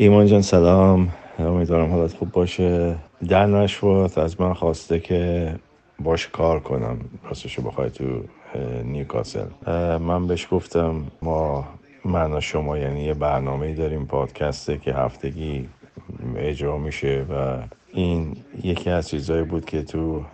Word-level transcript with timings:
ایمان 0.00 0.26
جان 0.26 0.42
سلام. 0.42 1.08
امیدوارم 1.38 1.90
حالت 1.90 2.14
خوب 2.14 2.32
باشه. 2.32 2.96
در 3.28 3.46
نشوات 3.46 4.18
از 4.18 4.40
من 4.40 4.54
خواسته 4.54 5.00
که 5.00 5.54
باش 5.98 6.28
کار 6.28 6.60
کنم. 6.60 6.98
راستشو 7.24 7.62
بخوای 7.62 7.90
تو 7.90 8.04
نیوکاسل. 8.84 9.46
من 10.00 10.26
بهش 10.26 10.48
گفتم 10.50 11.04
ما 11.22 11.68
من 12.04 12.32
و 12.32 12.40
شما 12.40 12.78
یعنی 12.78 13.04
یه 13.04 13.14
برنامه 13.14 13.74
داریم 13.74 14.06
پادکسته 14.06 14.78
که 14.78 14.94
هفتگی 14.94 15.68
اجرا 16.36 16.78
میشه 16.78 17.26
و 17.30 17.58
این 17.92 18.36
یکی 18.62 18.90
از 18.90 19.08
چیزهایی 19.08 19.42
بود 19.42 19.64
که 19.64 19.82
تو 19.82 20.24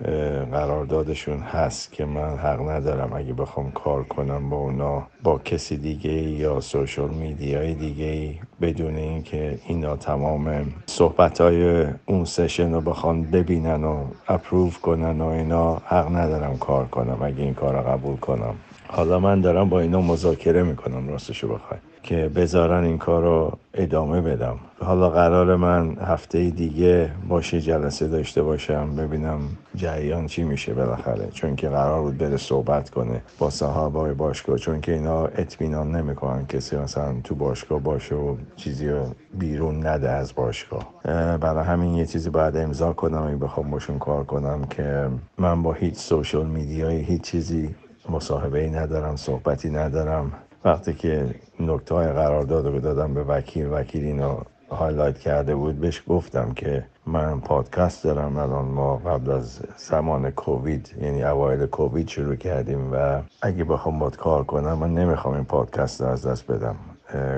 قراردادشون 0.52 1.38
هست 1.38 1.92
که 1.92 2.04
من 2.04 2.36
حق 2.36 2.68
ندارم 2.68 3.12
اگه 3.12 3.32
بخوام 3.32 3.70
کار 3.70 4.04
کنم 4.04 4.50
با 4.50 4.56
اونا 4.56 5.06
با 5.22 5.38
کسی 5.38 5.76
دیگه 5.76 6.12
یا 6.12 6.60
سوشال 6.60 7.10
میدیای 7.10 7.74
دیگه 7.74 8.34
بدون 8.60 8.96
اینکه 8.96 9.58
اینا 9.66 9.96
تمام 9.96 10.74
صحبت 10.86 11.40
های 11.40 11.86
اون 12.06 12.24
سشن 12.24 12.72
رو 12.72 12.80
بخوان 12.80 13.22
ببینن 13.22 13.84
و 13.84 14.04
اپروف 14.28 14.80
کنن 14.80 15.20
و 15.20 15.26
اینا 15.26 15.74
حق 15.74 16.16
ندارم 16.16 16.58
کار 16.58 16.84
کنم 16.86 17.18
اگه 17.22 17.42
این 17.42 17.54
کار 17.54 17.74
رو 17.74 17.90
قبول 17.90 18.16
کنم. 18.16 18.54
حالا 18.88 19.20
من 19.20 19.40
دارم 19.40 19.68
با 19.68 19.80
اینا 19.80 20.00
مذاکره 20.00 20.62
می‌کنم 20.62 21.08
راستشو 21.08 21.54
بخوای 21.54 21.80
که 22.04 22.30
بذارن 22.36 22.84
این 22.84 22.98
کار 22.98 23.22
رو 23.22 23.58
ادامه 23.74 24.20
بدم. 24.20 24.56
حالا 24.80 25.10
قرار 25.10 25.56
من 25.56 25.96
هفته 26.00 26.50
دیگه 26.50 27.10
باشه 27.28 27.60
جلسه 27.60 28.08
داشته 28.08 28.42
باشم 28.42 28.96
ببینم 28.96 29.40
جریان 29.74 30.26
چی 30.26 30.42
میشه 30.42 30.74
بالاخره. 30.74 31.28
چون 31.32 31.56
که 31.56 31.68
قرار 31.68 32.02
بود 32.02 32.18
بره 32.18 32.36
صحبت 32.36 32.90
کنه 32.90 33.22
با 33.38 33.50
صاحبای 33.50 34.14
باشگاه 34.14 34.58
چون 34.58 34.80
که 34.80 34.92
اینا 34.92 35.26
اطمینان 35.26 35.96
نمی‌کنن 35.96 36.46
کسی 36.46 36.76
مثلا 36.76 37.14
تو 37.24 37.34
باشگاه 37.34 37.80
باشه 37.80 38.14
و 38.14 38.36
چیزی 38.56 38.88
رو 38.88 39.06
بیرون 39.38 39.86
نده 39.86 40.10
از 40.10 40.34
باشگاه. 40.34 40.94
برای 41.40 41.64
همین 41.64 41.94
یه 41.94 42.06
چیزی 42.06 42.30
باید 42.30 42.56
امضا 42.56 42.92
کنم 42.92 43.22
اگه 43.22 43.36
بخوام 43.36 43.70
باشون 43.70 43.98
کار 43.98 44.24
کنم 44.24 44.64
که 44.64 45.08
من 45.38 45.62
با 45.62 45.72
هیچ 45.72 45.94
social 45.94 46.46
media 46.46 46.86
یی 46.86 47.02
هیچ 47.02 47.22
چیزی 47.22 47.74
مصاحبه 48.10 48.60
ای 48.60 48.70
ندارم 48.70 49.16
صحبتی 49.16 49.70
ندارم. 49.70 50.32
وقتی 50.64 50.94
که 50.94 51.34
نکته 51.60 51.94
های 51.94 52.12
قرارداد 52.12 52.66
رو 52.66 52.80
دادم 52.80 53.14
به 53.14 53.24
وکیل 53.24 53.66
وکیل 53.72 54.04
اینو 54.04 54.38
highlight 54.70 55.18
کرده 55.18 55.54
بود 55.54 55.80
بهش 55.80 56.02
گفتم 56.08 56.52
که 56.52 56.86
من 57.06 57.40
پادکست 57.40 58.04
دارم 58.04 58.36
الان 58.36 58.64
ما 58.64 58.96
قبل 58.96 59.30
از 59.30 59.60
زمان 59.76 60.30
کووید 60.30 60.94
یعنی 61.02 61.24
اوایل 61.24 61.66
کووید 61.66 62.08
شروع 62.08 62.36
کردیم 62.36 62.92
و 62.92 63.22
اگه 63.42 63.64
بخوام 63.64 63.98
باهات 63.98 64.16
کار 64.16 64.44
کنم 64.44 64.78
من 64.78 64.94
نمی‌خوام 64.94 65.34
این 65.34 65.44
پادکست 65.44 66.00
رو 66.00 66.06
از 66.06 66.26
دست 66.26 66.46
بدم. 66.46 66.76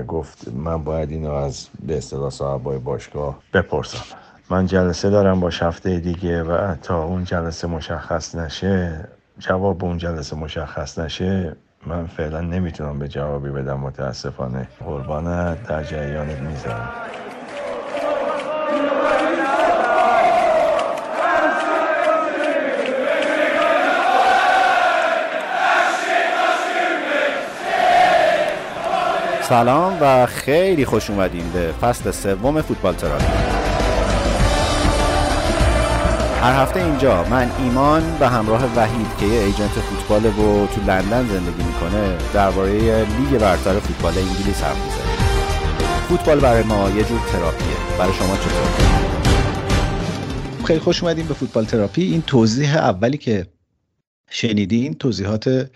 گفت 0.09 0.49
من 0.49 0.85
باید 0.85 1.11
اینو 1.11 1.33
از 1.33 1.69
به 1.87 1.97
اصطلاح 1.97 2.31
صاحبای 2.31 2.79
باشگاه 2.79 3.39
بپرسم. 3.53 4.17
من 4.51 4.67
جلسه 4.67 5.11
دارم 5.11 5.41
با 5.41 5.49
هفته 5.49 5.99
دیگه 6.01 6.43
و 6.43 6.75
تا 6.75 7.05
اون 7.05 7.25
جلسه 7.25 7.69
مشخص 7.69 8.35
نشه 8.35 9.09
جواب 9.39 9.85
اون 9.85 9.99
جلسه 9.99 10.37
مشخص 10.37 10.99
نشه 10.99 11.57
من 11.87 12.07
فعلا 12.07 12.41
نمی‌تونم 12.41 12.99
به 12.99 13.09
جوابی 13.09 13.51
بدم 13.51 13.81
متاسفانه. 13.81 14.69
قربان 14.85 15.55
در 15.55 15.83
جریانت 15.83 16.39
می‌ذارم. 16.39 16.93
سلام 29.43 29.99
و 30.01 30.27
خیلی 30.27 30.85
خوش 30.85 31.11
اومدیم 31.11 31.51
به 31.55 31.73
فصل 31.81 32.11
سوم 32.11 32.63
فوتبال 32.63 32.95
تراپی 32.95 33.56
هر 36.43 36.63
هفته 36.63 36.85
اینجا. 36.85 37.25
من 37.25 37.51
ایمان 37.59 38.19
به 38.19 38.29
همراه 38.29 38.77
وحید 38.77 39.07
که 39.21 39.27
یه 39.27 39.41
agent 39.41 39.71
فوتبال 39.71 40.27
و 40.27 40.67
تو 40.67 40.81
لندن 40.81 41.29
زندگی 41.29 41.63
می‌کنه 41.63 42.19
درباره 42.35 43.05
لیگ 43.05 43.41
برتر 43.41 43.79
فوتبال 43.79 44.19
انگلیس 44.19 44.63
حرف 44.63 44.77
می‌زنیم. 44.77 45.17
فوتبال 46.09 46.41
برای 46.41 46.63
ما 46.63 46.91
یه 46.91 47.05
جور 47.05 47.21
تراپیه. 47.33 47.77
برای 47.99 48.13
شما 48.13 48.37
چطور؟ 48.37 48.97
خیلی 50.65 50.81
خوش 50.81 51.03
اومدیم 51.03 51.27
به 51.27 51.35
فوتبال 51.35 51.65
تراپی. 51.65 52.03
این 52.03 52.23
توضیح 52.23 52.77
اولی 52.77 53.19
که 53.19 53.47
شنیدین 54.31 54.95
توضیحات 54.95 55.71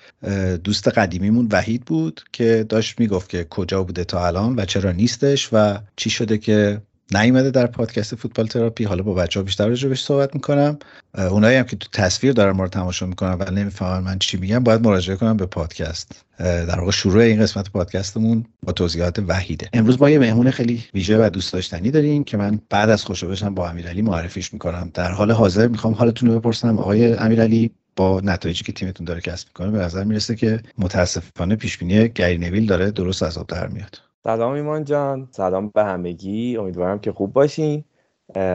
دوست 0.65 0.89
قدیمیمون 0.89 1.49
وحید 1.53 1.85
بود 1.85 2.21
که 2.33 2.67
داشت 2.69 3.01
می‌گفت 3.01 3.29
که 3.29 3.47
کجا 3.51 3.83
بوده 3.83 4.05
تا 4.05 4.27
الان 4.27 4.55
و 4.57 4.65
چرا 4.65 4.93
نیستش 4.93 5.49
و 5.53 5.79
چی 5.97 6.11
شده 6.11 6.39
که 6.39 6.83
نیومده 7.15 7.51
در 7.51 7.67
پادکست 7.67 8.15
فوتبال 8.15 8.47
تراپی. 8.47 8.85
حالا 8.85 9.03
با 9.03 9.15
بچه 9.15 9.41
ها 9.41 9.45
بیشتر 9.45 9.69
راجع 9.69 9.95
صحبت 9.95 10.35
می‌کنم. 10.35 10.79
اونایی 11.15 11.57
هم 11.57 11.65
که 11.65 11.77
تو 11.77 11.89
تصویر 11.93 12.33
دارن 12.33 12.57
ما 12.57 12.63
رو 12.63 12.69
تماشا 12.69 13.07
می‌کنن 13.07 13.37
و 13.41 13.51
نمی‌فهمن 13.51 14.05
من 14.05 14.19
چی 14.19 14.37
میگم. 14.37 14.65
باید 14.65 14.81
مراجعه 14.81 15.17
کنم 15.17 15.37
به 15.37 15.47
پادکست. 15.47 16.25
در 16.39 16.81
واقع 16.81 16.91
شروع 16.91 17.23
این 17.23 17.43
قسمت 17.43 17.71
پادکستمون 17.71 18.45
با 18.63 18.73
توضیحات 18.73 19.19
وحیده. 19.29 19.69
امروز 19.73 20.03
ما 20.03 20.11
یه 20.11 20.19
مهمون 20.19 20.51
خیلی 20.51 20.85
ویژه 20.95 21.27
و 21.27 21.31
دوست 21.31 21.53
داشتنی 21.53 21.91
داریم 21.91 22.25
که 22.25 22.37
من 22.37 22.61
بعد 22.71 22.91
از 22.91 23.05
خوشو 23.05 23.29
بشم 23.29 23.55
با 23.55 23.69
امیرعلی 23.69 24.03
معرفیش 24.03 24.53
می‌کنم. 24.53 24.91
در 24.95 25.11
حال 25.11 25.33
حاضر 25.33 25.69
می‌خوام 25.69 25.95
حالتون 25.95 26.31
رو 26.31 26.41
بپرسم. 26.41 26.79
آقای 26.79 27.15
امیرعلی 27.15 27.71
با 27.97 28.21
نتایجی 28.25 28.65
که 28.65 28.73
تیمتون 28.73 29.05
داره 29.05 29.21
کسب 29.21 29.49
می‌کنه 29.49 29.71
به 29.71 29.79
نظر 29.79 30.05
می‌رسه 30.05 30.37
که 30.37 30.61
متاسفانه 30.79 31.57
پیش 31.57 31.79
بینی 31.79 32.09
گری 32.09 32.39
نویل 32.39 32.67
داره 32.67 32.91
درست 32.91 33.23
از 33.23 33.39
آب 33.39 33.47
در 33.47 33.67
میاد. 33.67 33.99
سلام 34.25 34.53
ایمان 34.53 34.85
جان. 34.85 35.29
سلام 35.31 35.69
به 35.69 35.85
همگی. 35.85 36.57
امیدوارم 36.57 36.99
که 36.99 37.13
خوب 37.13 37.33
باشین. 37.33 37.85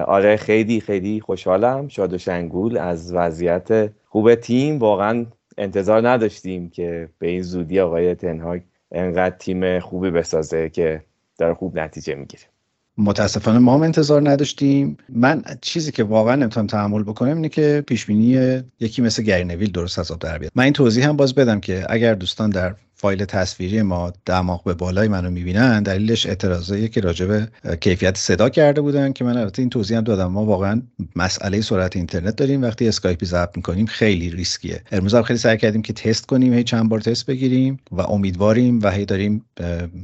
آره 0.07 0.37
خیلی 0.37 0.81
خیلی 0.81 1.21
خوشحالم. 1.21 1.87
شاد 1.87 2.13
و 2.13 2.17
شنگول 2.17 2.77
از 2.77 3.13
وضعیت 3.13 3.91
خوب 4.05 4.35
تیم. 4.35 4.79
واقعا 4.79 5.25
انتظار 5.57 6.09
نداشتیم 6.09 6.69
که 6.69 7.09
به 7.19 7.27
این 7.27 7.41
زودی 7.41 7.79
آقای 7.79 8.15
تنهاگ 8.15 8.61
انقدر 8.91 9.35
تیم 9.37 9.79
خوبی 9.79 10.11
بسازه 10.11 10.69
که 10.69 11.03
داره 11.37 11.53
خوب 11.53 11.79
نتیجه 11.79 12.15
می‌گیره. 12.15 12.43
متاسفانه 12.97 13.59
ما 13.59 13.73
هم 13.73 13.81
انتظار 13.81 14.29
نداشتیم. 14.29 14.97
من 15.09 15.43
چیزی 15.61 15.91
که 15.91 16.03
واقعا 16.03 16.35
نمی‌تونم 16.35 16.67
تحمل 16.67 17.03
بکنم 17.03 17.35
اینه 17.35 17.49
که 17.49 17.83
پیش 17.87 18.05
بینی 18.05 18.61
یکی 18.79 19.01
مثل 19.01 19.23
گرینویل 19.23 19.71
درست 19.71 19.99
از 19.99 20.11
در 20.19 20.37
بیاد. 20.37 20.51
من 20.55 20.63
این 20.63 20.73
توضیح 20.73 21.09
هم 21.09 21.17
باز 21.17 21.35
بدم 21.35 21.59
که 21.59 21.85
اگر 21.89 22.13
دوستان 22.13 22.49
در 22.49 22.75
فایل 22.97 23.25
تصویری 23.25 23.81
ما 23.81 24.13
دماغ 24.25 24.63
به 24.63 24.73
بالای 24.73 25.07
منو 25.07 25.29
می‌بینن 25.29 25.83
دلیلش 25.83 26.25
اعتراضایی 26.25 26.89
که 26.89 27.01
راجع 27.01 27.25
به 27.25 27.47
کیفیت 27.81 28.17
صدا 28.17 28.49
کرده 28.49 28.81
بودن 28.81 29.13
که 29.13 29.23
من 29.23 29.37
البته 29.37 29.61
این 29.61 29.69
توضیح 29.69 29.97
هم 29.97 30.03
دادم. 30.03 30.31
ما 30.31 30.45
واقعا 30.45 30.81
مسئله 31.15 31.61
سرعت 31.61 31.95
اینترنت 31.95 32.35
داریم. 32.35 32.61
وقتی 32.61 32.87
اسکایپی 32.87 33.25
ضبط 33.25 33.57
می‌کنیم 33.57 33.85
خیلی 33.85 34.29
ریسکیه. 34.29 34.81
امروز 34.91 35.15
هم 35.15 35.23
خیلی 35.23 35.39
سعی 35.39 35.57
کردیم 35.57 35.81
که 35.81 35.93
تست 35.93 36.25
کنیم 36.25 36.53
هی 36.53 36.63
چند 36.63 36.89
بار 36.89 36.99
تست 36.99 37.25
بگیریم 37.25 37.79
و 37.91 38.01
امیدواریم 38.01 38.79
و 38.83 38.91
هی 38.91 39.05
داریم 39.05 39.45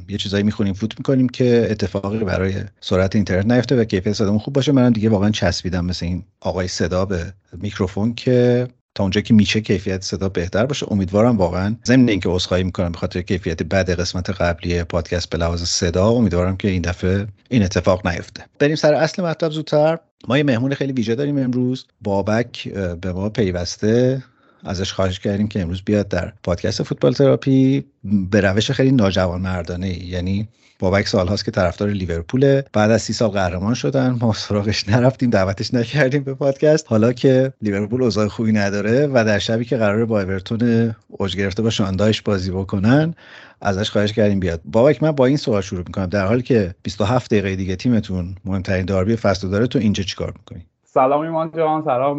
یه 0.09 0.17
چیزایی 0.17 0.43
می‌خونیم 0.43 0.73
فوت 0.73 0.97
می‌کنیم 0.97 1.29
که 1.29 1.67
اتفاقی 1.71 2.19
برای 2.19 2.53
سرعت 2.81 3.15
اینترنت 3.15 3.51
نیفته 3.51 3.75
و 3.75 3.83
کیفیت 3.83 4.13
صدامون 4.13 4.39
خوب 4.39 4.53
باشه. 4.53 4.71
منم 4.71 4.93
دیگه 4.93 5.09
واقعا 5.09 5.29
چسبیدم 5.29 5.85
مثل 5.85 6.05
این 6.05 6.23
آقای 6.39 6.67
صدا 6.67 7.05
به 7.05 7.33
میکروفون 7.57 8.13
که 8.13 8.67
تا 8.95 9.03
اونجا 9.03 9.21
که 9.21 9.33
میشه 9.33 9.61
کیفیت 9.61 10.03
صدا 10.03 10.29
بهتر 10.29 10.65
باشه. 10.65 10.85
امیدوارم 10.91 11.37
واقعا 11.37 11.75
ضمن 11.85 12.09
اینکه 12.09 12.29
عذرخواهی 12.29 12.63
می‌کنم 12.63 12.91
به 12.91 12.97
خاطر 12.97 13.21
کیفیت 13.21 13.63
بد 13.63 13.89
قسمت 13.99 14.29
قبلی 14.29 14.83
پادکست 14.83 15.29
به 15.29 15.37
لحاظ 15.37 15.63
صدا 15.63 16.09
امیدوارم 16.09 16.57
که 16.57 16.67
این 16.67 16.81
دفعه 16.81 17.27
این 17.49 17.63
اتفاق 17.63 18.07
نیفته. 18.07 18.45
بریم 18.59 18.75
سر 18.75 18.93
اصل 18.93 19.23
مطلب 19.23 19.51
زودتر. 19.51 19.99
ما 20.27 20.37
یه 20.37 20.43
مهمون 20.43 20.73
خیلی 20.73 20.93
ویژه 20.93 21.15
داریم 21.15 21.37
امروز. 21.37 21.85
بابک 22.01 22.69
به 23.01 23.13
ما 23.13 23.29
پیوسته. 23.29 24.23
ازش 24.63 24.93
خواهش 24.93 25.19
کردیم 25.19 25.47
که 25.47 25.61
امروز 25.61 25.81
بیاد 25.85 26.07
در 26.07 26.33
پادکست 26.43 26.83
فوتبال 26.83 27.13
تراپی 27.13 27.85
به 28.03 28.41
روش 28.41 28.71
خیلی 28.71 28.91
ناجوان 28.91 29.41
مردانه 29.41 30.05
یعنی 30.07 30.47
بابک 30.81 31.07
سال 31.07 31.27
هاست 31.27 31.45
که 31.45 31.51
طرفدار 31.51 31.89
لیورپوله. 31.89 32.65
بعد 32.73 32.91
از 32.91 33.01
سی 33.01 33.13
سال 33.13 33.29
قهرمان 33.29 33.73
شدن 33.73 34.17
ما 34.21 34.33
سراغش 34.33 34.89
نرفتیم 34.89 35.29
دعوتش 35.29 35.73
نکردیم 35.73 36.23
به 36.23 36.33
پادکست. 36.33 36.85
حالا 36.87 37.13
که 37.13 37.53
لیورپول 37.61 38.03
اوضاع 38.03 38.27
خوبی 38.27 38.51
نداره 38.51 39.07
و 39.07 39.23
در 39.25 39.39
شبی 39.39 39.65
که 39.65 39.77
قراره 39.77 40.05
با 40.05 40.21
اورتون 40.21 40.95
اوج 41.07 41.35
گرفته 41.35 41.61
با 41.61 41.69
شاندایش 41.69 42.21
بازی 42.21 42.51
بکنن 42.51 43.15
ازش 43.61 43.89
خواهش 43.89 44.13
کردیم 44.13 44.39
بیاد. 44.39 44.61
بابک 44.65 45.03
من 45.03 45.11
با 45.11 45.25
این 45.25 45.37
سوال 45.37 45.61
شروع 45.61 45.83
می‌کنم. 45.87 46.05
در 46.05 46.25
حالی 46.25 46.41
که 46.41 46.75
27 46.83 47.31
دقیقه 47.31 47.55
دیگه 47.55 47.75
تیمتون 47.75 48.35
مهمترین 48.45 48.85
داربی 48.85 49.15
فصل 49.15 49.49
داره 49.49 49.67
تو 49.67 49.79
اینجا 49.79 50.03
چیکار 50.03 50.33
می‌کنی؟ 50.37 50.65
سلام 50.93 51.21
ایمان 51.21 51.51
جان 51.51 51.81
سلام 51.81 52.17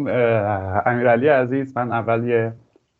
امیرعلی 0.85 1.27
عزیز. 1.27 1.77
من 1.77 1.91
اول 1.91 2.27
یه 2.27 2.53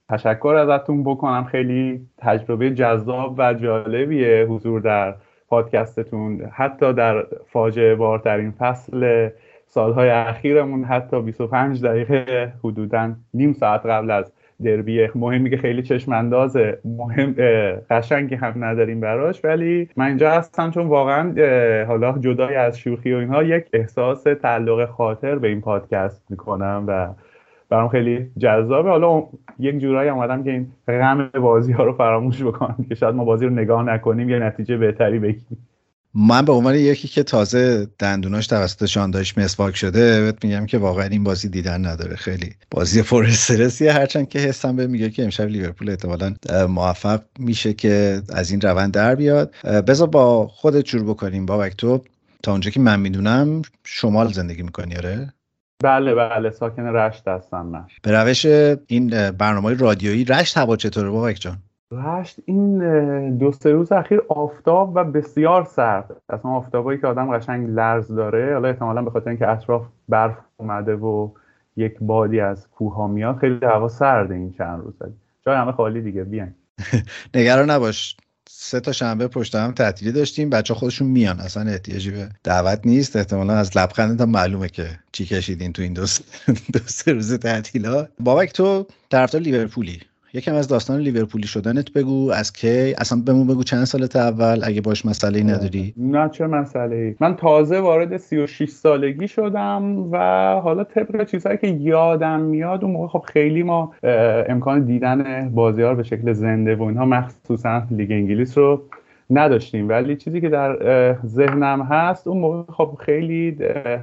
تشکر 0.10 0.56
ازتون 0.56 1.04
بکنم. 1.04 1.44
خیلی 1.44 2.08
تجربه 2.18 2.72
جذاب 2.72 3.36
و 3.38 3.54
جالبیه 3.54 4.46
حضور 4.50 4.82
در 4.82 5.16
پادکستتون. 5.48 6.42
حتی 6.52 6.94
در 6.94 7.26
فاجعه 7.48 7.96
بارترین 7.96 8.52
فصل 8.52 9.30
سالهای 9.66 10.10
اخیرمون 10.10 10.84
حتی 10.84 11.22
25 11.22 11.86
دقیقه 11.86 12.54
حدودا 12.64 13.16
نیم 13.34 13.54
ساعت 13.54 13.86
قبل 13.86 14.12
از 14.12 14.34
دربی 14.64 15.08
مهمی 15.16 15.50
که 15.50 15.58
خیلی 15.58 15.84
چشم 15.84 16.14
اندازه 16.14 16.78
مهم 16.86 17.34
قشنگی 17.90 18.36
هم 18.36 18.64
نداریم 18.64 19.00
براش 19.00 19.46
ولی 19.46 19.90
من 19.98 20.06
اینجا 20.06 20.32
هستم 20.32 20.72
چون 20.72 20.88
واقعا 20.88 21.34
حالا 21.88 22.18
جدای 22.20 22.56
از 22.56 22.80
شوخی 22.80 23.14
و 23.14 23.18
اینها 23.18 23.44
یک 23.44 23.66
احساس 23.74 24.24
تعلق 24.24 24.90
خاطر 24.90 25.36
به 25.36 25.48
این 25.48 25.62
پادکست 25.62 26.24
می‌کنم 26.30 26.84
و 26.88 27.10
برام 27.70 27.90
خیلی 27.90 28.32
جذابه. 28.38 28.90
حالا 28.90 29.24
یک 29.60 29.80
جورایی 29.80 30.10
اومدم 30.10 30.44
که 30.44 30.52
این 30.52 30.68
غم 30.88 31.30
بازی 31.42 31.72
ها 31.72 31.84
رو 31.84 31.94
فراموش 31.94 32.44
بکنم 32.44 32.86
که 32.90 32.96
شاید 32.96 33.16
ما 33.16 33.26
بازی 33.26 33.46
رو 33.46 33.54
نگاه 33.54 33.84
نکنیم 33.84 34.30
یه 34.30 34.40
نتیجه 34.40 34.78
بهتری 34.78 35.20
بگیریم. 35.20 35.68
من 36.16 36.46
به 36.46 36.52
عنوان 36.52 36.76
یکی 36.76 37.08
که 37.08 37.24
تازه 37.24 37.88
دندوناش 38.00 38.48
توسط 38.48 38.86
شاندایش 38.86 39.38
مسواک 39.38 39.76
شده 39.76 40.22
بهت 40.22 40.46
میگم 40.46 40.66
که 40.66 40.78
واقعا 40.78 41.06
این 41.06 41.24
بازی 41.24 41.50
دیدن 41.50 41.86
نداره. 41.86 42.16
خیلی 42.16 42.56
بازی 42.72 43.02
پر 43.02 43.26
استرسیه. 43.26 43.94
هرچند 43.94 44.30
که 44.30 44.40
حسم 44.40 44.76
به 44.76 44.88
میگه 44.88 45.10
که 45.10 45.24
امشب 45.24 45.48
لیورپول 45.48 45.90
احتمالا 45.90 46.34
موفق 46.70 47.22
میشه 47.40 47.74
که 47.74 48.22
از 48.30 48.52
این 48.52 48.62
روند 48.62 48.94
در 48.94 49.16
بیاد. 49.16 49.54
بذار 49.64 50.08
با 50.08 50.48
خودت 50.48 50.86
جور 50.86 51.04
بکنیم. 51.04 51.46
بابک 51.46 51.76
تو 51.78 52.04
تا 52.44 52.52
اونجا 52.52 52.70
که 52.70 52.80
من 52.80 53.00
می‌دونم 53.00 53.62
شمال 53.84 54.34
زندگی 54.34 54.64
می‌کنی 54.64 54.96
آره؟ 54.96 55.34
بله 55.84 56.16
بله. 56.16 56.52
ساکن 56.52 56.84
رشت 56.84 57.28
هستم 57.28 57.66
من. 57.66 57.86
به 58.02 58.12
روش 58.12 58.46
این 58.88 59.32
برنامه 59.32 59.74
رادیویی 59.74 60.26
رشت 60.26 60.58
هوا 60.58 60.76
چطوره؟ 60.76 61.10
بابک 61.10 61.38
جان؟ 61.40 61.58
رشت 61.94 62.40
این 62.46 63.38
دو 63.38 63.52
سه 63.52 63.72
روز 63.72 63.92
اخیر 63.92 64.22
آفتاب 64.30 64.92
و 64.96 65.04
بسیار 65.04 65.64
سرد. 65.64 66.22
اصلا 66.30 66.52
آفتابایی 66.52 67.00
که 67.00 67.08
آدم 67.08 67.38
قشنگ 67.38 67.70
لرز 67.70 68.08
داره 68.08 68.54
حالا 68.54 68.68
احتمالا 68.68 69.02
به 69.02 69.12
خاطر 69.12 69.30
اینکه 69.30 69.50
اطراف 69.50 69.86
برف 70.10 70.38
اومده 70.58 70.96
و 70.96 71.30
یک 71.76 71.98
بادی 72.02 72.40
از 72.40 72.70
کوه 72.70 72.96
ها 72.96 73.08
میاد 73.08 73.38
خیلی 73.38 73.66
هوا 73.66 73.88
سرده 73.88 74.36
این 74.36 74.52
چند 74.52 74.82
روز. 74.84 74.94
جای 75.46 75.56
همه 75.56 75.72
خالی 75.72 76.02
دیگه 76.02 76.24
بیاین. 76.24 76.54
نگران 77.36 77.70
نباش. 77.70 78.18
سه 78.50 78.80
تا 78.80 78.92
شنبه 78.92 79.28
پشت 79.28 79.56
هم 79.56 79.72
تعطیلی 79.72 80.12
داشتیم 80.12 80.50
بچه 80.50 80.74
خودشون 80.74 81.08
میان. 81.08 81.40
اصلا 81.40 81.72
احتیاجی 81.72 82.12
به 82.12 82.30
دعوت 82.44 82.80
نیست. 82.86 83.16
احتمالا 83.16 83.54
از 83.54 83.78
لبخند 83.78 84.18
تا 84.18 84.26
معلومه 84.26 84.70
که 84.70 84.90
چی 85.12 85.26
کشیدین 85.26 85.74
تو 85.74 85.82
این 85.82 85.94
دو, 85.94 86.06
سه 86.86 87.14
روز 87.14 87.34
تعطیلا 87.34 88.08
بابک 88.20 88.54
تو 88.54 88.88
طرفدار 89.10 89.42
لیورپولی. 89.42 90.00
یکم 90.36 90.56
از 90.56 90.68
داستان 90.68 91.00
لیورپولی 91.00 91.48
شدنت 91.48 91.94
بگو 91.94 92.32
از 92.32 92.54
کی؟ 92.54 92.94
اصلا 92.98 93.22
بهمون 93.26 93.48
بگو 93.48 93.64
چند 93.64 93.84
سالت 93.84 94.16
اول 94.16 94.62
اگه 94.64 94.82
باش 94.82 95.06
مسئله 95.06 95.38
ای 95.38 95.44
نداری. 95.44 95.94
نه 95.98 96.30
چه 96.30 96.48
مسئله 96.48 96.96
ای 96.96 97.16
من 97.20 97.36
تازه 97.36 97.80
وارد 97.80 98.18
36 98.18 98.70
سالگی 98.70 99.28
شدم 99.28 100.12
و 100.12 100.18
حالا 100.64 100.84
طبق 100.84 101.26
چیزهایی 101.26 101.58
که 101.58 101.68
یادم 101.68 102.40
میاد 102.40 102.84
اون 102.84 102.94
موقع 102.94 103.08
خب 103.08 103.26
خیلی 103.28 103.64
ما 103.64 103.94
امکان 104.50 104.86
دیدن 104.86 105.50
بازی 105.50 105.82
ها 105.82 105.94
به 105.94 106.04
شکل 106.04 106.34
زنده 106.34 106.76
و 106.76 106.84
اینها 106.84 107.06
مخصوصا 107.06 107.84
لیگ 107.92 108.12
انگلیس 108.12 108.58
رو 108.58 108.82
نداشتیم. 109.30 109.90
ولی 109.90 110.16
چیزی 110.16 110.42
که 110.42 110.50
در 110.50 110.78
ذهنم 111.26 111.82
هست 111.82 112.28
اون 112.28 112.38
موقع 112.38 112.74
خب 112.74 112.98
خیلی 113.00 113.58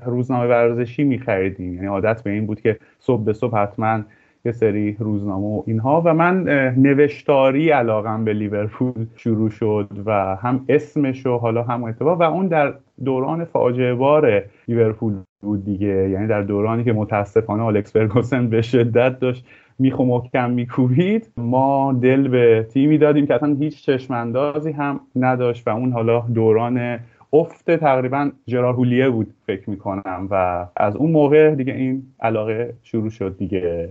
روزنامه 0.07 0.47
ورزشی 0.47 1.05
میخریدیم. 1.05 1.75
یعنی 1.75 1.87
عادت 1.87 2.23
به 2.23 2.31
این 2.31 2.47
بود 2.47 2.61
که 2.61 2.79
صبح 2.99 3.25
به 3.25 3.33
صبح 3.33 3.59
حتما 3.59 4.01
یه 4.45 4.53
سری 4.53 4.97
روزنامه 4.99 5.47
و 5.47 5.63
اینها. 5.67 6.03
و 6.05 6.15
من 6.15 6.43
نوشتاری 6.77 7.71
علاقم 7.71 8.25
به 8.25 8.33
لیورپول 8.33 9.07
شروع 9.17 9.51
شد 9.51 9.89
و 10.07 10.37
هم 10.37 10.65
اسمش 10.69 11.27
و 11.27 11.39
حالا 11.39 11.63
هم 11.63 11.85
اتفاق. 11.85 12.21
و 12.21 12.23
اون 12.23 12.47
در 12.47 12.75
دوران 13.05 13.45
فاجعه 13.45 13.95
بار 13.95 14.43
لیورپول 14.69 15.15
بود 15.43 15.65
دیگه. 15.65 16.09
یعنی 16.11 16.27
در 16.27 16.43
دورانی 16.43 16.85
که 16.85 16.93
متاسفانه 16.93 17.63
آلکس 17.63 17.93
فرگوسن 17.93 18.49
به 18.49 18.63
شدت 18.63 19.19
داشت 19.19 19.47
میخو 19.79 20.05
محکم 20.05 20.51
میکوبید. 20.51 21.31
ما 21.37 21.99
دل 22.03 22.29
به 22.29 22.67
تیمی 22.71 22.99
دادیم 22.99 23.27
که 23.27 23.35
اصلا 23.35 23.57
هیچ 23.61 23.87
چشماندازی 23.87 24.73
هم 24.73 25.01
نداشت 25.17 25.69
و 25.69 25.71
اون 25.71 25.93
حالا 25.93 26.21
دوران 26.21 26.99
افت 27.33 27.71
تقریبا 27.71 28.31
جراهولیه 28.47 29.11
بود 29.11 29.35
فکر 29.47 29.71
می‌کنم. 29.71 30.29
و 30.31 30.67
از 30.77 30.97
اون 30.97 31.11
موقع 31.11 31.55
دیگه 31.55 31.73
این 31.73 32.03
علاقه 32.21 32.75
شروع 32.83 33.11
شد 33.11 33.37
دیگه. 33.39 33.89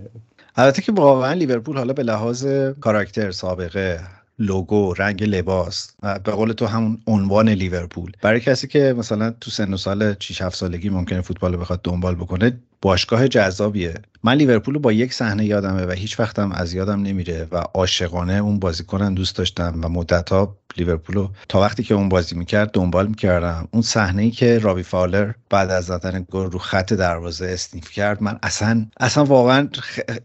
البته 0.56 0.82
که 0.82 0.92
واقعا 0.92 1.32
لیورپول 1.32 1.76
حالا 1.76 1.92
به 1.92 2.02
لحاظ 2.02 2.46
کاراکتر 2.80 3.30
سابقه 3.30 4.00
لوگو 4.38 4.94
رنگ 4.94 5.22
لباس 5.24 5.92
به 6.24 6.32
قول 6.32 6.52
تو 6.52 6.66
همون 6.66 6.98
عنوان 7.06 7.48
لیورپول. 7.48 8.12
برای 8.22 8.40
کسی 8.40 8.66
که 8.66 8.94
مثلا 8.98 9.30
تو 9.30 9.50
سن 9.50 9.74
و 9.74 9.76
سال 9.76 10.14
6 10.20 10.42
7 10.42 10.56
سالگی 10.56 10.88
ممکنه 10.88 11.20
فوتبال 11.20 11.52
رو 11.52 11.60
بخواد 11.60 11.80
دنبال 11.82 12.14
بکنه 12.14 12.60
باشگاه 12.82 13.28
جذابیه. 13.28 13.94
من 14.22 14.34
لیورپول 14.34 14.74
رو 14.74 14.80
با 14.80 14.92
یک 14.92 15.14
صحنه 15.14 15.44
یادمه 15.44 15.86
و 15.86 15.90
هیچ 15.90 16.20
وقتم 16.20 16.52
از 16.52 16.72
یادم 16.74 17.02
نمیره 17.02 17.48
و 17.52 17.56
عاشقانه 17.56 18.32
اون 18.32 18.58
بازیکنو 18.58 19.14
دوست 19.14 19.36
داشتم 19.36 19.80
و 19.82 19.88
مدت 19.88 20.30
ها 20.30 20.56
لیورپول 20.76 21.16
رو 21.16 21.30
تا 21.48 21.60
وقتی 21.60 21.82
که 21.82 21.94
اون 21.94 22.08
بازی 22.08 22.36
می‌کرد 22.36 22.70
دنبال 22.72 23.06
می‌کردم. 23.06 23.68
اون 23.70 23.82
صحنه 23.82 24.22
ای 24.22 24.30
که 24.30 24.58
رابی 24.58 24.82
فالر 24.82 25.32
بعد 25.50 25.70
از 25.70 25.84
زدن 25.84 26.26
گل 26.30 26.50
رو 26.50 26.58
خط 26.58 26.92
دروازه 26.92 27.46
sniff 27.46 27.90
کرد 27.90 28.22
من 28.22 28.38
اصلا 28.42 28.86
اصلا 29.00 29.24
واقعا 29.24 29.68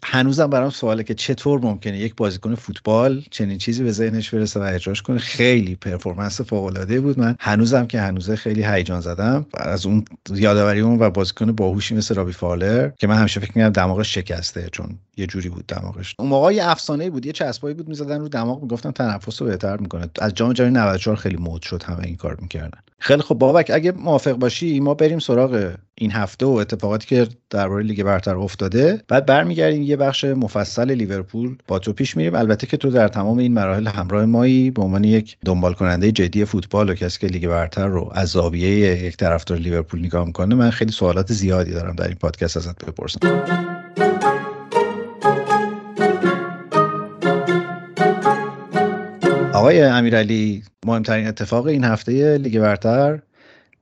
هنوزم 0.03 0.47
برام 0.47 0.69
سواله 0.69 1.03
که 1.03 1.13
چطور 1.13 1.59
ممکنه 1.59 1.97
یک 1.97 2.15
بازیکن 2.15 2.55
فوتبال 2.55 3.23
چنین 3.31 3.57
چیزی 3.57 3.83
به 3.83 3.91
ذهنش 3.91 4.29
برسه 4.29 4.59
و 4.59 4.63
اجراش 4.63 5.01
کنه. 5.01 5.17
خیلی 5.17 5.75
performance 5.75 6.41
فوق 6.41 6.63
العاده 6.63 7.01
بود. 7.01 7.19
من 7.19 7.35
هنوزم 7.39 7.87
که 7.87 8.01
هنوزه 8.01 8.35
خیلی 8.35 8.63
هیجان 8.63 9.01
زدم. 9.01 9.45
از 9.53 9.85
اون 9.85 10.05
یادآوری 10.33 10.79
اون 10.79 10.99
و 10.99 11.09
بازیکن 11.09 11.51
باهوشی 11.51 11.95
مثل 11.95 12.15
رابی 12.15 12.31
فالر 12.45 12.89
که 12.89 13.07
من 13.07 13.15
همیشه 13.17 13.39
فکر 13.39 13.51
می‌کردم 13.55 13.81
دماغش 13.83 14.13
شکسته 14.13 14.69
چون 14.71 14.99
یه 15.17 15.27
جوری 15.27 15.49
بود 15.49 15.67
دماغش. 15.67 16.15
اون 16.19 16.29
موقع 16.29 16.53
یه 16.53 16.69
افسانه 16.69 17.09
بود 17.09 17.25
یه 17.25 17.31
چسبایی 17.31 17.75
بود 17.75 17.87
می‌زدن 17.87 18.19
رو 18.19 18.29
دماغ 18.29 18.61
می‌گفتن 18.61 18.91
تنفس 18.91 19.41
رو 19.41 19.47
بهتر 19.47 19.77
می‌کنه. 19.77 20.09
از 20.21 20.33
جام 20.33 20.53
جهانی 20.53 20.73
94 20.73 21.15
خیلی 21.15 21.37
مد 21.37 21.61
شد 21.61 21.83
همه 21.83 22.03
این 22.03 22.15
کار 22.15 22.37
می‌کردن. 22.41 22.79
خیلی 23.05 23.21
خب 23.21 23.35
بابک 23.35 23.71
اگه 23.73 23.91
موافق 23.91 24.31
باشی 24.31 24.79
ما 24.79 24.93
بریم 24.93 25.19
سراغ 25.19 25.73
این 25.95 26.11
هفته 26.11 26.45
و 26.45 26.49
اتفاقاتی 26.49 27.07
که 27.07 27.27
درباره 27.49 27.83
لیگ 27.83 28.03
برتر 28.03 28.35
افتاده. 28.35 29.01
بعد 29.07 29.25
برمیگردیم 29.25 29.81
یه 29.83 29.95
بخش 29.95 30.23
مفصل 30.23 30.91
لیورپول. 30.91 31.55
با 31.67 31.79
تو 31.79 31.93
پیش 31.93 32.17
میریم. 32.17 32.35
البته 32.35 32.67
که 32.67 32.77
تو 32.77 32.89
در 32.89 33.07
تمام 33.07 33.37
این 33.37 33.53
مراحل 33.53 33.87
همراه 33.87 34.25
مایی 34.25 34.71
به 34.71 34.81
عنوان 34.81 35.03
یک 35.03 35.37
دنبال 35.45 35.73
کننده 35.73 36.11
جدی 36.11 36.45
فوتبال 36.45 36.89
و 36.89 36.93
کسی 36.93 37.19
که 37.19 37.27
لیگ 37.27 37.47
برتر 37.47 37.87
رو 37.87 38.11
از 38.13 38.29
زاویه 38.29 39.03
یک 39.03 39.17
طرفدار 39.17 39.57
لیورپول 39.57 39.99
نگاه 39.99 40.25
می‌کنه 40.25 40.55
من 40.55 40.69
خیلی 40.69 40.91
سوالات 40.91 41.33
زیادی 41.33 41.71
دارم 41.71 41.95
در 41.95 42.07
این 42.07 42.15
پادکست 42.15 42.57
ازت 42.57 42.85
بپرسم. 42.85 43.19
آقای 49.55 49.81
امیرعلی 49.81 50.63
مهمترین 50.85 51.27
اتفاق 51.27 51.67
این 51.67 51.83
هفته 51.83 52.37
لیگ 52.37 52.59
برتر 52.59 53.19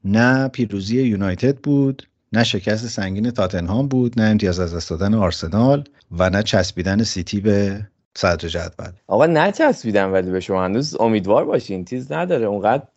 نه 0.06 0.48
پیروزی 0.48 1.02
یونایتد 1.02 1.58
بود 1.58 2.08
نه 2.34 2.44
شکست 2.44 2.88
سنگین 2.88 3.32
تاتنهام 3.32 3.88
بود 3.88 4.20
نه 4.20 4.30
امتیاز 4.30 4.60
از 4.60 4.76
دست 4.76 4.90
دادن 4.90 5.14
آرسنال 5.14 5.84
و 6.12 6.30
نه 6.30 6.44
چسبیدن 6.44 7.04
سیتی 7.04 7.42
به 7.42 7.88
صدر 8.18 8.48
جدول. 8.48 8.92
آقا 9.08 9.26
نچسبیدن 9.26 10.06
ولی 10.06 10.32
به 10.32 10.40
شما 10.40 10.64
هنوز 10.64 10.96
امیدوار 11.00 11.46
باشین 11.46 11.86
چیز 11.86 12.12
نداره 12.12 12.46
اونقدر 12.46 12.88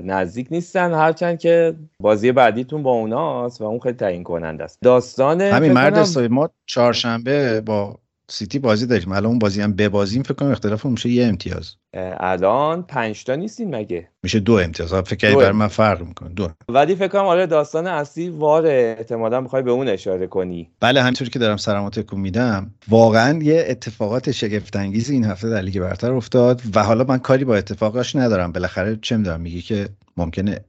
نزدیک 0.00 0.46
نیستن 0.50 0.92
هرچند 0.92 1.38
که 1.38 1.74
بازی 2.00 2.32
بعدیتون 2.32 2.82
با 2.82 2.92
اوناست 2.92 3.60
و 3.60 3.64
اون 3.64 3.80
خیلی 3.80 3.96
تعیین 3.96 4.22
کننده 4.22 4.64
است. 4.64 4.78
داستان 4.82 5.40
همین 5.40 5.72
مرد 5.72 6.18
ما 6.18 6.50
چهارشنبه 6.66 7.60
با 7.60 7.98
سیتی 8.30 8.58
بازی 8.58 8.86
داریم. 8.86 9.12
الان 9.12 9.26
اون 9.26 9.38
بازی 9.38 9.62
هم 9.62 9.72
ببازیم 9.72 10.22
فکر 10.22 10.34
کنم 10.34 10.50
اختلاف 10.50 10.86
میشه 10.86 11.08
یه 11.08 11.26
امتیاز. 11.26 11.74
الان 12.20 12.82
پنج 12.82 13.24
تا 13.24 13.34
نیستین 13.34 13.74
مگه؟ 13.74 14.08
میشه 14.22 14.40
دو 14.40 14.52
امتیاز. 14.52 14.94
فکر 14.94 15.30
کنم 15.30 15.40
برای 15.40 15.52
من 15.52 15.66
فرق 15.66 16.02
می‌کنه. 16.02 16.28
دو. 16.28 16.48
ولی 16.68 16.94
فکر 16.94 17.08
کنم 17.08 17.24
آره 17.24 17.46
داستان 17.46 17.86
اصلی 17.86 18.28
وار 18.28 18.66
احتمالاً 18.66 19.40
می‌خوای 19.40 19.62
به 19.62 19.70
اون 19.70 19.88
اشاره 19.88 20.26
کنی. 20.26 20.70
بله 20.80 21.02
همینطوری 21.02 21.30
که 21.30 21.38
دارم 21.38 21.56
سرمو 21.56 21.90
تکون 21.90 22.20
میدم. 22.20 22.70
واقعا 22.88 23.38
یه 23.42 23.64
اتفاقات 23.68 24.30
شگفت 24.30 24.76
انگیزی 24.76 25.12
این 25.12 25.24
هفته 25.24 25.48
در 25.48 25.60
لیگ 25.60 25.80
برتر 25.80 26.12
افتاد 26.12 26.62
و 26.74 26.82
حالا 26.82 27.04
من 27.04 27.18
کاری 27.18 27.44
با 27.44 27.56
اتفاقاش 27.56 28.16
ندارم. 28.16 28.52
بالاخره 28.52 28.98
چه 29.02 29.16
می‌دونم 29.16 29.40
میگه 29.40 29.60
که 29.60 29.88
ممکنه 30.16 30.60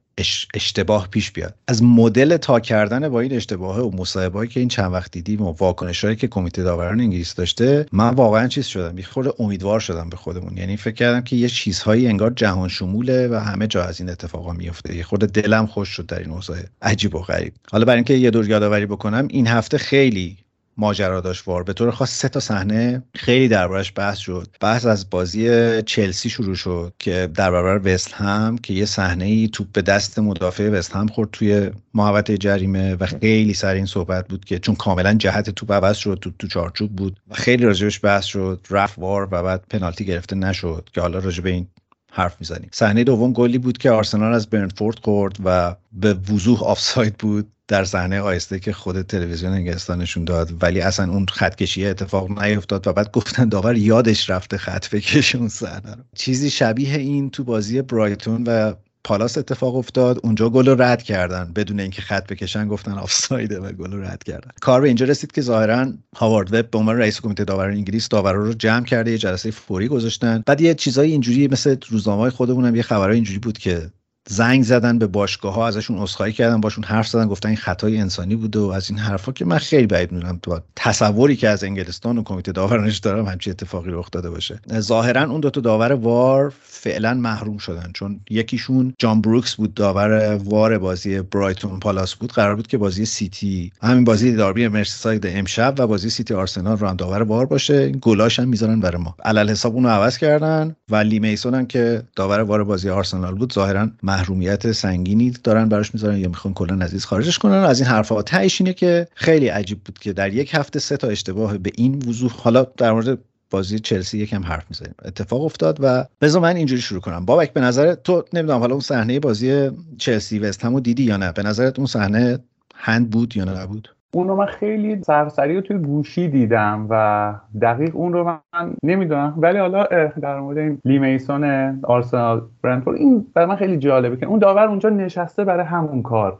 اشتباه 0.54 1.08
پیش 1.10 1.30
بیاد. 1.30 1.54
از 1.68 1.82
مدل 1.82 2.36
تا 2.36 2.60
کردن 2.60 3.08
با 3.08 3.20
این 3.20 3.32
اشتباه 3.32 3.80
و 3.80 3.96
مصاحبه‌ای 3.96 4.48
که 4.48 4.60
این 4.60 4.68
چند 4.68 4.92
وقت 4.92 5.12
دیدیم 5.12 5.42
و 5.42 5.52
واکنشایی 5.58 6.16
که 6.16 6.28
کمیته 6.28 6.62
داوران 6.62 7.00
انگلیس 7.00 7.34
داشته 7.34 7.86
من 7.92 8.14
واقعا 8.14 8.48
چیز 8.48 8.66
شدم 8.66 8.98
یه 8.98 9.04
امیدوار 9.38 9.80
شدم 9.80 10.08
به 10.08 10.16
خودمون. 10.16 10.56
یعنی 10.56 10.76
فکر 10.76 10.94
کردم 10.94 11.20
که 11.20 11.36
یه 11.36 11.48
چیزهایی 11.48 12.06
انگار 12.08 12.30
جهان 12.30 12.68
شموله 12.68 13.28
و 13.28 13.34
همه 13.34 13.66
جا 13.66 13.84
از 13.84 14.00
این 14.00 14.10
اتفاقا 14.10 14.52
میفته 14.52 14.96
یه 14.96 15.02
خورده 15.02 15.26
دلم 15.26 15.66
خوش 15.66 15.88
شد 15.88 16.06
در 16.06 16.18
این 16.18 16.30
اوضاع 16.30 16.58
عجیب 16.82 17.14
و 17.14 17.18
غریب. 17.18 17.52
حالا 17.72 17.84
برای 17.84 17.96
اینکه 17.96 18.14
یه 18.14 18.30
دور 18.30 18.48
یادآوری 18.48 18.86
بکنم 18.86 19.28
این 19.30 19.46
هفته 19.46 19.78
خیلی 19.78 20.36
ماجرا 20.78 21.20
داشت 21.20 21.48
وار. 21.48 21.62
به 21.62 21.72
طور 21.72 21.90
خاص 21.90 22.10
سه 22.10 22.28
تا 22.28 22.40
صحنه 22.40 23.02
خیلی 23.14 23.48
دربارش 23.48 23.92
بحث 23.96 24.18
شد. 24.18 24.48
بحث 24.60 24.86
از 24.86 25.10
بازی 25.10 25.82
چلسی 25.82 26.30
شروع 26.30 26.54
شد 26.54 26.92
که 26.98 27.28
در 27.34 27.50
برابر 27.50 27.94
وست 27.94 28.12
هم 28.12 28.58
که 28.58 28.74
یه 28.74 28.84
صحنه 28.84 29.24
ای 29.24 29.48
توپ 29.48 29.66
به 29.72 29.82
دست 29.82 30.18
مدافع 30.18 30.68
وست 30.68 30.96
هم 30.96 31.06
خورد 31.06 31.28
توی 31.32 31.70
محوطه 31.94 32.38
جریمه 32.38 32.94
و 32.94 33.06
خیلی 33.06 33.54
سر 33.54 33.74
این 33.74 33.86
صحبت 33.86 34.28
بود 34.28 34.44
که 34.44 34.58
چون 34.58 34.74
کاملا 34.74 35.14
جهت 35.14 35.50
توپ 35.50 35.72
عوض 35.72 35.96
شد 35.96 36.18
تو 36.22 36.30
تو 36.38 36.46
چارچوب 36.46 36.96
بود 36.96 37.20
و 37.30 37.34
خیلی 37.34 37.64
راجبش 37.64 38.04
بحث 38.04 38.24
شد 38.24 38.66
رفت 38.70 38.98
وار 38.98 39.28
و 39.30 39.42
بعد 39.42 39.64
پنالتی 39.70 40.04
گرفته 40.04 40.36
نشد 40.36 40.88
که 40.92 41.00
حالا 41.00 41.18
راجب 41.18 41.46
این 41.46 41.66
حرف 42.12 42.36
می‌زنیم. 42.40 42.68
صحنه 42.72 43.04
دوم 43.04 43.32
گلی 43.32 43.58
بود 43.58 43.78
که 43.78 43.90
آرسنال 43.90 44.34
از 44.34 44.50
برنفورد 44.50 44.98
خورد 44.98 45.36
و 45.44 45.76
به 45.92 46.14
وضوح 46.14 46.62
آفساید 46.62 47.16
بود 47.16 47.52
در 47.68 47.84
صحنه 47.84 48.20
آیسته 48.20 48.58
که 48.58 48.72
خود 48.72 49.02
تلویزیون 49.02 49.52
انگلستان 49.52 50.00
نشون 50.02 50.24
داد. 50.24 50.62
ولی 50.62 50.80
اصلا 50.80 51.12
اون 51.12 51.26
خط 51.26 51.54
کشی 51.54 51.86
اتفاق 51.86 52.42
نیفتاد 52.42 52.86
و 52.86 52.92
بعد 52.92 53.12
گفتن 53.12 53.48
داور 53.48 53.76
یادش 53.76 54.30
رفته 54.30 54.58
خط 54.58 54.90
بکشه 54.90 55.48
صحنه 55.48 55.96
چیزی 56.14 56.50
شبیه 56.50 56.96
این 56.96 57.30
تو 57.30 57.44
بازی 57.44 57.82
برایتون 57.82 58.44
و 58.46 58.74
پالاس 59.04 59.38
اتفاق 59.38 59.76
افتاد 59.76 60.20
اونجا 60.22 60.50
گل 60.50 60.68
رو 60.68 60.82
رد 60.82 61.02
کردن. 61.02 61.52
بدون 61.56 61.80
اینکه 61.80 62.02
خط 62.02 62.32
بکشن 62.32 62.68
گفتن 62.68 62.92
آفسایده 62.92 63.60
و 63.60 63.72
گل 63.72 63.92
رو 63.92 64.02
رد 64.02 64.24
کردن. 64.24 64.50
کار 64.60 64.80
به 64.80 64.86
اینجا 64.86 65.06
رسید 65.06 65.32
که 65.32 65.40
ظاهرا 65.40 65.92
هاوارد 66.16 66.54
وب 66.54 66.70
به 66.70 66.78
عنوان 66.78 66.96
رئیس 66.96 67.20
کمیته 67.20 67.44
داوران 67.44 67.74
انگلیس 67.74 68.08
داورا 68.08 68.44
رو 68.44 68.52
جمع 68.52 68.84
کرده 68.84 69.10
یه 69.10 69.18
جلسه 69.18 69.50
فوری 69.50 69.88
گذاشتن. 69.88 70.42
بعد 70.46 70.60
یه 70.60 70.74
چیزای 70.74 71.10
اینجوری 71.10 71.48
مثل 71.48 71.76
روزنامه‌های 71.88 72.30
خودمونم 72.30 72.76
یه 72.76 72.82
خبرای 72.82 73.14
اینجوری 73.14 73.38
بود 73.38 73.58
که 73.58 73.90
زنگ 74.30 74.62
زدن 74.62 74.98
به 74.98 75.06
باشگاه 75.06 75.54
ها 75.54 75.68
ازشون 75.68 75.98
عذرخواهی 75.98 76.32
کردن 76.32 76.60
باشون 76.60 76.84
حرف 76.84 77.08
زدن 77.08 77.26
گفتن 77.26 77.48
این 77.48 77.56
خطای 77.56 77.98
انسانی 77.98 78.36
بود 78.36 78.56
و 78.56 78.68
از 78.68 78.90
این 78.90 78.98
حرفا 78.98 79.32
که 79.32 79.44
من 79.44 79.58
خیلی 79.58 79.86
بعید 79.86 80.12
می‌دونم. 80.12 80.38
تو 80.42 80.60
تصوری 80.76 81.36
که 81.36 81.48
از 81.48 81.64
انگلستان 81.64 82.18
و 82.18 82.22
کمیته 82.22 82.52
داورانش 82.52 82.98
دارم 82.98 83.26
همچین 83.26 83.50
اتفاقی 83.50 83.90
رخ 83.90 84.10
داده 84.10 84.30
باشه. 84.30 84.60
ظاهرا 84.78 85.30
اون 85.30 85.40
دو 85.40 85.50
تا 85.50 85.60
داور 85.60 85.92
وار 85.92 86.52
فعلا 86.62 87.14
محروم 87.14 87.58
شدن 87.58 87.90
چون 87.94 88.20
یکیشون 88.30 88.94
جان 88.98 89.20
بروکس 89.20 89.54
بود 89.54 89.74
داور 89.74 90.40
وار 90.44 90.78
بازی 90.78 91.20
برایتون 91.20 91.80
پالاس 91.80 92.14
بود. 92.14 92.32
قرار 92.32 92.56
بود 92.56 92.66
که 92.66 92.78
بازی 92.78 93.04
سیتی 93.04 93.72
همین 93.82 94.04
بازی 94.04 94.32
داربی 94.32 94.68
مرسیساید 94.68 95.26
امشب 95.26 95.74
و 95.78 95.86
بازی 95.86 96.10
سیتی 96.10 96.34
آرسنال 96.34 96.76
رو 96.76 96.88
هم 96.88 96.96
داور 96.96 97.22
وار 97.22 97.46
باشه. 97.46 97.88
گلاش 97.88 98.38
هم 98.38 98.48
می‌ذارن 98.48 98.80
برای 98.80 99.02
ما. 99.02 99.14
علل 99.24 99.50
حساب 99.50 99.74
اونو 99.74 99.88
عوض 99.88 100.18
کردن 100.18 100.76
و 100.90 100.96
لی 100.96 101.18
میسون 101.18 101.54
هم 101.54 101.66
که 101.66 102.02
داور 102.16 102.40
وار 102.40 102.64
بازی 102.64 102.90
آرسنال 102.90 103.34
بود 103.34 103.52
ظاهرا 103.52 103.88
محرومیت 104.18 104.72
سنگینی 104.72 105.30
دارن 105.44 105.68
براش 105.68 105.94
می‌ذارن 105.94 106.18
یا 106.18 106.28
می‌خوان 106.28 106.54
کلا 106.54 106.84
عزیز 106.84 107.04
خارجش 107.04 107.38
کنن. 107.38 107.52
از 107.52 107.80
این 107.80 107.90
حرفا. 107.90 108.22
تهش 108.22 108.60
اینه 108.60 108.72
که 108.72 109.08
خیلی 109.14 109.48
عجیب 109.48 109.80
بود 109.84 109.98
که 109.98 110.12
در 110.12 110.34
یک 110.34 110.54
هفته 110.54 110.78
سه 110.78 110.96
تا 110.96 111.08
اشتباه 111.08 111.58
به 111.58 111.70
این 111.74 112.02
وضوح 112.08 112.32
حالا 112.36 112.66
در 112.76 112.92
مورد 112.92 113.18
بازی 113.50 113.78
چلسی 113.78 114.18
یکم 114.18 114.42
حرف 114.42 114.64
می‌زنیم. 114.70 114.94
اتفاق 115.04 115.42
افتاد 115.42 115.78
و 115.80 116.04
بذار 116.20 116.42
من 116.42 116.56
اینجوری 116.56 116.80
شروع 116.80 117.00
کنم. 117.00 117.24
بابک 117.24 117.52
به 117.52 117.60
نظر 117.60 117.94
تو 117.94 118.24
نمی‌دونم 118.32 118.58
حالا 118.58 118.72
اون 118.72 118.80
صحنه 118.80 119.20
بازی 119.20 119.70
چلسی 119.98 120.38
وست 120.38 120.64
همو 120.64 120.80
دیدی 120.80 121.02
یا 121.02 121.16
نه؟ 121.16 121.32
به 121.32 121.42
نظرت 121.42 121.78
اون 121.78 121.86
صحنه 121.86 122.38
هند 122.74 123.10
بود 123.10 123.36
یا 123.36 123.44
نبود 123.44 123.94
اون 124.14 124.28
رو 124.28 124.36
من 124.36 124.46
خیلی 124.46 125.02
سرسری 125.02 125.54
رو 125.54 125.60
توی 125.60 125.78
گوشی 125.78 126.28
دیدم 126.28 126.86
و 126.90 127.34
دقیق 127.62 127.96
اون 127.96 128.12
رو 128.12 128.24
من 128.24 128.70
نمی‌دونم. 128.82 129.34
ولی 129.36 129.58
حالا 129.58 129.84
در 130.20 130.40
مورد 130.40 130.58
این 130.58 130.78
لی 130.84 130.98
میسون 130.98 131.44
آرسنال 131.82 132.42
برندفورد 132.62 132.96
این 132.96 133.26
برای 133.34 133.48
من 133.48 133.56
خیلی 133.56 133.78
جالبه 133.78 134.16
که 134.16 134.26
اون 134.26 134.38
داور 134.38 134.66
اونجا 134.68 134.88
نشسته 134.88 135.44
برای 135.44 135.64
همون 135.66 136.02
کار. 136.02 136.38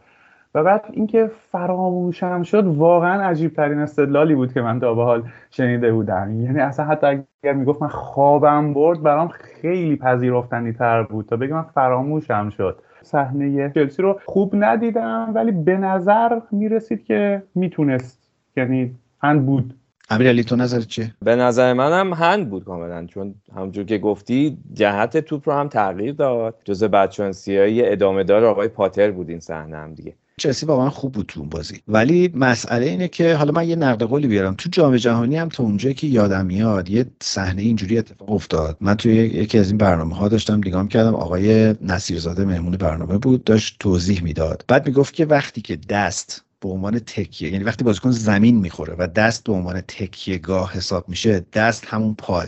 و 0.54 0.64
بعد 0.64 0.84
اینکه 0.90 1.30
فراموشم 1.52 2.42
شد 2.42 2.66
واقعا 2.66 3.22
عجیب 3.22 3.54
ترین 3.54 3.78
استدلالی 3.78 4.34
بود 4.34 4.52
که 4.52 4.62
من 4.62 4.80
تا 4.80 4.94
به 4.94 5.04
حال 5.04 5.22
شنیده 5.50 5.92
بودم. 5.92 6.40
یعنی 6.40 6.60
اصلا 6.60 6.87
حتی 6.87 7.06
اگر 7.06 7.52
می‌گفت 7.52 7.82
من 7.82 7.88
خوابم 7.88 8.75
برد 8.75 9.02
برام 9.02 9.28
خیلی 9.28 9.96
پذیرفتنی 9.96 10.72
تر 10.72 11.02
بود. 11.02 11.26
تا 11.26 11.37
بگم 11.37 11.54
من 11.54 11.62
فراموشم 11.62 12.50
شد. 12.50 12.82
صحنه 13.09 13.73
چلسی 13.75 14.03
رو 14.03 14.21
خوب 14.25 14.53
ندیدم 14.55 15.31
ولی 15.35 15.53
به 15.53 15.77
نظر 15.77 16.41
می‌رسید 16.50 17.05
که 17.05 17.43
می‌تونست. 17.55 18.19
یعنی 18.57 18.95
هند 19.23 19.47
بود. 19.47 19.75
امیرعلی 20.11 20.45
تو 20.45 20.57
نظر 20.57 20.81
چیه؟ 20.81 21.15
به 21.23 21.37
نظر 21.37 21.73
منم 21.73 22.15
هند 22.15 22.50
بود 22.50 22.65
کاملا 22.65 23.07
چون 23.07 23.35
همونجور 23.57 23.85
که 23.85 23.99
گفتی 23.99 24.59
جهت 24.73 25.17
توپ 25.17 25.49
رو 25.49 25.55
هم 25.55 25.69
تغییر 25.69 26.12
داد. 26.12 26.55
جزء 26.65 26.88
بدشانسی 26.88 27.57
های 27.57 27.93
ادامه 27.93 28.25
دار 28.25 28.45
آقای 28.45 28.69
پاتر 28.69 29.11
بود 29.11 29.31
این 29.31 29.41
صحنه 29.41 29.77
هم 29.77 29.95
دیگه. 29.95 30.15
چلسی 30.38 30.66
واقعا 30.66 30.90
خوب 30.90 31.12
بود 31.12 31.26
تو 31.26 31.40
اون 31.40 31.49
بازی. 31.49 31.80
ولی 31.88 32.33
مسئله 32.35 32.87
اینه 32.87 33.09
که 33.09 33.35
حالا 33.35 33.52
من 33.52 33.68
یه 33.68 33.76
نقد 33.76 34.02
قولی 34.02 34.28
بیارم. 34.28 34.54
تو 34.54 34.68
جام 34.73 34.97
جهانی 34.97 35.37
هم 35.37 35.49
تا 35.49 35.62
اونجایی 35.62 35.95
که 35.95 36.07
یادم 36.07 36.47
میاد 36.47 36.90
یه 36.90 37.07
صحنه 37.23 37.62
اینجوری 37.62 37.99
اتفاق 37.99 38.33
افتاد. 38.33 38.76
من 38.80 38.95
توی 38.95 39.14
یکی 39.14 39.59
از 39.59 39.68
این 39.68 39.78
برنامه 39.78 40.16
ها 40.16 40.28
داشتم 40.28 40.57
نگاه 40.57 40.88
کردم 40.88 41.14
آقای 41.14 41.75
نصیرزاده 41.83 42.45
مهمون 42.45 42.76
برنامه 42.76 43.18
بود 43.18 43.45
داشت 43.45 43.76
توضیح 43.80 44.23
می‌داد. 44.23 44.64
بعد 44.68 44.87
می‌گفت 44.87 45.14
که 45.14 45.26
وقتی 45.26 45.61
که 45.61 45.76
دست 45.88 46.45
به 46.61 46.68
عنوان 46.68 46.99
تکیه 46.99 47.52
یعنی 47.52 47.64
وقتی 47.64 47.85
بازیکن 47.85 48.11
زمین 48.11 48.57
می‌خوره 48.57 48.95
و 48.99 49.07
دست 49.07 49.45
به 49.45 49.52
عنوان 49.52 49.80
تکیه 49.80 50.38
گاه 50.38 50.73
حساب 50.73 51.09
میشه 51.09 51.45
دست 51.52 51.85
همون 51.87 52.14
پاه 52.14 52.45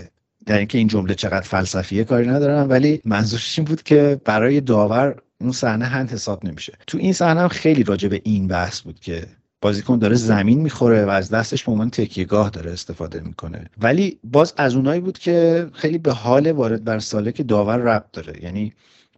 در 0.46 0.58
اینکه 0.58 0.78
این 0.78 0.88
جمله 0.88 1.14
چقدر 1.14 1.40
فلسفیه 1.40 2.04
کاری 2.04 2.28
ندارم. 2.28 2.70
ولی 2.70 3.00
منظورش 3.04 3.58
این 3.58 3.64
بود 3.64 3.82
که 3.82 4.20
برای 4.24 4.60
داور 4.60 5.22
اون 5.40 5.52
صحنه 5.52 5.84
هند 5.84 6.10
حساب 6.10 6.46
نمیشه. 6.46 6.72
تو 6.86 6.98
این 6.98 7.12
صحنه 7.12 7.40
هم 7.40 7.48
خیلی 7.48 7.82
راجع 7.82 8.08
به 8.08 8.20
این 8.24 8.48
بحث 8.48 8.80
بود 8.80 9.00
که 9.00 9.26
بازیکن 9.62 9.98
داره 9.98 10.16
زمین 10.16 10.60
می‌خوره 10.60 11.04
و 11.04 11.08
از 11.08 11.30
دستش 11.30 11.64
به 11.64 11.72
عنوان 11.72 11.90
تکیهگاه 11.90 12.50
داره 12.50 12.70
استفاده 12.70 13.20
می‌کنه. 13.20 13.66
ولی 13.80 14.18
باز 14.24 14.54
از 14.56 14.74
اونایی 14.74 15.00
بود 15.00 15.18
که 15.18 15.66
خیلی 15.72 15.98
به 15.98 16.12
حال 16.12 16.52
وارد 16.52 16.84
بر 16.84 16.98
ساله 16.98 17.32
که 17.32 17.42
داور 17.42 17.76
ربط 17.76 18.10
داره. 18.12 18.44
یعنی 18.44 18.72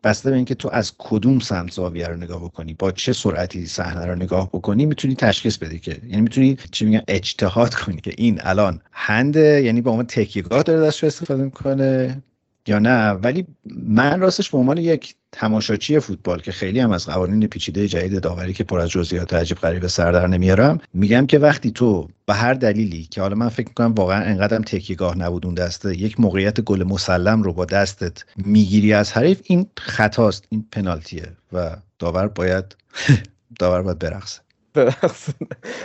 بسته 0.04 0.30
به 0.30 0.36
اینکه 0.36 0.54
تو 0.54 0.68
از 0.72 0.92
کدوم 0.98 1.38
سمت 1.38 1.72
زاویه 1.72 2.06
رو 2.06 2.16
نگاه 2.16 2.44
بکنی 2.44 2.74
با 2.74 2.92
چه 2.92 3.12
سرعتی 3.12 3.66
صحنه 3.66 4.06
رو 4.06 4.14
نگاه 4.14 4.48
بکنی 4.48 4.86
می‌تونی 4.86 5.14
تشخیص 5.14 5.56
بدی 5.56 5.78
که 5.78 6.00
یعنی 6.08 6.22
می‌تونی 6.22 6.56
چی 6.70 6.84
میگن 6.84 7.02
اجتهاد 7.08 7.74
کنی 7.74 8.00
که 8.00 8.14
این 8.18 8.40
الان 8.42 8.80
هند 8.92 9.36
یعنی 9.36 9.80
به 9.80 9.90
عنوان 9.90 10.06
تکیهگاه 10.06 10.62
داره 10.62 10.80
دستش 10.80 11.04
استفاده 11.04 11.42
می‌کنه. 11.44 12.22
یا 12.66 12.78
نه. 12.78 13.10
ولی 13.10 13.46
من 13.86 14.20
راستش 14.20 14.50
به 14.50 14.58
عنوان 14.58 14.78
یک 14.78 15.14
تماشاچی 15.32 15.98
فوتبال 15.98 16.40
که 16.40 16.52
خیلی 16.52 16.80
هم 16.80 16.90
از 16.92 17.06
قوانین 17.06 17.46
پیچیده 17.46 17.88
جدید 17.88 18.20
داوری 18.20 18.52
که 18.52 18.64
پر 18.64 18.80
از 18.80 18.90
جزئیات 18.90 19.34
عجیب 19.34 19.58
غریب 19.58 19.86
سر 19.86 20.12
در 20.12 20.26
نمیارم 20.26 20.78
میگم 20.94 21.26
که 21.26 21.38
وقتی 21.38 21.70
تو 21.70 22.08
به 22.26 22.34
هر 22.34 22.54
دلیلی 22.54 23.08
که 23.10 23.20
حالا 23.20 23.34
من 23.34 23.48
فکر 23.48 23.68
می‌کنم 23.68 23.92
واقعا 23.92 24.24
انقدرم 24.24 24.62
تکیهگاه 24.62 25.18
نبود 25.18 25.46
اون 25.46 25.54
دسته 25.54 25.98
یک 25.98 26.20
موقعیت 26.20 26.60
گل 26.60 26.82
مسلم 26.82 27.42
رو 27.42 27.52
با 27.52 27.64
دستت 27.64 28.24
می‌گیری 28.36 28.92
از 28.92 29.12
حریف 29.12 29.40
این 29.44 29.66
خطاست 29.78 30.44
این 30.48 30.66
پنالتیه 30.72 31.32
و 31.52 31.76
داور 31.98 32.28
باید 32.28 32.76
داور 33.60 33.82
باید 33.82 33.98
برقصه. 33.98 34.40
برقصه. 34.74 35.32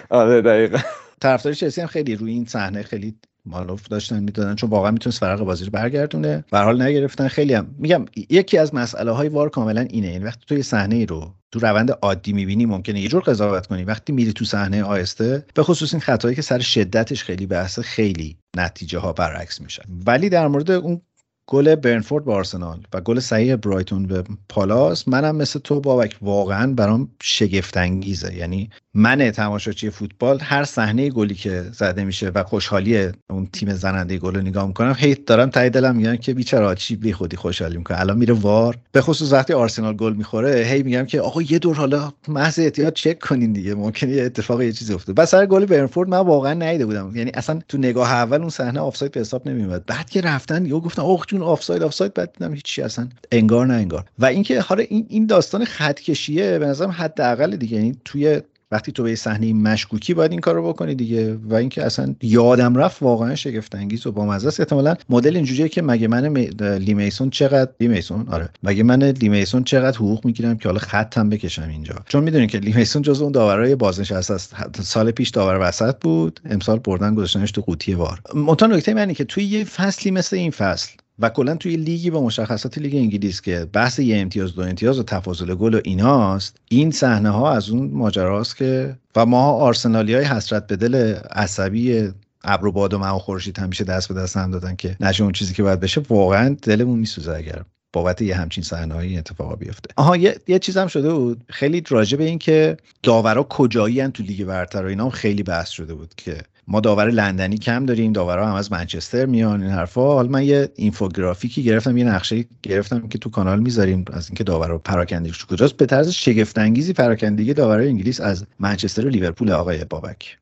آره 0.10 0.42
دقیقا. 0.42 0.80
طرفدار 1.22 1.54
چلسی 1.54 1.82
هم 1.82 1.88
خیلی 1.88 2.16
روی 2.16 2.32
این 2.32 2.46
صحنه 2.46 2.84
خیلی 2.84 3.16
مالوف 3.48 3.88
داشتن 3.88 4.24
می‌دادن 4.24 4.56
چون 4.56 4.70
واقعا 4.70 4.92
می‌تونست 4.92 5.20
فرق 5.20 5.40
بازی 5.40 5.66
رو 5.66 5.72
برگردونه. 5.72 6.44
به 6.52 6.60
حال 6.60 6.82
نگرفتن. 6.82 7.28
خیلی 7.28 7.54
هم 7.54 7.76
میگم 7.78 8.06
یکی 8.30 8.58
از 8.58 8.76
مسئله 8.76 9.12
های 9.12 9.30
وار 9.30 9.50
کاملا 9.50 9.82
اینه. 9.82 10.08
این 10.08 10.24
وقتی 10.24 10.44
تو 10.48 10.56
یه 10.56 10.64
صحنه 10.64 10.96
ای 10.96 11.06
رو 11.06 11.34
تو 11.52 11.60
روند 11.60 11.92
عادی 11.92 12.34
می‌بینی 12.34 12.66
ممکنه 12.66 13.02
یه 13.02 13.08
جور 13.08 13.22
قضاوت 13.22 13.68
کنی. 13.68 13.84
وقتی 13.84 14.14
میری 14.14 14.34
تو 14.34 14.46
صحنه 14.46 14.84
آهسته 14.84 15.46
به 15.54 15.64
خصوص 15.64 15.94
این 15.94 16.02
خطایی 16.02 16.36
که 16.36 16.42
سر 16.42 16.60
شدتش 16.60 17.24
خیلی 17.24 17.46
بحث 17.46 17.80
خیلی 17.80 18.38
نتیجه 18.58 19.00
ها 19.00 19.14
برعکس 19.14 19.62
میشن 19.62 19.84
ولی 20.06 20.30
در 20.30 20.48
مورد 20.48 20.72
اون 20.72 21.02
گل 21.50 21.76
برنفورد 21.76 22.26
با 22.26 22.36
آرسنال 22.36 22.84
و 22.94 23.02
گل 23.02 23.20
صحیح 23.20 23.56
برایتون 23.56 24.08
به 24.08 24.24
پالاس 24.50 25.08
منم 25.08 25.36
مثل 25.36 25.60
تو 25.60 25.82
بابک 25.82 26.18
واقعا 26.22 26.74
برام 26.74 27.12
شگفت 27.22 27.78
انگیزه 27.78 28.36
یعنی 28.36 28.70
من 29.00 29.32
تماشاچی 29.32 29.90
فوتبال 29.90 30.40
هر 30.42 30.64
صحنه 30.64 31.10
گلی 31.10 31.36
که 31.36 31.62
زده 31.72 32.04
میشه 32.04 32.30
و 32.36 32.44
خوشحالی 32.44 33.10
اون 33.30 33.48
تیم 33.54 33.74
زننده 33.74 34.18
گل 34.18 34.36
رو 34.36 34.42
نگاه 34.42 34.68
می‌کنم 34.68 34.96
هی 34.98 35.26
دارم 35.26 35.50
ته 35.50 35.70
دلم 35.70 35.96
میگم 35.96 36.16
که 36.16 36.34
بیچاره 36.34 36.76
چی 36.76 36.96
بی 36.96 37.14
خودی 37.14 37.38
خوشحالی 37.38 37.78
می‌کنه. 37.78 38.00
الان 38.00 38.18
میره 38.18 38.34
VAR. 38.34 38.78
به 38.92 39.02
خصوص 39.02 39.34
وقتی 39.34 39.54
آرسنال 39.54 39.96
گل 39.96 40.14
می‌خوره 40.14 40.66
هی 40.66 40.84
میگم 40.84 41.06
که 41.06 41.22
آقا 41.22 41.42
یه 41.42 41.60
دور 41.60 41.76
حالا 41.76 42.14
محض 42.28 42.60
احتیاط 42.60 42.94
چک 42.94 43.20
کنین 43.20 43.54
دیگه 43.54 43.76
ممکنه 43.76 44.12
یه 44.12 44.24
اتفاق 44.24 44.62
یه 44.62 44.72
چیزی 44.72 44.94
افتاد 44.94 45.16
پس 45.16 45.32
سر 45.32 45.46
گل 45.46 45.66
برنتفورد 45.66 46.10
من 46.10 46.18
واقعا 46.18 46.54
نیده 46.54 46.86
بودم. 46.86 47.12
یعنی 47.16 47.32
اصلا 47.34 47.60
تو 47.68 47.78
نگاه 47.78 48.12
اول 48.12 48.40
اون 48.42 48.50
صحنه 48.50 48.80
آفساید 48.80 49.12
به 49.12 49.20
حساب 49.20 49.50
نمیومد 49.50 49.86
بعد 49.86 50.10
که 50.10 50.22
رفتن 50.22 50.66
یهو 50.66 50.80
گفتن 50.80 51.02
اوه 51.02 51.24
جون 51.28 51.42
آفساید 51.42 51.84
آفساید. 51.84 52.14
بعد 52.14 52.34
دیدم 52.34 52.54
هیچی 52.54 52.82
اصلا. 52.82 53.08
انگار 53.32 53.68
نه 53.68 53.74
انگار. 53.74 54.06
و 54.20 54.26
اینکه 54.26 54.62
حالا 54.62 54.84
این 54.90 55.06
این 55.10 55.26
داستان 55.26 55.66
خط 55.66 56.00
کشیه 56.00 56.60
به 56.60 56.66
نظرم 56.66 56.92
حداقل 56.92 57.56
دیگه 57.56 57.78
یعنی 57.78 57.98
توی 58.06 58.42
وقتی 58.72 58.92
تو 58.92 59.04
به 59.04 59.16
صحنه 59.16 59.54
مشکوکی 59.54 60.14
باید 60.14 60.32
این 60.32 60.40
کارو 60.40 60.70
بکنی 60.70 60.96
دیگه. 60.96 61.38
و 61.44 61.54
اینکه 61.54 61.84
اصلا 61.84 62.16
یادم 62.22 62.76
رفت 62.76 63.02
واقعا 63.02 63.36
شگفت 63.36 63.76
انگیز 63.76 64.08
و 64.08 64.12
بامزه 64.12 64.48
است 64.48 64.60
احتمالاً 64.60 64.96
مدل 65.10 65.36
اینجوریه 65.36 65.70
که 65.70 65.82
مگه 65.82 66.08
من 66.08 66.38
لی 66.62 66.81
میسون 66.81 67.30
چقدر 67.30 67.72
لی 67.80 67.94
میسون 67.94 68.28
آره. 68.30 68.50
مگه 68.64 68.84
من 68.84 69.04
لی 69.04 69.21
میسون 69.21 69.64
چقدر 69.64 69.98
حقوق 69.98 70.26
می‌گیرم 70.26 70.58
که 70.58 70.70
حالا 70.70 70.80
خطم 70.80 71.30
بکشم 71.30 71.70
اینجا؟ 71.70 71.96
چون 72.08 72.24
می‌دونین 72.24 72.48
که 72.48 72.58
لی 72.58 72.71
میسون 72.71 73.02
جز 73.02 73.22
اون 73.22 73.32
داورای 73.32 73.76
بازنشسته 73.76 74.34
است. 74.34 74.56
سال 74.82 75.12
پیش 75.12 75.30
داور 75.30 75.68
وسط 75.68 75.96
بود 76.02 76.40
امسال 76.50 76.80
بردن 76.80 77.16
گذاشتنش 77.16 77.52
تو 77.52 77.62
قوطی 77.62 77.94
VAR. 77.94 78.22
منتها 78.36 78.68
نکته 78.68 78.94
منفی 78.94 79.14
که 79.14 79.24
توی 79.24 79.44
یه 79.44 79.64
فصلی 79.64 80.12
مثل 80.12 80.36
این 80.36 80.52
فصل 80.52 80.90
و 81.20 81.30
کلا 81.30 81.56
توی 81.56 81.76
لیگی 81.76 82.10
با 82.10 82.24
مشخصات 82.24 82.78
لیگ 82.78 82.96
انگلیس 82.96 83.42
که 83.42 83.68
بحث 83.74 84.00
یه 84.00 84.18
امتیاز 84.18 84.56
دو 84.56 84.62
امتیاز 84.62 85.00
و 85.00 85.04
تفاضل 85.04 85.56
گل 85.56 85.74
و 85.74 85.82
ایناست 85.84 86.58
این 86.70 86.92
صحنه 86.92 87.30
ها 87.30 87.52
از 87.52 87.70
اون 87.70 87.90
ماجراست 87.94 88.58
که 88.58 88.98
و 89.16 89.26
ما 89.26 89.52
آرسنالی 89.52 90.14
های 90.14 90.24
حسرت 90.24 90.68
به 90.68 90.76
دل 90.76 91.16
عصبی 91.32 92.10
ابر 92.44 92.66
و 92.66 92.72
باد 92.72 92.94
و 92.94 93.00
مه 93.00 93.20
خورشید 93.20 93.60
همیشه 93.60 93.84
دست 93.84 94.08
به 94.08 94.14
دست 94.14 94.38
هم 94.38 94.52
دادن 94.52 94.76
که 94.76 94.98
نشه 95.00 95.24
اون 95.24 95.34
چیزی 95.34 95.54
که 95.54 95.64
باید 95.64 95.80
بشه 95.80 96.02
واقعا 96.10 96.56
دلمون 96.62 97.00
میسوزه 97.00 97.34
اگر 97.34 97.64
بابت 97.94 98.22
یه 98.22 98.36
همچین 98.36 98.64
صحنه‌ای 98.64 99.18
اتفاقا 99.18 99.56
بیفته. 99.56 99.90
آها 99.96 100.18
یه, 100.18 100.40
یه 100.48 100.60
چیز 100.60 100.78
شده 100.78 101.14
بود. 101.14 101.44
خیلی 101.50 101.84
راجع 101.90 102.18
به 102.18 102.24
این 102.24 102.40
که 102.40 102.78
داورا 103.04 103.44
کجایی 103.44 104.08
تو 104.08 104.24
لیگ 104.24 104.46
برتر 104.46 104.86
و 104.86 104.88
اینا 104.88 105.10
خیلی 105.10 105.44
بحث 105.44 105.70
شده 105.70 105.94
بود 105.94 106.14
که 106.18 106.38
ما 106.70 106.80
داور 106.80 107.10
لندنی 107.10 107.58
کم 107.58 107.86
داریم 107.86 108.14
داورها 108.14 108.46
هم 108.46 108.56
از 108.56 108.72
منچستر 108.72 109.26
میان 109.26 109.62
این 109.62 109.72
حرفا. 109.72 110.14
حالا 110.14 110.30
من 110.30 110.44
یه 110.44 110.70
اینفوگرافیکی 110.76 111.64
گرفتم 111.64 111.98
یه 111.98 112.06
نقشه 112.06 112.46
گرفتم 112.64 113.08
که 113.08 113.18
تو 113.18 113.30
کانال 113.30 113.60
می‌ذاریم 113.60 114.06
از 114.14 114.30
اینکه 114.30 114.44
داورا 114.44 114.78
پراکندگیش 114.78 115.46
کجاست. 115.46 115.78
به 115.78 115.86
طرز 115.86 116.10
شگفت 116.10 116.58
انگیزی 116.58 116.94
پراکندگی 116.94 117.54
داورای 117.54 117.88
انگلیس 117.88 118.22
از 118.22 118.48
منچستر 118.60 119.06
و 119.06 119.10
لیورپول 119.10 119.52
آقای 119.52 119.86
بابک. 119.90 120.38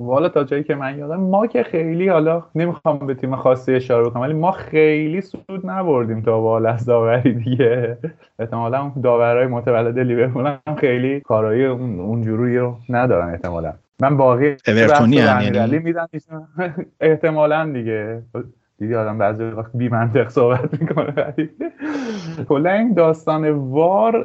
والا 0.00 0.28
تا 0.28 0.44
جایی 0.44 0.64
که 0.64 0.74
من 0.74 0.98
یادم 0.98 1.20
ما 1.20 1.46
که 1.46 1.62
خیلی 1.62 2.08
حالا 2.08 2.44
نمی‌خوام 2.54 2.98
به 2.98 3.14
تیم 3.14 3.36
خاصی 3.36 3.74
اشاره 3.74 4.08
بکنم 4.08 4.22
ولی 4.22 4.32
ما 4.32 4.52
خیلی 4.52 5.20
سود 5.20 5.60
نبردیم 5.64 6.22
تا 6.22 6.40
بال 6.40 6.66
از 6.66 6.84
داوری 6.84 7.34
دیگه. 7.34 7.98
احتمالا 8.38 8.92
داورای 9.02 9.46
متولد 9.46 9.98
لیورپول 9.98 10.46
هم 10.46 10.76
خیلی 10.76 11.20
کارایی 11.20 11.64
اونجوری 11.64 12.58
رو 12.58 12.78
ندارن 12.88 13.28
احتمالا. 13.28 13.72
من 14.00 14.16
باقی 14.16 14.56
اورتونی 14.68 15.16
یعنی؟ 15.16 15.78
میدن 15.78 16.06
احتمالا 17.00 17.72
دیگه. 17.72 18.22
دیدی 18.78 18.94
آدم 18.94 19.18
بعضی 19.18 19.44
وقت 19.44 19.70
بی 19.74 19.88
منطق 19.88 20.28
صحبت 20.28 20.80
می‌کنه. 20.80 21.34
کلا 22.48 22.70
این 22.70 22.94
داستان 22.94 23.48
وار 23.50 24.22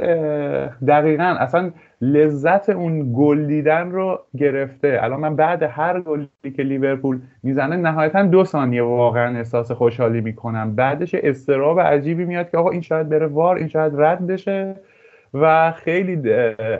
دقیقا 0.87 1.23
اصلا 1.23 1.71
لذت 2.01 2.69
اون 2.69 3.13
گل 3.17 3.45
دیدن 3.45 3.91
رو 3.91 4.19
گرفته. 4.37 4.99
الان 5.01 5.19
من 5.19 5.35
بعد 5.35 5.63
هر 5.63 6.01
گلی 6.01 6.27
که 6.55 6.63
لیورپول 6.63 7.19
می‌زنه 7.43 7.75
نهایتا 7.75 8.23
دو 8.23 8.43
ثانیه 8.45 8.83
واقعا 8.83 9.37
احساس 9.37 9.71
خوشحالی 9.71 10.21
می‌کنم. 10.21 10.75
بعدش 10.75 11.15
استراب 11.15 11.79
عجیبی 11.79 12.25
میاد 12.25 12.49
که 12.49 12.57
آقا 12.57 12.69
این 12.69 12.81
شاید 12.81 13.09
بره 13.09 13.27
وار 13.27 13.55
این 13.55 13.67
شاید 13.67 13.93
رد 13.95 14.27
بشه 14.27 14.75
و 15.33 15.71
خیلی 15.71 16.29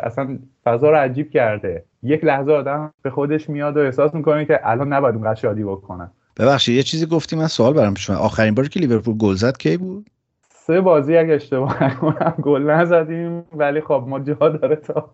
اصلا 0.04 0.40
فضا 0.64 0.90
رو 0.90 0.96
عجیب 0.96 1.32
کرده. 1.32 1.84
یک 2.04 2.24
لحظه 2.24 2.52
آدم 2.52 2.94
به 3.02 3.10
خودش 3.10 3.50
میاد 3.50 3.78
و 3.78 3.80
احساس 3.80 4.14
می‌کنه 4.14 4.46
که 4.46 4.60
الان 4.64 4.94
نباید 4.94 5.16
اونقدر 5.16 5.40
شادی 5.40 5.64
بکنم. 5.64 6.12
ببخشید 6.38 6.76
یه 6.76 6.84
چیزی 6.84 7.06
گفتی 7.06 7.36
من 7.36 7.48
سوال 7.48 7.74
برام 7.74 7.94
پیش 7.94 8.10
آخرین 8.10 8.56
باری 8.56 8.70
که 8.70 8.80
لیورپول 8.80 9.18
گل 9.18 9.34
زد 9.34 9.58
کی 9.58 9.78
بود؟ 9.78 10.10
سه 10.54 10.82
بازی 10.82 11.18
اگه 11.18 11.34
اشتباه 11.34 11.84
نکنم 11.84 12.34
گل 12.42 12.62
نزدیم 12.62 13.44
ولی 13.54 13.82
خب 13.82 14.06
ما 14.08 14.20
جا 14.20 14.34
داره 14.34 14.76
تا 14.76 15.14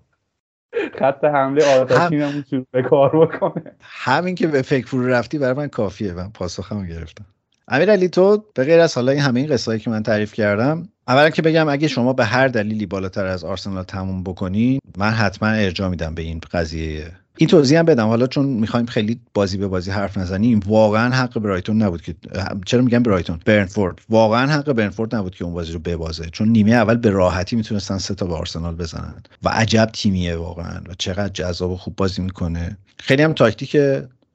خط 0.99 1.23
حمله 1.23 1.79
آتشینمون 1.81 2.43
شروع 2.49 2.65
به 2.71 2.81
کار 2.81 3.25
بکنه. 3.25 3.63
همین 3.81 4.35
که 4.35 4.47
به 4.47 4.61
فکر 4.61 4.87
فرو 4.87 5.07
رفتی 5.07 5.37
برای 5.37 5.53
من 5.53 5.67
کافیه. 5.67 6.13
من 6.13 6.29
پاسخمو 6.29 6.85
گرفتم. 6.85 7.25
امیر 7.67 7.91
علی 7.91 8.09
تو 8.09 8.43
به 8.55 8.63
غیر 8.63 8.79
از 8.79 8.95
حالا 8.95 9.11
این 9.11 9.21
همه 9.21 9.39
این 9.39 9.49
قصه 9.49 9.79
که 9.79 9.89
من 9.89 10.03
تعریف 10.03 10.33
کردم 10.33 10.89
اولا 11.07 11.29
که 11.29 11.41
بگم 11.41 11.69
اگه 11.69 11.87
شما 11.87 12.13
به 12.13 12.25
هر 12.25 12.47
دلیلی 12.47 12.85
بالاتر 12.85 13.25
از 13.25 13.43
آرسنال 13.43 13.83
تموم 13.83 14.23
بکنین 14.23 14.79
من 14.97 15.09
حتما 15.09 15.49
ارجاع 15.49 15.89
میدم 15.89 16.15
به 16.15 16.21
این 16.21 16.41
قضیه. 16.51 17.11
این 17.37 17.49
توضیح 17.49 17.79
هم 17.79 17.85
بدم. 17.85 18.07
حالا 18.07 18.27
چون 18.27 18.45
می‌خوایم 18.45 18.85
خیلی 18.85 19.19
بازی 19.33 19.57
به 19.57 19.67
بازی 19.67 19.91
حرف 19.91 20.17
نزنیم 20.17 20.59
واقعا 20.65 21.15
حق 21.15 21.39
برایتون 21.39 21.81
نبود 21.81 22.01
که 22.01 22.15
چرا 22.65 22.81
میگم 22.81 23.03
برایتون؟ 23.03 23.39
برنفورد. 23.45 23.99
واقعا 24.09 24.51
حق 24.51 24.73
برنفورد 24.73 25.15
نبود 25.15 25.35
که 25.35 25.43
اون 25.43 25.53
بازی 25.53 25.73
رو 25.73 25.79
ببازه 25.79 26.29
چون 26.31 26.49
نیمه 26.49 26.71
اول 26.71 26.97
به 26.97 27.09
راحتی 27.09 27.55
می‌تونستن 27.55 27.97
سه 27.97 28.15
تا 28.15 28.25
به 28.25 28.33
آرسنال 28.33 28.75
بزنن. 28.75 29.23
و 29.43 29.49
عجب 29.49 29.89
تیمیه 29.93 30.35
واقعا. 30.35 30.81
و 30.89 30.93
چقدر 30.97 31.29
جذاب 31.33 31.71
و 31.71 31.77
خوب 31.77 31.95
بازی 31.95 32.21
می‌کنه. 32.21 32.77
خیلی 32.99 33.23
هم 33.23 33.33
تاکتیک 33.33 33.77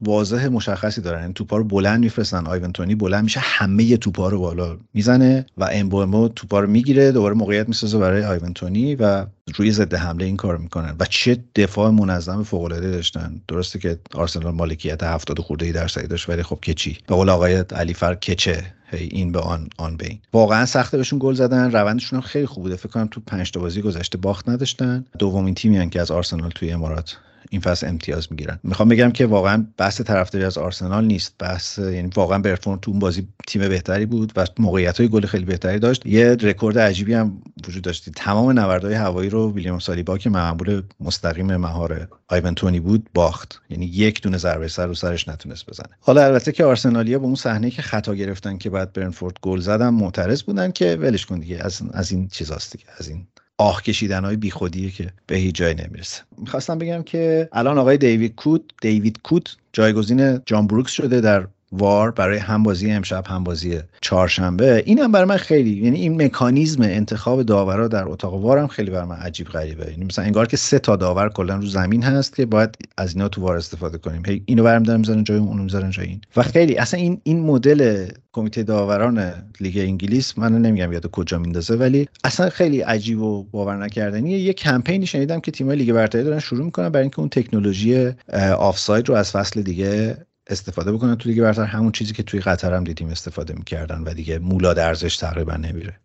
واضح 0.03 0.49
مشخصی 0.49 1.01
دارن. 1.01 1.23
این 1.23 1.33
توپا 1.33 1.57
رو 1.57 1.65
بلند 1.65 2.01
میفرستن 2.01 2.47
آیونتونی 2.47 2.95
بلند 2.95 3.25
میشه 3.25 3.41
همه 3.41 3.97
توپا 3.97 4.29
رو 4.29 4.41
بالا 4.41 4.77
می‌زنه 4.95 5.47
و 5.59 5.69
امبومو 5.73 6.29
توپا 6.29 6.61
رو 6.61 6.67
می‌گیره 6.67 7.13
دوباره 7.13 7.35
موقعیت 7.35 7.69
می‌سازه 7.69 7.99
برای 7.99 8.25
آیونتونی 8.25 8.95
و 8.95 9.27
روی 9.55 9.73
ضد 9.73 9.95
حمله 9.95 10.25
این 10.25 10.37
کار 10.37 10.57
می‌کنن. 10.57 10.97
و 11.01 11.05
چه 11.05 11.45
دفاع 11.57 11.91
منظم 11.91 12.43
فوق 12.43 12.63
العاده 12.63 12.91
داشتن. 12.91 13.41
درسته 13.49 13.79
که 13.79 13.99
آرسنال 14.15 14.55
مالکیت 14.55 15.03
70 15.03 15.39
خورده 15.39 15.67
ای 15.67 15.73
درصدی 15.73 16.07
داشت 16.07 16.29
ولی 16.29 16.43
خب 16.43 16.57
کچی 16.57 16.99
به 17.07 17.15
قول 17.15 17.31
علی 17.75 17.95
فر 17.95 18.15
کچه 18.15 18.65
هی 18.91 19.09
این 19.13 19.33
به 19.33 19.41
آن 19.41 19.69
آن 19.79 19.97
به 19.97 20.07
این. 20.07 20.19
واقعا 20.33 20.67
سخته 20.67 20.97
بهشون 20.97 21.19
گل 21.23 21.35
زدن. 21.35 21.73
روندشون 21.73 22.21
خیلی 22.21 22.47
خوب 22.47 22.63
بوده. 22.63 22.77
فکر 22.77 22.89
کنم 22.89 23.09
تو 23.11 23.21
5 23.27 23.51
تا 23.51 23.61
بازی 23.61 23.83
گذشته 23.83 24.19
باخت 24.19 24.49
نداشتن. 24.49 25.05
دومین 25.19 25.55
تیمی 25.55 25.91
که 25.91 26.01
از 26.01 26.11
آرسنال 26.11 26.51
توی 26.51 26.73
امارات 26.73 27.17
این 27.51 27.61
فصل 27.61 27.89
امتیاز 27.89 28.27
می‌گیرن. 28.31 28.59
می‌خوام 28.63 28.89
بگم 28.89 29.11
که 29.11 29.27
واقعا 29.27 29.67
بحث 29.77 30.01
طرفداری 30.01 30.45
از 30.45 30.59
آرسنال 30.59 31.05
نیست. 31.05 31.35
بحث 31.39 31.79
یعنی 31.79 32.11
واقعا 32.15 32.39
برنتفورد 32.39 32.79
تو 32.79 32.91
اون 32.91 33.01
بازی 33.01 33.29
تیم 33.47 33.69
بهتری 33.69 34.07
بود 34.07 34.33
و 34.37 34.47
موقعیت 34.59 35.01
های 35.01 35.09
گل 35.09 35.27
خیلی 35.27 35.45
بهتری 35.45 35.79
داشت. 35.79 36.07
یه 36.07 36.37
رکورد 36.41 36.79
عجیبی 36.79 37.15
هم 37.15 37.43
وجود 37.69 37.83
داشت. 37.83 38.11
تمام 38.11 38.59
نبردهای 38.59 38.95
هوایی 38.95 39.31
رو 39.31 39.53
ویلیام 39.53 39.79
سالیبا 39.79 40.19
که 40.19 40.31
معمول 40.31 40.83
مستقیم 41.01 41.57
مهار 41.57 42.09
آیوان 42.29 42.55
تونی 42.55 42.81
بود 42.81 43.09
باخت. 43.15 43.63
یعنی 43.71 43.87
یک 43.87 44.23
دونه 44.23 44.39
ضربه 44.39 44.69
سر 44.69 44.87
رو 44.87 44.95
سرش 44.95 45.29
نتونست 45.29 45.67
بزنه. 45.67 45.89
حالا 46.01 46.25
البته 46.25 46.53
که 46.53 46.65
آرسنالیا 46.65 47.19
با 47.19 47.27
اون 47.27 47.35
صحنه 47.35 47.71
که 47.71 47.83
خطا 47.83 48.15
گرفتن 48.15 48.59
که 48.59 48.71
بعد 48.71 48.93
برنتفورد 48.93 49.37
گل 49.43 49.61
زدن 49.61 49.89
معترض 49.89 50.43
بودن 50.43 50.73
که 50.73 50.97
ولش 51.01 51.27
کن 51.27 51.39
دیگه. 51.39 51.59
از 51.61 51.83
از 51.93 52.13
این 52.13 52.29
چیزاست 52.29 52.73
دیگه. 52.73 52.85
از 52.99 53.09
این 53.09 53.27
آه 53.61 53.83
کشیدن 53.83 54.25
های 54.25 54.37
بیخودیه 54.37 54.91
که 54.91 55.13
به 55.27 55.37
هیچ 55.37 55.55
جای 55.55 55.75
نمی‌رسه. 55.75 56.23
می‌خواستم 56.39 56.79
بگم 56.79 57.03
که 57.03 57.49
الان 57.53 57.79
آقای 57.79 57.97
دیوید 57.97 58.35
کود 58.35 58.73
دیوید 58.81 59.19
کود 59.23 59.49
جایگزین 59.73 60.41
جان 60.47 60.67
بروکس 60.67 60.93
شده 60.93 61.21
در 61.21 61.47
وار 61.73 62.11
برای 62.11 62.39
هم 62.39 62.63
بازی 62.63 62.91
امشب 62.91 63.27
هم 63.27 63.45
بازی 63.45 63.79
چهارشنبه. 64.01 64.83
این 64.87 64.99
هم 64.99 65.13
برای 65.13 65.29
من 65.29 65.37
خیلی 65.37 65.71
یعنی 65.71 65.99
این 65.99 66.23
مکانیزم 66.23 66.83
انتخاب 66.83 67.43
داورا 67.43 67.89
در 67.89 68.09
اتاق 68.09 68.35
وار 68.35 68.59
هم 68.59 68.67
خیلی 68.67 68.91
برای 68.91 69.07
من 69.09 69.17
عجیب 69.17 69.47
غریبه. 69.47 69.91
یعنی 69.91 70.05
مثلا 70.05 70.25
انگار 70.25 70.47
که 70.47 70.57
سه 70.57 70.79
تا 70.79 70.97
داور 70.97 71.29
کلا 71.29 71.57
رو 71.57 71.67
زمین 71.67 72.03
هست 72.03 72.37
که 72.37 72.47
باید 72.47 72.75
از 72.97 73.15
اینا 73.15 73.29
تو 73.29 73.41
وار 73.41 73.57
استفاده 73.57 73.99
کنیم. 73.99 74.23
هی 74.27 74.43
اینو 74.47 74.63
برم 74.63 74.83
دارم 74.83 75.01
می‌ذارن 75.01 75.25
جای 75.25 75.39
اونو 75.39 75.63
می‌ذارن 75.63 75.91
جای 75.91 76.07
این. 76.07 76.21
و 76.37 76.43
خیلی 76.43 76.77
اصلا 76.77 77.01
این 77.01 77.21
این 77.23 77.41
مدل 77.41 78.07
کمیته 78.33 78.63
داوران 78.63 79.33
لیگ 79.61 79.79
انگلیس 79.79 80.39
من 80.39 80.63
نمیگم 80.63 80.93
یاد 80.93 81.11
کجا 81.11 81.39
میندازه 81.39 81.75
ولی 81.75 82.09
اصلا 82.25 82.51
خیلی 82.51 82.81
عجیب 82.81 83.23
و 83.23 83.43
باور 83.43 83.77
نکردنیه. 83.77 84.39
یه 84.39 84.53
کمپینی 84.53 85.07
شنیدم 85.07 85.41
که 85.41 85.51
تیم‌های 85.51 85.77
لیگ 85.77 85.93
برتری 85.93 86.25
دارن 86.25 86.39
شروع 86.39 86.65
می‌کنن 86.65 86.89
برای 86.89 87.03
اینکه 87.03 87.19
اون 87.19 87.29
تکنولوژی 87.29 88.11
آفساید 88.59 89.09
رو 89.09 89.15
از 89.15 89.31
فصل 89.31 89.63
دیگه 89.63 90.17
استفاده 90.51 90.93
بکنن 90.93 91.15
تو 91.15 91.29
دیگه 91.29 91.43
برتر 91.43 91.65
همون 91.65 91.93
چیزی 91.93 92.15
که 92.15 92.23
توی 92.23 92.41
قطر 92.41 92.75
هم 92.75 92.85
دیدیم 92.85 93.09
استفاده 93.09 93.55
می‌کردن 93.55 94.03
و 94.07 94.15
دیگه 94.15 94.39
مولاد 94.39 94.79
ارزش 94.79 95.17
تقریبا 95.17 95.57
نمیره. 95.57 96.01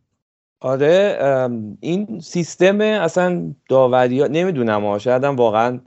آره 0.59 1.17
این 1.79 2.19
سیستم 2.19 2.81
اصلا 2.81 3.53
داوری 3.69 4.21
ها 4.21 4.27
نمی‌دونم 4.27 4.97
شاید 4.97 5.23
هم 5.23 5.35
واقعا 5.35 5.79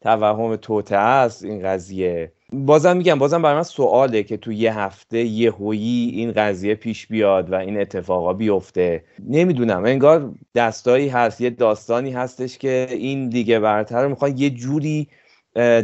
توهم 0.00 0.56
توته 0.56 0.96
است 0.96 1.44
این 1.44 1.62
قضیه. 1.62 2.32
بازم 2.52 2.96
میگم 2.96 3.18
بازم 3.18 3.42
برای 3.42 3.56
من 3.56 3.62
سواله 3.62 4.22
که 4.22 4.36
تو 4.36 4.52
یه 4.52 4.78
هفته 4.78 5.18
یه 5.18 5.52
هویی 5.52 6.10
این 6.14 6.32
قضیه 6.32 6.74
پیش 6.74 7.06
بیاد 7.06 7.52
و 7.52 7.54
این 7.54 7.80
اتفاقا 7.80 8.32
بیفته. 8.32 9.04
نمی‌دونم 9.28 9.84
انگار 9.84 10.34
دستایی 10.54 11.08
هست 11.08 11.40
یه 11.40 11.50
داستانی 11.50 12.10
هستش 12.10 12.58
که 12.58 12.86
این 12.90 13.28
دیگه 13.28 13.60
برتر 13.60 14.02
رو 14.02 14.08
می‌خوان 14.08 14.38
یه 14.38 14.50
جوری 14.50 15.08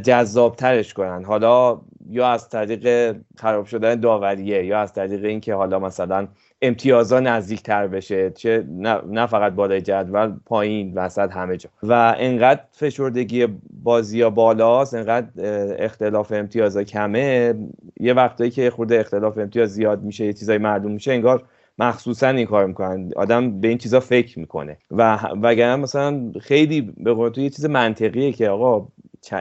جذابترش 0.02 0.94
کنن. 0.94 1.24
حالا 1.24 1.80
یا 2.10 2.28
از 2.28 2.48
طریق 2.48 3.16
خراب 3.36 3.66
شدن 3.66 3.94
داوریه 4.00 4.64
یا 4.64 4.80
از 4.80 4.92
طریق 4.92 5.24
اینکه 5.24 5.54
حالا 5.54 5.78
مثلا 5.78 6.28
امتیازا 6.62 7.20
نزدیک 7.20 7.62
تر 7.62 7.86
بشه 7.86 8.30
چه 8.30 8.64
نه, 8.68 9.00
نه 9.10 9.26
فقط 9.26 9.52
بالای 9.52 9.80
جدول 9.80 10.32
پایین 10.46 10.94
وسط 10.94 11.32
همه 11.32 11.56
جا. 11.56 11.70
و 11.82 12.14
انقدر 12.18 12.60
فشردگی 12.72 13.46
بازی 13.82 14.22
ها 14.22 14.30
بالاست 14.30 14.94
انقدر 14.94 15.28
اختلاف 15.84 16.32
امتیازا 16.32 16.82
کمه. 16.82 17.54
یه 18.00 18.12
وقتایی 18.12 18.50
که 18.50 18.70
خورده 18.70 19.00
اختلاف 19.00 19.38
امتیاز 19.38 19.70
زیاد 19.70 20.02
میشه 20.02 20.24
یه 20.24 20.32
چیزای 20.32 20.58
معلوم 20.58 20.92
میشه 20.92 21.12
انگار 21.12 21.42
مخصوصا 21.78 22.28
این 22.28 22.46
کار 22.46 22.66
می‌کنن. 22.66 23.10
آدم 23.16 23.60
به 23.60 23.68
این 23.68 23.78
چیزا 23.78 24.00
فکر 24.00 24.38
می‌کنه. 24.38 24.76
و 24.90 25.18
وگرنه 25.42 25.76
مثلا 25.76 26.32
خیلی 26.40 26.80
به 26.96 27.12
قول 27.12 27.28
تو 27.28 27.40
یه 27.40 27.50
چیز 27.50 27.66
منطقیه 27.66 28.32
که 28.32 28.48
آقا 28.48 28.88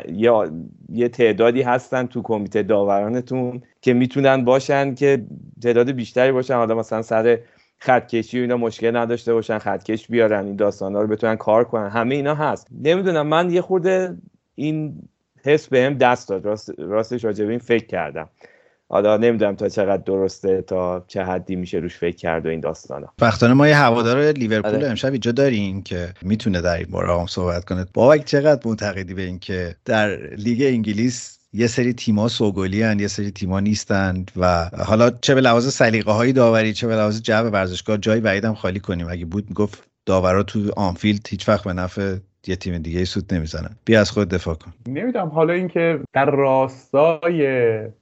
یا 0.08 0.52
یه 0.90 1.10
تعدادی 1.10 1.62
هستن 1.62 2.06
تو 2.06 2.22
کمیته 2.22 2.64
داورانتون 2.64 3.62
که 3.82 3.94
می‌تونن 3.94 4.46
باشن 4.46 4.96
که 4.96 5.26
تعداد 5.64 5.92
بیشتری 5.92 6.32
باشن. 6.32 6.56
حالا 6.56 6.76
مثلا 6.76 7.02
سر 7.02 7.40
خطکشی 7.80 8.40
و 8.40 8.42
اینا 8.42 8.58
مشکل 8.58 8.96
نداشته 8.96 9.34
باشن 9.34 9.58
خطکش 9.58 10.08
بیارن 10.08 10.46
این 10.46 10.56
داستانا 10.56 11.02
رو 11.02 11.08
بتونن 11.08 11.36
کار 11.36 11.64
کنن. 11.64 11.90
همه 11.90 12.16
اینا 12.16 12.36
هست. 12.36 12.68
نمی‌دونم 12.82 13.28
من 13.28 13.52
یه 13.52 13.62
خورده 13.62 14.18
این 14.56 14.96
حس 15.46 15.68
بهم 15.68 15.94
دست 15.94 16.30
داد. 16.30 16.46
راست، 16.46 16.80
راستش 16.80 17.26
راجع 17.26 17.46
این 17.46 17.60
فکر 17.60 17.86
کردم. 17.86 18.30
حالا 18.94 19.18
نمی‌دونم 19.18 19.56
تا 19.56 19.70
چقدر 19.70 20.04
درسته 20.04 20.62
تا 20.62 21.06
چه 21.08 21.24
حدی 21.24 21.56
میشه 21.56 21.78
روش 21.78 21.98
فکر 21.98 22.16
کرد 22.16 22.46
و 22.46 22.50
این 22.50 22.60
داستانا. 22.60 23.08
وقتانه 23.22 23.54
ما 23.54 23.68
یه 23.68 23.78
هوادار 23.78 24.32
لیورپول 24.32 24.76
آره. 24.76 24.88
امشب 24.88 25.12
اینجا 25.12 25.32
داریم 25.32 25.82
که 25.82 26.14
می‌تونه 26.22 26.62
در 26.62 26.78
این 26.78 26.88
باره 26.92 27.20
هم 27.20 27.26
صحبت 27.26 27.66
کنه. 27.66 27.86
بابک 27.94 28.26
چقدر 28.26 28.62
معتقدی 28.66 29.14
به 29.14 29.22
این 29.22 29.40
که 29.40 29.76
در 29.86 30.16
لیگ 30.18 30.62
انگلیس 30.62 31.40
یه 31.54 31.68
سری 31.68 31.94
تیما 31.94 32.28
سوگلی 32.28 32.82
هن 32.84 33.00
یه 33.00 33.08
سری 33.08 33.32
تیما 33.32 33.60
نیستند 33.60 34.32
و 34.38 34.70
حالا 34.86 35.10
چه 35.10 35.36
به 35.36 35.42
لحاظ 35.42 35.74
سلیقه 35.74 36.12
های 36.12 36.34
داوری 36.34 36.74
چه 36.74 36.88
به 36.88 36.96
لحاظ 36.96 37.22
جو 37.22 37.34
ورزشگاه 37.34 37.98
جایی 37.98 38.22
بعیدم 38.22 38.54
خالی 38.54 38.80
کنیم. 38.80 39.08
اگه 39.10 39.26
بود 39.26 39.46
می‌گفت 39.50 39.84
داورا 40.06 40.44
تو 40.44 40.72
آنفیلد 40.76 41.28
هیچ 41.30 41.50
وقت 41.50 41.64
به 41.64 41.74
نفع 41.74 42.16
یه 42.48 42.56
تیم 42.56 42.78
دیگه 42.78 43.06
سود 43.06 43.34
نمی‌زنن. 43.34 43.70
بیا 43.86 44.00
از 44.00 44.12
خود 44.12 44.30
دفاع 44.30 44.56
کن. 44.56 44.72
نمی‌دونم 44.88 45.28
حالا 45.28 45.54
اینکه 45.54 46.00
در 46.14 46.32
راستای 46.32 47.48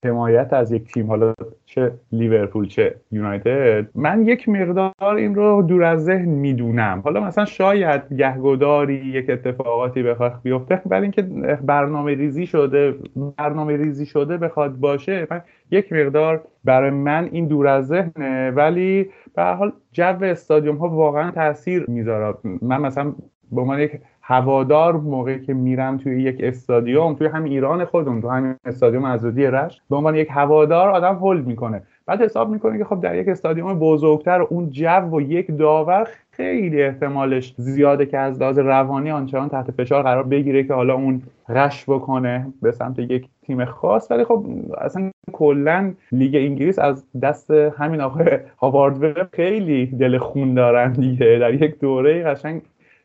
حمایت 0.04 0.54
از 0.54 0.72
یک 0.72 0.94
تیم 0.94 1.08
حالا 1.08 1.34
چه 1.66 1.92
لیورپول 2.12 2.68
چه 2.68 2.96
یونایتد 3.12 3.86
من 3.96 4.28
یک 4.28 4.50
مقدار 4.50 5.16
این 5.16 5.36
رو 5.36 5.62
دور 5.62 5.84
از 5.84 6.04
ذهن 6.04 6.30
می‌دونم. 6.30 7.02
حالا 7.04 7.20
مثلا 7.20 7.46
شاید 7.46 8.14
گهگداری 8.14 8.94
یک 8.94 9.30
اتفاقاتی 9.30 10.04
بخواد 10.04 10.40
بیفته 10.44 10.82
ولی 10.86 11.02
اینکه 11.02 11.22
برنامه 11.62 12.16
ریزی 12.16 12.48
شده 12.48 12.96
برنامه 13.38 13.78
ریزی 13.78 14.06
شده 14.06 14.38
بخواد 14.38 14.76
باشه 14.76 15.28
من 15.32 15.42
یک 15.72 15.94
مقدار 15.94 16.44
برای 16.64 16.90
من 16.90 17.30
این 17.32 17.48
دور 17.48 17.68
از 17.68 17.88
ذهنه. 17.88 18.52
ولی 18.52 19.10
به 19.36 19.44
حال 19.44 19.72
جو 19.92 20.24
استادیوم 20.24 20.78
ها 20.78 20.90
واقعا 20.90 21.32
تاثیر 21.32 21.86
می‌ذاره 21.88 22.34
من 22.62 22.82
مثلا 22.82 23.14
به 23.52 23.62
عنوان 23.62 23.80
یک 23.80 23.92
هوادار 24.22 24.94
موقعی 24.98 25.40
که 25.40 25.54
میرم 25.54 25.98
توی 25.98 26.22
یک 26.22 26.38
استادیوم 26.40 27.14
توی 27.14 27.28
همین 27.28 27.52
ایران 27.52 27.86
خودم 27.86 28.22
تو 28.22 28.30
همین 28.30 28.56
استادیوم 28.66 29.06
ازودی 29.06 29.46
رشت 29.46 29.82
به 29.90 29.96
عنوان 29.96 30.16
یک 30.16 30.28
هوادار 30.32 30.90
آدم 30.90 31.16
هولد 31.16 31.48
می‌کنه. 31.48 31.82
بعد 32.06 32.22
حساب 32.22 32.50
می‌کنه 32.50 32.78
که 32.78 32.84
خب 32.84 33.02
در 33.02 33.16
یک 33.16 33.28
استادیوم 33.28 33.80
بزرگتر 33.80 34.42
اون 34.42 34.70
جو 34.70 35.10
و 35.12 35.22
یک 35.22 35.58
داور 35.58 36.08
خیلی 36.32 36.84
احتمالش 36.84 37.54
زیاده 37.58 38.06
که 38.06 38.18
از 38.18 38.42
لحاظ 38.42 38.60
روانی 38.60 39.12
آنچنان 39.12 39.50
تحت 39.50 39.72
فشار 39.72 40.04
قرار 40.04 40.24
بگیره 40.24 40.64
که 40.64 40.74
حالا 40.74 40.94
اون 40.94 41.22
رش 41.50 41.86
بکنه 41.90 42.48
به 42.62 42.72
سمت 42.72 43.00
یک 43.00 43.28
تیم 43.46 43.66
خاص. 43.66 44.12
ولی 44.12 44.24
خب 44.24 44.46
اصلا 44.78 45.12
کلا 45.32 45.94
لیگ 46.12 46.36
انگلیس 46.36 46.80
از 46.80 47.06
دست 47.22 47.52
همین 47.52 48.02
آقای 48.02 48.40
هاوارد 48.62 49.36
خیلی 49.36 49.86
دل 49.86 50.18
خون 50.18 50.54
دارن 50.54 50.92
دیگه. 50.92 51.38
در 51.40 51.54
یک 51.54 51.80
دوره 51.80 52.24
قشنگ 52.24 52.62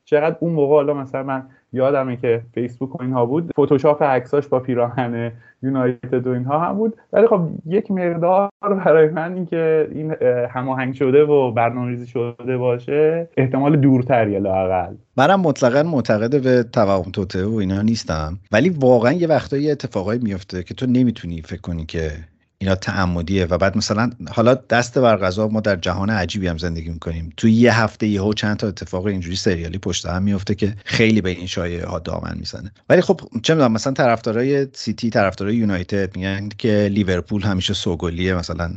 چقدر 0.06 0.36
اون 0.40 0.52
موقع 0.52 0.74
حالا 0.74 0.94
مثلا 0.94 1.22
من 1.22 1.42
یادمه 1.72 2.16
که 2.16 2.42
فیسبوک 2.54 2.94
و 2.94 3.02
اینها 3.02 3.26
بود 3.26 3.50
فتوشاپ 3.60 4.02
عکساش 4.02 4.48
با 4.48 4.60
پیراهن 4.60 5.32
یونایتد 5.62 6.26
و 6.26 6.30
اینها 6.30 6.58
هم 6.58 6.76
بود. 6.76 6.96
ولی 7.12 7.26
خب 7.26 7.48
یک 7.66 7.90
مقدار 7.90 8.48
برای 8.60 9.08
من 9.08 9.34
اینکه 9.34 9.88
این 9.92 10.14
هماهنگ 10.50 10.94
شده 10.94 11.24
و 11.24 11.52
برنامه‌ریزی 11.52 12.06
شده 12.06 12.56
باشه 12.56 13.28
احتمال 13.36 13.76
دورتریه 13.76 14.38
لاقل 14.38 14.94
منم 15.16 15.40
مطلقا 15.40 15.82
معتقد 15.82 16.42
به 16.42 16.62
توهم 16.62 17.10
توته 17.10 17.44
و 17.44 17.54
اینا 17.54 17.82
نیستم. 17.82 18.38
ولی 18.52 18.68
واقعا 18.68 19.12
یه 19.12 19.26
وقتایی 19.26 19.70
اتفاقایی 19.70 20.20
میفته 20.22 20.62
که 20.62 20.74
تو 20.74 20.86
نمی‌تونی 20.86 21.42
فکر 21.42 21.60
کنی 21.60 21.84
که 21.84 22.10
اینا 22.58 22.74
تعمدیه 22.74 23.46
و 23.46 23.58
بعد 23.58 23.76
مثلا 23.76 24.10
حالا 24.30 24.54
دست 24.54 24.98
بر 24.98 25.16
قضا 25.16 25.48
ما 25.48 25.60
در 25.60 25.76
جهان 25.76 26.10
عجیبی 26.10 26.48
هم 26.48 26.58
زندگی 26.58 26.88
می‌کنیم. 26.88 27.32
توی 27.36 27.52
یه 27.52 27.80
هفته 27.80 28.06
یهو 28.06 28.32
چند 28.32 28.56
تا 28.56 28.68
اتفاق 28.68 29.06
اینجوری 29.06 29.36
سریالی 29.36 29.78
پشت 29.78 30.06
هم 30.06 30.22
میفته 30.22 30.54
که 30.54 30.74
خیلی 30.84 31.20
به 31.20 31.30
این 31.30 31.46
شایعه 31.46 31.86
ها 31.86 31.98
دامن 31.98 32.36
می‌زنه. 32.38 32.72
ولی 32.88 33.00
خب 33.00 33.20
چه 33.42 33.54
می‌دونم 33.54 33.72
مثلا 33.72 33.92
طرفدارای 33.92 34.66
سیتی 34.72 35.10
طرفدارای 35.10 35.56
یونایتد 35.56 36.16
میگن 36.16 36.48
که 36.58 36.88
لیورپول 36.92 37.42
همیشه 37.42 37.74
سوگلیه. 37.74 38.34
مثلا 38.34 38.70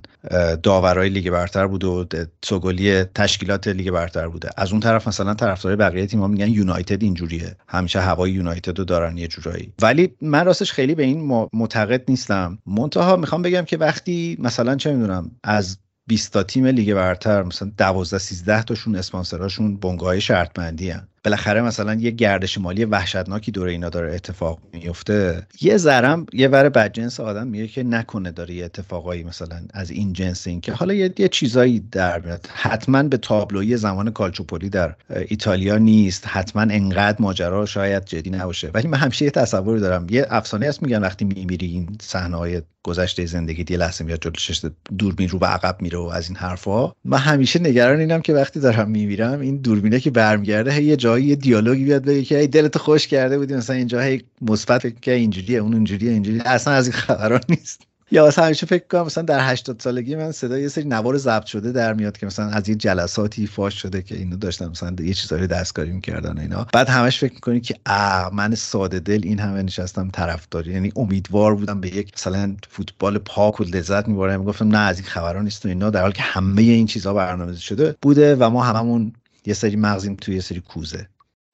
داورای 0.63 1.10
لیگ 1.10 1.30
برتر 1.30 1.68
بود 1.68 1.84
و 1.84 2.06
سوگلی 2.46 3.04
تشکیلات 3.04 3.68
لیگ 3.68 3.92
برتر 3.92 4.28
بوده. 4.28 4.50
از 4.58 4.72
اون 4.72 4.80
طرف 4.80 5.08
مثلا 5.08 5.34
طرفدارای 5.34 5.76
بقیه 5.76 6.06
تیم‌ها 6.06 6.28
میگن 6.28 6.50
یونایتد 6.50 7.04
اینجوریه. 7.04 7.56
همیشه 7.68 8.00
هوای 8.02 8.32
یونایتد 8.32 8.80
رو 8.80 8.86
دارن 8.86 9.18
یه 9.18 9.28
جورایی. 9.28 9.74
ولی 9.82 10.13
من 10.22 10.46
راستش 10.46 10.72
خیلی 10.72 10.96
به 10.96 11.04
این 11.04 11.48
معتقد 11.54 12.04
نیستم. 12.08 12.58
منتها 12.68 13.15
می‌خوام 13.15 13.42
بگم 13.42 13.65
که 13.69 13.77
وقتی 13.77 14.38
مثلا 14.39 14.75
چه 14.75 14.93
می‌دونم 14.93 15.32
از 15.43 15.77
20 16.08 16.34
تا 16.34 16.43
تیم 16.43 16.65
لیگ 16.65 16.93
برتر 16.93 17.43
مثلا 17.43 17.71
12 17.77 18.17
13 18.17 18.63
تاشون 18.63 18.95
اسپانسراشون 18.95 19.77
بنگاه 19.77 20.19
شرط 20.19 20.53
بندی 20.53 20.91
بالاخره 21.23 21.62
مثلا 21.62 21.93
یه 21.93 22.12
گردش 22.12 22.58
مالی 22.58 22.86
وحشتناکی 22.86 23.51
دور 23.51 23.67
اینا 23.67 23.89
داره 23.89 24.15
اتفاق 24.15 24.60
میفته 24.73 25.47
یه 25.62 25.77
ذرم 25.77 26.25
یه 26.34 26.47
ور 26.47 26.69
بدجنس 26.69 27.19
آدم 27.19 27.47
میگه 27.47 27.67
که 27.67 27.84
نکنه 27.84 28.32
داره 28.32 28.53
یه 28.53 28.65
اتفاقایی 28.65 29.23
مثلا 29.23 29.62
از 29.73 29.91
این 29.91 30.13
جنس 30.13 30.47
این 30.47 30.62
که. 30.62 30.73
حالا 30.73 30.93
یه, 30.93 31.10
چیزایی 31.32 31.79
در 31.91 32.19
میاد. 32.19 32.49
حتما 32.53 33.03
به 33.03 33.17
تابلوی 33.17 33.77
زمان 33.77 34.12
کالچوپولی 34.12 34.69
در 34.69 34.95
ایتالیا 35.27 35.77
نیست. 35.77 36.27
حتما 36.27 36.62
انقدر 36.62 37.17
ماجرا 37.19 37.65
شاید 37.65 38.05
جدی 38.05 38.29
نباشه. 38.29 38.71
ولی 38.73 38.88
من 38.88 38.97
همیشه 38.97 39.25
یه 39.25 39.32
تصوری 39.32 39.79
دارم. 39.79 40.08
یه 40.10 40.27
افسانه 40.29 40.67
هست 40.67 40.84
میگن 40.84 41.01
وقتی 41.01 41.25
میمیری 41.25 41.67
این 41.67 41.97
صحنه 42.01 42.62
گذشته 42.84 43.25
زندگی 43.25 43.65
یه 43.69 43.77
لحظه 43.77 44.03
میاد 44.03 44.19
جلو 44.19 44.71
دوربین 44.97 45.29
رو 45.29 45.39
به 45.39 45.47
عقب 45.47 45.82
میره 45.82 45.97
و 45.97 46.01
از 46.01 46.27
این 46.27 46.38
حرفا. 46.38 46.91
من 47.05 47.17
همیشه 47.17 47.60
نگران 47.60 47.99
اینم 47.99 48.21
که 48.21 48.34
وقتی 48.34 48.60
دارم 48.60 48.91
میمیرم 48.91 49.39
این 49.39 49.58
دوربینه 49.58 49.99
که 49.99 50.12
برمیگرده 50.12 50.84
یه 50.84 50.97
جایی 51.10 51.26
یه 51.26 51.36
دیالوگی 51.36 51.84
بیاد 51.84 52.06
بگه 52.06 52.24
که 52.24 52.48
دلت 52.48 52.78
خوش 52.78 53.08
کرده 53.08 53.38
بودی 53.38 53.54
مثلا 53.56 53.76
اینجا 53.76 54.02
هی 54.02 54.24
مثبت 54.41 55.02
که 55.02 55.12
اینجوریه 55.12 55.60
اون 55.60 55.74
اونجوریه 55.74 56.12
اینجوری 56.12 56.39
اصلا 56.39 56.74
از 56.74 56.88
این 56.88 56.93
خبران 56.93 57.41
نیست. 57.50 57.82
یا 58.12 58.28
مثلا 58.28 58.45
همیشه 58.45 58.65
فکر 58.65 58.84
کنم 58.88 59.06
مثلا 59.06 59.24
در 59.24 59.52
80 59.52 59.80
سالگی 59.80 60.15
من 60.15 60.32
صدا 60.32 60.58
یه 60.58 60.67
سری 60.67 60.84
نوار 60.84 61.17
ضبط 61.17 61.45
شده 61.45 61.72
در 61.72 61.93
میاد 61.93 62.17
که 62.17 62.26
مثلا 62.26 62.45
از 62.45 62.69
یه 62.69 62.76
جلساتی 62.76 63.48
فاش 63.48 63.82
شده 63.82 64.02
که 64.02 64.15
اینو 64.15 64.36
داشتن 64.36 64.67
مثلا 64.67 64.95
یه 65.00 65.13
چیزایی 65.13 65.48
دستکاری 65.48 65.91
می‌کردن 65.91 66.39
اینا. 66.39 66.67
بعد 66.74 66.89
همش 66.89 67.19
فکر 67.19 67.34
می‌کنی 67.34 67.60
که 67.60 67.76
اه 67.86 68.36
من 68.36 68.56
ساده 68.56 69.00
دل 69.00 69.22
این 69.24 69.39
همه 69.39 69.63
نشستم 69.63 70.10
طرفداری. 70.10 70.72
یعنی 70.72 70.91
امیدوار 70.95 71.56
بودم 71.56 71.82
به 71.82 71.95
یک 71.95 72.13
مثلا 72.17 72.56
فوتبال 72.69 73.17
پاک 73.17 73.62
و 73.62 73.63
لذت 73.63 74.08
می‌برم 74.08 74.39
می‌گفتم 74.39 74.67
نه 74.67 74.78
از 74.78 75.00
این 75.00 75.08
خبران 75.08 75.43
نیست 75.43 75.65
و 75.65 75.69
اینا. 75.69 75.89
در 75.89 76.02
حالی 76.02 76.13
که 76.13 76.24
همه 76.24 76.62
این 76.62 76.86
چیزها 76.86 77.13
برنامه‌ریزی 77.13 77.62
شده 77.62 77.95
بوده 78.02 78.36
و 78.36 78.50
ما 78.50 78.63
هممون 78.63 79.13
یه 79.45 79.54
سری 79.54 79.75
مغزیم 79.75 80.15
توی 80.15 80.36
یه 80.36 80.41
سری 80.41 80.62
کوزه. 80.62 81.08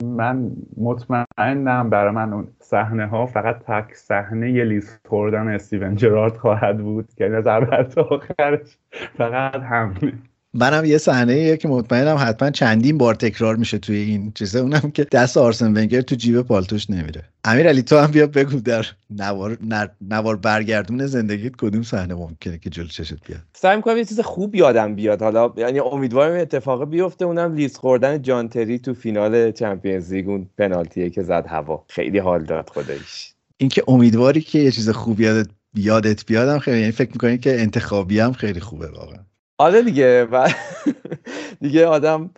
من 0.04 0.52
مطمئنم 0.78 1.90
برای 1.90 2.12
من 2.12 2.34
اون 2.34 2.48
صحنه 2.60 3.06
ها 3.06 3.26
فقط 3.26 3.60
تک 3.60 3.94
صحنه 3.96 4.52
یه 4.52 4.64
لیست 4.64 5.00
خوردن 5.10 5.48
استیون 5.48 5.96
جرارد 5.96 6.38
خواهد 6.38 6.78
بود 6.78 7.14
که 7.18 7.26
اول 7.26 7.84
تا 7.84 8.02
آخرش 8.02 8.78
فقط 9.18 9.62
همونه 9.62 10.14
منم 10.58 10.86
یه 10.86 10.98
صحنه 10.98 11.58
که 11.58 11.68
مطمئنم 11.68 12.18
حتما 12.20 12.50
چندین 12.50 12.98
بار 12.98 13.16
تکرار 13.16 13.56
میشه 13.56 13.78
توی 13.78 13.98
این 13.98 14.32
چیزه. 14.36 14.60
اونم 14.60 14.92
که 14.94 15.04
دست 15.04 15.38
آرسن 15.38 15.78
ونگر 15.78 16.02
تو 16.02 16.16
جیب 16.16 16.42
پالتوش 16.42 16.90
نمیره. 16.90 17.24
امیر 17.44 17.68
علی 17.68 17.82
تو 17.82 17.98
هم 17.98 18.12
بیا 18.12 18.28
بگو 18.28 18.60
در 18.60 18.86
نوار, 19.10 19.58
نوار 20.02 20.36
برگردون 20.36 21.08
زندگیت 21.08 21.56
کدوم 21.56 21.84
صحنه 21.84 22.14
ممکنه 22.14 22.58
که 22.58 22.70
جلو 22.70 22.88
چشت 22.88 23.26
بیاد؟ 23.28 23.42
سعی 23.54 23.76
می‌کنم 23.76 23.98
یه 23.98 24.06
چیز 24.06 24.20
خوب 24.20 24.56
یادم 24.56 24.96
بیاد. 24.96 25.22
حالا 25.22 25.54
یعنی 25.58 25.80
امیدوارم 25.80 26.40
اتفاق 26.40 26.90
بیفته. 26.90 27.26
اونم 27.26 27.56
لیست 27.56 27.78
خوردن 27.78 28.22
جانتری 28.22 28.80
تو 28.80 28.94
فینال 28.94 29.52
چمپیونز 29.52 30.14
لیگ 30.14 30.30
اون 30.30 30.50
پنالتیه 30.58 31.10
که 31.10 31.24
زد 31.24 31.46
هوا. 31.48 31.86
خیلی 31.90 32.18
حال 32.18 32.44
داد 32.44 32.70
خودش 32.74 33.34
اینکه 33.58 33.84
امیدواری 33.88 34.42
که 34.42 34.60
یه 34.60 34.72
چیز 34.72 34.90
خوب 34.90 35.22
یادت 35.22 35.48
یادت 35.76 36.26
بیادم 36.26 36.60
خیلی 36.60 36.80
یعنی 36.80 36.92
فکر 36.92 37.12
می‌کنی 37.12 37.38
که 37.38 37.62
انتخابی 37.62 38.20
هم 38.20 38.34
خیلی 38.34 38.60
خوبه 38.60 38.88
واقعا. 38.88 39.20
آره 39.58 39.82
دیگه 39.82 40.26
و 40.26 40.50
دیگه 41.62 41.88
آدم 41.88 42.30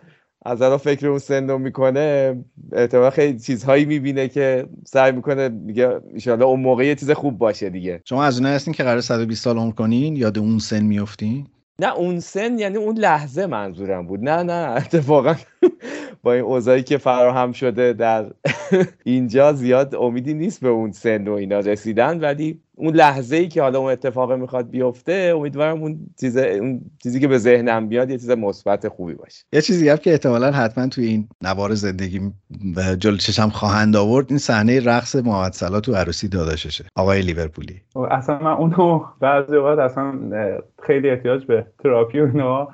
از 0.44 0.62
الان 0.62 0.78
فکر 0.78 1.08
اون 1.08 1.18
سندو 1.18 1.58
می‌کنه 1.58 2.36
احتمال 2.72 3.10
خیلی 3.10 3.38
چیزهایی 3.38 3.84
می‌بینه 3.84 4.28
که 4.28 4.66
سعی 4.86 5.12
می‌کنه 5.12 5.48
میگه 5.48 6.00
ان 6.26 6.42
اون 6.42 6.60
موقع 6.60 6.86
یه 6.86 6.94
چیز 6.94 7.10
خوب 7.10 7.38
باشه 7.38 7.70
دیگه. 7.70 8.00
شما 8.04 8.24
از 8.24 8.38
اونها 8.38 8.52
هستین 8.52 8.74
که 8.74 8.82
قرار 8.82 9.00
120 9.00 9.44
سال 9.44 9.58
عمر 9.58 9.72
کنین 9.72 10.16
یاد 10.16 10.38
اون 10.38 10.58
سن 10.58 10.84
میافتین؟ 10.84 11.46
نه 11.80 11.94
اون 11.94 12.20
سن 12.20 12.58
یعنی 12.58 12.76
اون 12.76 12.98
لحظه 12.98 13.46
منظورم 13.46 14.06
بود. 14.06 14.20
نه 14.20 14.42
نه 14.42 14.76
اتفاقا 14.76 15.34
با 16.22 16.32
این 16.32 16.42
اوضاعی 16.42 16.82
که 16.82 16.98
فراهم 16.98 17.52
شده 17.52 17.92
در 17.92 18.26
اینجا 19.04 19.52
زیاد 19.52 19.94
امیدی 19.94 20.34
نیست 20.34 20.60
به 20.60 20.68
اون 20.68 20.92
سن 20.92 21.28
و 21.28 21.32
اینا 21.32 21.58
رسیدن 21.58 22.20
ولی 22.20 22.60
اون 22.78 22.94
لحظه 22.94 23.36
ای 23.36 23.48
که 23.48 23.62
حالا 23.62 23.78
اون 23.78 23.92
اتفاق 23.92 24.32
می‌خواد 24.32 24.70
بیفته 24.70 25.32
امیدوارم 25.36 25.82
اون 25.82 25.98
چیز 26.20 26.36
اون 26.36 26.80
چیزی 27.02 27.20
که 27.20 27.28
به 27.28 27.38
ذهنم 27.38 27.88
بیاد 27.88 28.10
یه 28.10 28.18
چیز 28.18 28.30
مثبت 28.30 28.88
خوبی 28.88 29.14
باشه. 29.14 29.44
یه 29.52 29.60
چیزی 29.60 29.88
هم 29.88 29.96
که 29.96 30.10
احتمالا 30.10 30.50
حتما 30.50 30.86
توی 30.86 31.06
این 31.06 31.28
نوار 31.42 31.74
زندگی 31.74 32.20
جلو 32.98 33.16
چشم 33.16 33.48
خواهند 33.48 33.96
آورد 33.96 34.26
این 34.28 34.38
صحنه 34.38 34.80
رقص 34.80 35.16
محمد 35.16 35.52
صلاح 35.52 35.80
تو 35.80 35.94
عروسی 35.94 36.28
داداششه 36.28 36.84
آقای 36.96 37.22
لیورپولی. 37.22 37.82
اصلا 38.10 38.38
من 38.38 38.52
اونو 38.52 39.04
بعضی 39.20 39.56
وقت 39.56 39.78
اصلا 39.78 40.12
خیلی 40.82 41.10
احتیاج 41.10 41.44
به 41.44 41.66
تراپی 41.78 42.20
و 42.20 42.24
اینا 42.24 42.68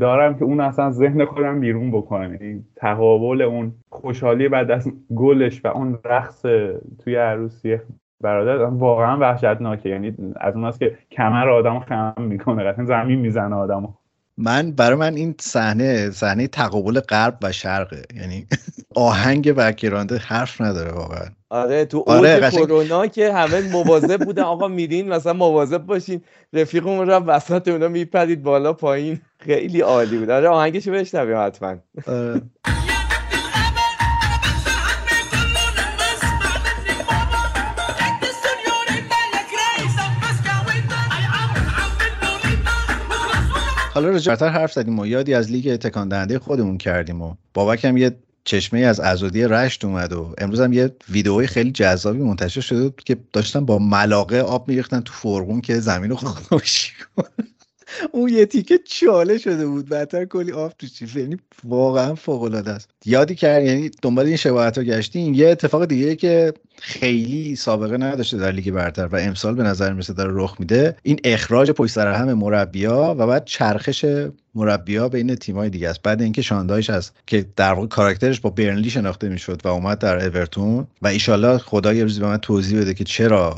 دارم 0.00 0.38
که 0.38 0.44
اون 0.44 0.60
اصلا 0.60 0.90
ذهن 0.90 1.24
خودم 1.24 1.60
بیرون 1.60 1.90
بکنم 1.90 2.34
یعنی 2.34 2.64
تقابل 2.76 3.42
اون 3.42 3.72
خوشحالی 3.90 4.48
بعد 4.48 4.70
از 4.70 4.88
گلش 5.16 5.64
و 5.64 5.68
اون 5.68 5.98
رقص 6.04 6.42
توی 7.04 7.16
عروسی 7.16 7.78
برادر 8.20 8.64
واقعا 8.64 9.18
وحشتناکه. 9.18 9.88
یعنی 9.88 10.16
از 10.40 10.54
اون 10.54 10.72
که 10.72 10.98
کمر 11.12 11.48
آدمو 11.48 11.80
خم 11.80 12.14
می‌کنه 12.18 12.64
قطعا 12.64 12.84
زمین 12.84 13.18
می‌زنه 13.18 13.54
آدمو 13.56 13.88
من 14.40 14.72
برای 14.72 14.98
من 14.98 15.14
این 15.14 15.34
صحنه 15.40 16.10
صحنه 16.10 16.46
تقابل 16.46 17.00
غرب 17.00 17.38
و 17.42 17.52
شرقه. 17.52 18.02
یعنی 18.14 18.46
آهنگ 18.96 19.52
background 19.52 20.12
حرف 20.12 20.60
نداره 20.60 20.92
واقعا. 20.92 21.26
آره 21.50 21.84
تو 21.84 22.04
آره 22.06 22.36
قشنگ... 22.36 22.66
کرونا 22.66 23.06
که 23.06 23.32
همه 23.32 23.60
مواظب 23.72 24.24
بودن 24.24 24.42
آقا 24.42 24.68
میرین 24.68 25.08
مثلا 25.08 25.32
مواظب 25.32 25.78
باشین. 25.78 26.20
رفیقمون 26.52 27.06
رو 27.06 27.14
وسط 27.14 27.68
اونا 27.68 27.88
میپرید 27.88 28.42
بالا 28.42 28.72
پایین. 28.72 29.20
خیلی 29.38 29.80
عالی 29.80 30.18
بود. 30.18 30.30
آره 30.30 30.48
آهنگشو 30.48 30.92
بشنویم 30.92 31.46
حتما. 31.46 31.76
آره. 32.06 32.40
حالا 43.98 44.10
رجعتر 44.10 44.48
حرف 44.48 44.72
زدیم 44.72 44.98
و 44.98 45.06
یادی 45.06 45.34
از 45.34 45.50
لیگ 45.50 45.76
تکان 45.76 46.08
دهنده 46.08 46.38
خودمون 46.38 46.78
کردیم 46.78 47.22
و 47.22 47.34
بابک 47.54 47.84
هم 47.84 47.96
یه 47.96 48.16
چشمه 48.44 48.80
از 48.80 49.00
ازودی 49.00 49.44
رشت 49.44 49.84
اومد 49.84 50.12
و 50.12 50.34
امروز 50.38 50.60
هم 50.60 50.72
یه 50.72 50.96
ویدئوی 51.10 51.46
خیلی 51.46 51.72
جذابی 51.72 52.18
منتشر 52.18 52.60
شده 52.60 52.92
که 53.04 53.16
داشتن 53.32 53.64
با 53.64 53.78
ملاقه 53.78 54.40
آب 54.40 54.68
میریختن 54.68 55.00
تو 55.00 55.12
فرغون 55.12 55.60
که 55.60 55.80
زمین 55.80 56.10
رو 56.10 56.16
خوشی 56.16 56.92
اون 58.12 58.28
یه 58.28 58.46
تیکه 58.46 58.78
چاله 58.78 59.38
شده 59.38 59.66
بود. 59.66 59.88
بعدتر 59.88 60.24
کلی 60.24 60.52
آف 60.52 60.72
تو 60.78 60.86
چیز 60.86 61.16
یعنی 61.16 61.36
واقعا 61.64 62.14
فوق 62.14 62.42
العاده 62.42 62.70
است. 62.70 62.90
یادی 63.04 63.34
کرد؟ 63.34 63.64
یعنی 63.64 63.90
دنبال 64.02 64.26
این 64.26 64.36
شباهت 64.36 64.78
ها 64.78 64.84
گشتیم. 64.84 65.34
یه 65.34 65.48
اتفاق 65.48 65.84
دیگه 65.84 66.16
که 66.16 66.52
خیلی 66.80 67.56
سابقه 67.56 67.96
نداشته 67.96 68.36
در 68.36 68.52
لیگ 68.52 68.70
برتر 68.70 69.06
و 69.06 69.16
امسال 69.16 69.54
به 69.54 69.62
نظر 69.62 69.92
می‌رسه 69.92 70.12
داره 70.12 70.30
رخ 70.34 70.56
میده 70.58 70.96
این 71.02 71.20
اخراج 71.24 71.70
پشت 71.70 71.92
سر 71.92 72.12
هم 72.12 72.32
مربیا 72.32 73.16
و 73.18 73.26
بعد 73.26 73.44
چرخش 73.44 74.04
مربیا 74.54 75.08
بین 75.08 75.34
تیمای 75.34 75.70
دیگه 75.70 75.88
است. 75.88 76.02
بعد 76.02 76.22
اینکه 76.22 76.42
شاندایش 76.42 76.90
از 76.90 77.10
که 77.26 77.46
در 77.56 77.72
واقع 77.72 77.86
کاراکترش 77.86 78.40
با 78.40 78.50
برنلی 78.50 78.90
شناخته 78.90 79.28
می‌شد 79.28 79.60
و 79.64 79.68
اومد 79.68 79.98
در 79.98 80.26
اورتون 80.26 80.86
و 81.02 81.06
ایشالله 81.06 81.58
خدا 81.58 81.94
یه 81.94 82.02
روزی 82.02 82.20
به 82.20 82.26
من 82.26 82.38
توضیح 82.38 82.80
بده 82.80 82.94
که 82.94 83.04
چرا 83.04 83.56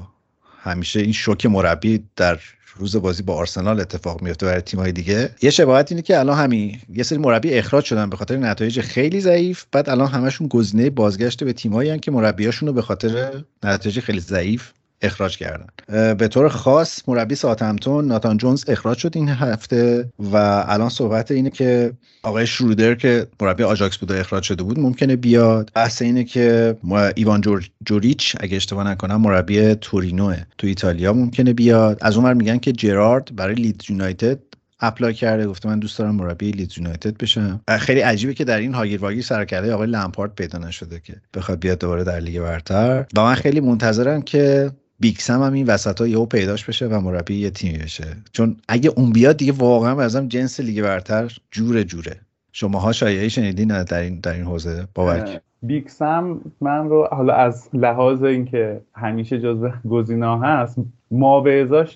همیشه 0.62 1.00
این 1.00 1.12
شوک 1.12 1.46
مربی 1.46 2.04
در 2.16 2.38
روز 2.80 2.96
بازی 2.96 3.22
با 3.22 3.34
آرسنال 3.34 3.80
اتفاق 3.80 4.22
میفته 4.22 4.46
برای 4.46 4.60
تیم‌های 4.60 4.92
دیگه. 4.92 5.30
یه 5.42 5.50
شباهت 5.50 5.92
اینه 5.92 6.02
که 6.02 6.18
الان 6.18 6.38
همین 6.38 6.78
یه 6.94 7.02
سری 7.02 7.18
مربی 7.18 7.54
اخراج 7.54 7.84
شدن 7.84 8.10
به 8.10 8.16
خاطر 8.16 8.36
نتایج 8.36 8.80
خیلی 8.80 9.20
ضعیف 9.20 9.64
بعد 9.72 9.88
الان 9.88 10.08
همشون 10.08 10.48
گزینه 10.48 10.90
بازگشت 10.90 11.44
به 11.44 11.52
تیمایی 11.52 11.98
که 11.98 12.10
مربیاشون 12.10 12.72
به 12.72 12.82
خاطر 12.82 13.30
نتایج 13.62 14.00
خیلی 14.00 14.20
ضعیف 14.20 14.70
اخراج 15.02 15.36
کردن. 15.36 15.66
به 16.14 16.28
طور 16.28 16.48
خاص 16.48 17.00
مربی 17.08 17.34
ساوتهمپتون 17.35 18.06
ناتان 18.06 18.36
جونز 18.36 18.64
اخراج 18.68 18.98
شد 18.98 19.12
این 19.14 19.28
هفته 19.28 20.08
و 20.18 20.36
الان 20.68 20.88
صحبت 20.88 21.30
اینه 21.30 21.50
که 21.50 21.92
آقای 22.22 22.46
شرودر 22.46 22.94
که 22.94 23.26
مربی 23.40 23.62
آجاکس 23.62 23.98
بود 23.98 24.10
و 24.10 24.14
اخراج 24.14 24.42
شده 24.42 24.62
بود 24.62 24.80
ممکنه 24.80 25.16
بیاد. 25.16 25.70
بحث 25.74 26.02
اینه 26.02 26.24
که 26.24 26.76
ایوان 27.16 27.42
جوریچ 27.84 28.36
اگه 28.40 28.56
اشتباه 28.56 28.86
نکنم 28.86 29.20
مربی 29.20 29.74
تورینو 29.74 30.34
تو 30.58 30.66
ایتالیا 30.66 31.12
ممکنه 31.12 31.52
بیاد. 31.52 31.98
از 32.00 32.16
اونور 32.16 32.34
میگن 32.34 32.58
که 32.58 32.72
جرارد 32.72 33.36
برای 33.36 33.54
لیدز 33.54 33.90
یونایتد 33.90 34.38
apply 34.80 35.14
کرده. 35.14 35.46
گفته 35.46 35.68
من 35.68 35.78
دوست 35.78 35.98
دارم 35.98 36.14
مربی 36.14 36.50
لیدز 36.50 36.78
یونایتد 36.78 37.16
بشم. 37.16 37.60
خیلی 37.78 38.00
عجیبه 38.00 38.34
که 38.34 38.44
در 38.44 38.58
این 38.58 38.74
هاگیر 38.74 39.00
واگیر 39.00 39.22
سروکله 39.22 39.74
آقای 39.74 39.86
لمپارد 39.86 40.34
پیدا 40.34 40.58
نشده 40.58 41.00
که 41.00 41.14
بخواد 41.34 41.60
بیاد 41.60 41.78
دوباره 41.78 42.04
در 42.04 42.20
لیگ 42.20 42.40
برتر. 42.40 43.06
و 43.16 43.22
من 43.22 43.34
خیلی 43.34 43.60
منتظرم 43.60 44.22
که 44.22 44.70
بیکسم 45.00 45.42
هم 45.42 45.52
این 45.52 45.66
وسط 45.66 46.00
ها 46.00 46.06
یهو 46.06 46.26
پیداش 46.26 46.64
بشه 46.64 46.86
و 46.86 47.00
مربی 47.00 47.34
یه 47.34 47.50
تیمی 47.50 47.78
بشه. 47.78 48.04
چون 48.32 48.56
اگه 48.68 48.90
اون 48.96 49.12
بیاد 49.12 49.36
دیگه 49.36 49.52
واقعا 49.52 50.02
ازم 50.02 50.28
جنس 50.28 50.60
لیگ 50.60 50.82
برتر 50.82 51.38
جوره 51.50 51.84
جوره. 51.84 52.16
شماها 52.52 52.92
شایعه 52.92 53.28
شنیدین 53.28 53.82
در 53.82 54.00
این 54.00 54.20
در 54.20 54.32
این 54.32 54.44
حوزه. 54.44 54.88
بابک 54.94 55.40
بیکسم 55.62 56.40
من 56.60 56.88
رو 56.88 57.08
حالا 57.12 57.34
از 57.34 57.68
لحاظ 57.72 58.22
اینکه 58.22 58.80
همیشه 58.94 59.38
جزو 59.38 59.70
گزینا 59.90 60.38
هست 60.38 60.78
ما 61.10 61.44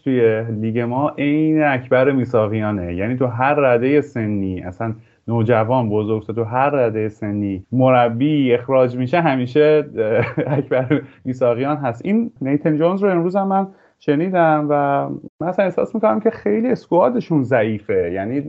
توی 0.05 0.45
لیگ 0.61 0.79
ما 0.79 1.11
عین 1.19 1.63
اکبر 1.63 2.11
میساقیانه 2.11 2.95
یعنی 2.95 3.17
تو 3.17 3.27
هر 3.27 3.55
رده 3.55 4.01
سنی 4.01 4.61
اصلا 4.61 4.95
نوجوان 5.29 5.91
بزرگ 5.91 6.27
تو 6.27 6.45
هر 6.45 6.71
رده 6.71 7.09
سنی 7.09 7.67
مربی 7.73 8.55
اخراج 8.55 8.97
میشه 8.97 9.21
همیشه 9.21 9.85
اکبر 10.47 11.03
میساقیان 11.25 11.77
هست. 11.77 12.05
این 12.05 12.31
نیتن 12.41 12.77
جونز 12.77 13.03
رو 13.03 13.11
امروز 13.11 13.37
هم 13.37 13.47
من 13.47 13.67
شنیدم 13.99 14.67
و 14.71 15.09
مثلا 15.41 15.65
احساس 15.65 15.95
می‌کنم 15.95 16.21
که 16.21 16.31
خیلی 16.31 16.69
اسکوادشون 16.69 17.43
ضعیفه. 17.43 18.11
یعنی 18.13 18.43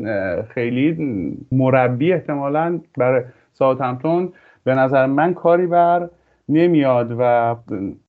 خیلی 0.43 0.97
مربی 1.51 2.13
احتمالا 2.13 2.79
برای 2.97 3.23
همتون 3.61 4.33
به 4.63 4.75
نظر 4.75 5.05
من 5.05 5.33
کاری 5.33 5.67
بر 5.67 6.09
نمیاد 6.49 7.15
و 7.19 7.55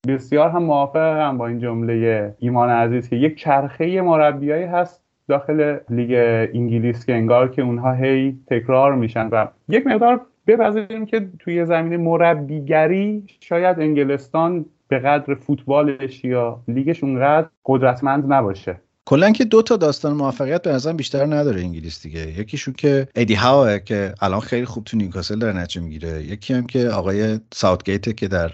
بسیار 0.07 0.49
هم 0.49 0.63
موافقم 0.63 1.37
با 1.37 1.47
این 1.47 1.59
جمله 1.59 2.35
ایمان 2.39 2.69
عزیز 2.69 3.09
که 3.09 3.15
یک 3.15 3.35
چرخه 3.35 4.01
مربیایی 4.01 4.65
هست 4.65 5.06
داخل 5.27 5.77
لیگ 5.89 6.13
انگلیس 6.53 7.05
که 7.05 7.13
انگار 7.13 7.51
که 7.51 7.61
اونها 7.61 7.93
هی 7.93 8.39
تکرار 8.47 8.95
میشن 8.95 9.27
و 9.27 9.47
یک 9.69 9.87
مقدار 9.87 10.21
بپذیریم 10.47 11.05
که 11.05 11.29
توی 11.39 11.65
زمین 11.65 12.01
مربیگری 12.01 13.23
شاید 13.39 13.79
انگلستان 13.79 14.65
به 14.87 14.99
قدر 14.99 15.35
فوتبالش 15.35 16.23
یا 16.23 16.63
لیگش 16.67 17.03
اونقدر 17.03 17.47
قدرتمند 17.65 18.33
نباشه. 18.33 18.81
کلا 19.05 19.31
که 19.31 19.45
دو 19.45 19.61
تا 19.61 19.77
داستان 19.77 20.13
موفقیت 20.13 20.61
به 20.61 20.71
نظرم 20.71 20.97
بیشتر 20.97 21.25
نداره 21.25 21.61
انگلیس 21.61 22.03
دیگه. 22.03 22.39
یکیشون 22.39 22.73
که 22.73 23.07
ادی 23.15 23.33
هاوه 23.33 23.79
که 23.79 24.13
الان 24.21 24.39
خیلی 24.39 24.65
خوب 24.65 24.83
تو 24.83 24.97
نیوکاسل 24.97 25.39
داره 25.39 25.57
نتیجه 25.57 25.81
می‌گیره. 25.81 26.23
یکی 26.23 26.53
هم 26.53 26.65
که 26.65 26.87
آقای 26.87 27.39
ساوتگیت 27.53 28.17
که 28.17 28.27
در 28.27 28.51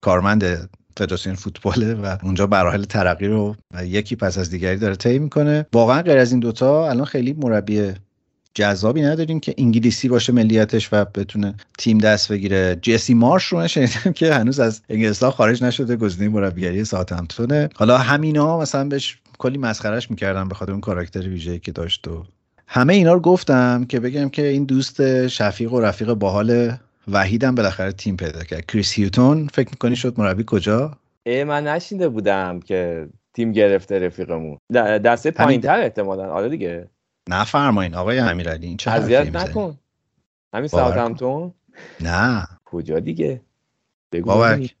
کارمند 0.00 0.70
فدراسیون 0.96 1.34
فوتباله 1.34 1.94
و 1.94 2.16
اونجا 2.22 2.46
مراحل 2.46 2.84
ترقی 2.84 3.26
رو 3.26 3.56
یکی 3.82 4.16
پس 4.16 4.38
از 4.38 4.50
دیگری 4.50 4.76
داره 4.76 4.96
طی 4.96 5.18
می‌کنه. 5.18 5.66
واقعا 5.72 6.02
غیر 6.02 6.18
از 6.18 6.30
این 6.30 6.40
دوتا 6.40 6.90
الان 6.90 7.04
خیلی 7.04 7.32
مربی 7.32 7.92
جذابی 8.54 9.02
نداریم 9.02 9.40
که 9.40 9.54
انگلیسی 9.58 10.08
باشه 10.08 10.32
ملیتش 10.32 10.88
و 10.92 11.04
بتونه 11.04 11.54
تیم 11.78 11.98
دست 11.98 12.32
بگیره. 12.32 12.78
جسی 12.82 13.14
مارش 13.14 13.44
رو 13.44 13.68
شنیدم 13.68 14.12
که 14.14 14.34
هنوز 14.34 14.60
از 14.60 14.82
انگلستان 14.88 15.30
خارج 15.30 15.64
نشده 15.64 15.96
گزینه 15.96 16.28
مربیگری 16.28 16.84
ساوثهمپتون 16.84 17.68
حالا 17.74 17.98
همینا 17.98 18.58
مثلا 18.60 18.88
بهش 18.88 19.18
کلی 19.38 19.58
مسخرش 19.58 20.10
می‌کردم 20.10 20.48
به 20.48 20.54
خاطر 20.54 20.72
اون 20.72 20.80
کاراکتر 20.80 21.28
ویژه‌ای 21.28 21.58
که 21.58 21.72
داشت 21.72 22.08
و 22.08 22.24
همه 22.66 22.94
اینا 22.94 23.12
رو 23.12 23.20
گفتم 23.20 23.84
که 23.88 24.00
بگم 24.00 24.28
که 24.28 24.46
این 24.46 24.64
دوست 24.64 25.26
شفیق 25.28 25.72
و 25.72 25.80
رفیق 25.80 26.12
باحال 26.12 26.72
وحیدم 27.08 27.54
بالاخره 27.54 27.92
تیم 27.92 28.16
پیدا 28.16 28.44
کرد. 28.44 28.66
کریس 28.66 28.92
هیوتون 28.92 29.46
فکر 29.46 29.70
می‌کنی 29.70 29.96
شد 29.96 30.20
مربی 30.20 30.44
کجا؟ 30.46 30.90
ای 31.26 31.44
من 31.44 31.66
نشینده 31.66 32.08
بودم 32.08 32.60
که 32.60 33.08
تیم 33.34 33.52
گرفته 33.52 33.98
رفیقمون. 33.98 34.58
دسته 35.04 35.30
پایین 35.30 35.60
تر 35.60 35.80
احتمالا. 35.80 36.32
آره 36.32 36.48
دیگه. 36.48 36.88
نفرمایین 37.28 37.94
آقای 37.94 38.18
امیرعلی 38.18 38.66
این 38.66 38.76
چه 38.76 38.90
اذیت 38.90 39.36
نکن. 39.36 39.78
همین 40.54 40.68
ساوثهمپتون؟ 40.68 41.52
نه. 42.00 42.46
کجا 42.64 43.00
دیگه؟ 43.00 43.40
بابک 44.24 44.74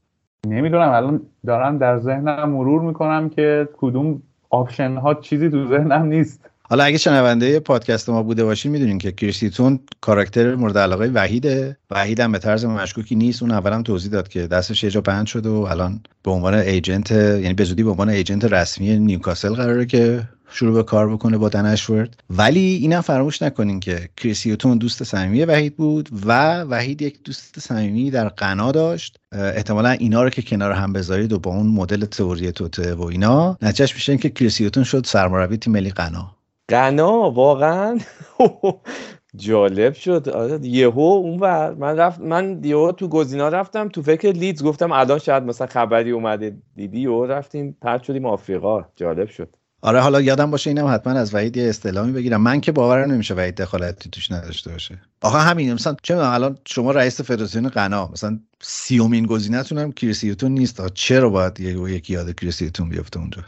نمی‌دونم 0.46 0.88
الان 0.88 1.26
دارم 1.46 1.78
در 1.78 1.98
ذهنم 1.98 2.50
مرور 2.50 2.82
می‌کنم 2.82 3.28
که 3.28 3.68
کدوم 3.76 4.22
option 4.50 4.96
ها 4.96 5.14
چیزی 5.14 5.50
تو 5.50 5.68
ذهنم 5.68 6.02
نیست. 6.02 6.50
حالا 6.68 6.84
اگه 6.84 6.98
شنونده 6.98 7.60
پادکست 7.60 8.08
ما 8.08 8.22
بوده 8.22 8.44
باشین 8.44 8.72
می‌دونین 8.72 8.98
که 8.98 9.12
کریس 9.12 9.43
هیوتون 9.43 9.80
کاراکتر 10.00 10.54
مورد 10.54 10.78
علاقه 10.78 11.10
وحیده. 11.14 11.76
وحید 11.90 12.20
هم 12.20 12.32
به 12.32 12.38
طرز 12.38 12.64
مشکوکی 12.64 13.14
نیست. 13.14 13.42
اون 13.42 13.50
اولم 13.50 13.82
توضیح 13.82 14.10
داد 14.10 14.28
که 14.28 14.46
دستش 14.46 14.84
یه 14.84 14.90
جا 14.90 15.00
بند 15.00 15.26
شده 15.26 15.48
و 15.48 15.66
الان 15.70 16.00
به 16.22 16.30
عنوان 16.30 16.54
agent 16.54 17.10
یعنی 17.10 17.54
به 17.54 17.64
زودی 17.64 17.82
به 17.82 17.90
عنوان 17.90 18.08
agent 18.08 18.44
رسمی 18.44 18.98
نیوکاسل 18.98 19.54
قراره 19.54 19.86
که 19.86 20.22
شروع 20.50 20.74
به 20.74 20.82
کار 20.82 21.12
بکنه 21.12 21.38
با 21.38 21.48
دن 21.48 21.66
اشورد 21.66 22.22
ولی 22.30 22.60
اینم 22.60 23.00
فراموش 23.00 23.42
نکنین 23.42 23.80
که 23.80 24.08
کریسیوتون 24.16 24.78
دوست 24.78 25.04
صمیمی 25.04 25.44
وحید 25.44 25.76
بود 25.76 26.08
و 26.26 26.62
وحید 26.62 27.02
یک 27.02 27.22
دوست 27.24 27.60
صمیمی 27.60 28.10
در 28.10 28.28
غنا 28.28 28.72
داشت. 28.72 29.16
احتمالا 29.32 29.90
اینا 29.90 30.22
رو 30.22 30.30
که 30.30 30.42
کنار 30.42 30.72
هم 30.72 30.92
بذارید 30.92 31.32
و 31.32 31.38
با 31.38 31.50
اون 31.50 31.66
مدل 31.66 32.04
تئوری 32.04 32.52
توته 32.52 32.94
و 32.94 33.02
اینا 33.02 33.58
نتیجهش 33.62 33.94
میشه 33.94 34.16
که 34.16 34.30
کریسیوتون 34.30 34.84
شد 34.84 35.06
سرمربی 35.06 35.56
تیم 35.56 35.72
ملی 35.72 35.90
غنا 35.90 36.30
غنا 36.70 37.30
واقعا. 37.30 37.98
جالب 39.36 39.92
شد. 39.94 40.28
آره 40.28 40.58
یهو 40.62 41.00
اون 41.00 41.40
ور. 41.40 41.74
من 41.74 41.96
رفت 41.96 42.20
من 42.20 42.60
یهو 42.64 42.92
تو 42.92 43.08
گزینا 43.08 43.48
رفتم 43.48 43.88
تو 43.88 44.02
فکر 44.02 44.28
لیدز 44.32 44.62
گفتم 44.64 44.92
الان 44.92 45.18
شاید 45.18 45.42
مثلا 45.42 45.66
خبری 45.66 46.10
اومده. 46.10 46.56
دیدی؟ 46.76 47.00
یهو 47.00 47.24
رفتیم 47.26 47.76
پرت 47.82 48.02
شدیم 48.02 48.26
آفریقا. 48.26 48.84
جالب 48.96 49.28
شد. 49.28 49.56
آره 49.82 50.00
حالا 50.00 50.20
یادم 50.20 50.50
باشه 50.50 50.70
اینم 50.70 50.86
حتما 50.86 51.12
از 51.12 51.34
وحید 51.34 51.56
یه 51.56 51.68
استعلامی 51.68 52.12
بگیرم. 52.12 52.42
من 52.42 52.60
که 52.60 52.72
باورم 52.72 53.12
نمیشه 53.12 53.34
وحید 53.34 53.54
دخالتی 53.54 54.10
توش 54.10 54.32
نداشته 54.32 54.70
باشه. 54.70 54.98
آخه 55.22 55.38
همین 55.38 55.72
مثلا 55.72 55.96
چه 56.02 56.16
الان 56.16 56.58
شما 56.66 56.90
رئیس 56.90 57.20
فدراسیون 57.20 57.68
غنا 57.68 58.08
مثلا 58.12 58.40
سیومین 58.62 59.26
گزینه‌تون 59.26 59.78
هم 59.78 59.92
کریس 59.92 60.19
هیوتون 60.19 60.52
نیست. 60.52 60.94
چرا 60.94 61.30
باید 61.30 61.60
یکی 61.60 62.12
یاد 62.12 62.34
کریس 62.34 62.59
هیوتون 62.59 62.88
بیفته 62.88 63.20
اونجا؟ 63.20 63.42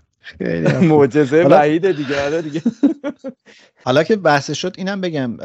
معجزه 0.82 1.42
وحید 1.42 1.96
دیگه 1.96 2.24
آره 2.24 2.42
دیگه. 2.42 2.62
حالا 3.84 4.02
که 4.02 4.16
بحث 4.16 4.50
شد 4.50 4.74
اینم 4.78 5.00
بگم 5.00 5.36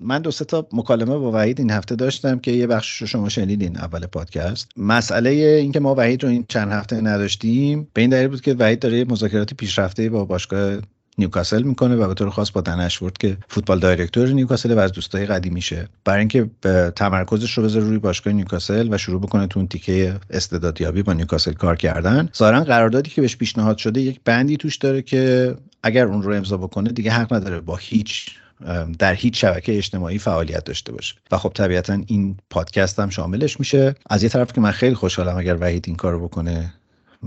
من 0.00 0.22
دو 0.22 0.30
سه 0.30 0.44
تا 0.44 0.68
مکالمه 0.72 1.18
با 1.18 1.32
وحید 1.32 1.60
این 1.60 1.70
هفته 1.70 1.96
داشتم 1.96 2.38
که 2.38 2.50
یه 2.50 2.66
بخش 2.66 3.00
رو 3.00 3.06
شما 3.06 3.28
شنیدین 3.28 3.76
اول 3.76 4.06
پادکست. 4.06 4.68
مسئله 4.76 5.30
اینکه 5.30 5.80
ما 5.80 5.94
وحید 5.94 6.22
رو 6.24 6.28
این 6.28 6.44
چند 6.48 6.72
هفته 6.72 7.00
نداشتیم 7.00 7.88
به 7.94 8.00
این 8.00 8.10
دلیل 8.10 8.28
بود 8.28 8.40
که 8.40 8.54
وحید 8.54 8.78
داره 8.78 9.04
مذاکرات 9.04 9.54
پیشرفته 9.54 10.10
با 10.10 10.24
باشگاه 10.24 10.80
نیوکاسل 11.20 11.62
می‌کنه 11.62 11.96
و 11.96 12.08
به 12.08 12.14
طور 12.14 12.30
خاص 12.30 12.50
با 12.50 12.60
دن 12.60 12.80
اشورث 12.80 13.18
که 13.18 13.36
football 13.48 13.78
director 13.78 14.28
نیوکاسل 14.28 14.74
و 14.74 14.78
از 14.78 14.92
دوستای 14.92 15.26
قدیمیشه 15.26 15.88
برای 16.04 16.18
اینکه 16.18 16.50
تمرکزش 16.96 17.58
رو 17.58 17.64
بذاره 17.64 17.84
روی 17.84 17.98
باشگاه 17.98 18.32
نیوکاسل 18.32 18.88
و 18.90 18.98
شروع 18.98 19.20
بکنه 19.20 19.46
تو 19.46 19.58
اون 19.58 19.68
تیکه 19.68 20.16
استعدادیابی 20.30 21.02
با 21.02 21.12
نیوکاسل 21.12 21.52
کار 21.52 21.76
کردن 21.76 22.28
ظاهرا 22.36 22.64
قراردادی 22.64 23.10
که 23.10 23.20
بهش 23.20 23.36
پیشنهاد 23.36 23.78
شده 23.78 24.00
یک 24.00 24.20
بندی 24.24 24.56
توش 24.56 24.76
داره 24.76 25.02
که 25.02 25.54
اگر 25.82 26.06
اون 26.06 26.22
رو 26.22 26.34
امضا 26.34 26.56
بکنه 26.56 26.90
دیگه 26.90 27.10
حق 27.10 27.32
نداره 27.32 27.60
با 27.60 27.76
هیچ 27.76 28.30
در 28.98 29.14
هیچ 29.14 29.40
شبکه 29.40 29.76
اجتماعی 29.76 30.18
فعالیت 30.18 30.64
داشته 30.64 30.92
باشه. 30.92 31.14
و 31.30 31.38
خب 31.38 31.52
طبیعتا 31.54 31.98
این 32.06 32.36
پادکست 32.50 32.98
هم 33.00 33.10
شاملش 33.10 33.60
میشه. 33.60 33.94
از 34.10 34.22
یه 34.22 34.28
طرف 34.28 34.52
که 34.52 34.60
من 34.60 34.70
خیلی 34.70 34.94
خوشحالم 34.94 35.36
اگر 35.36 35.56
وحید 35.60 35.84
این 35.86 35.96
کارو 35.96 36.28
بکنه 36.28 36.72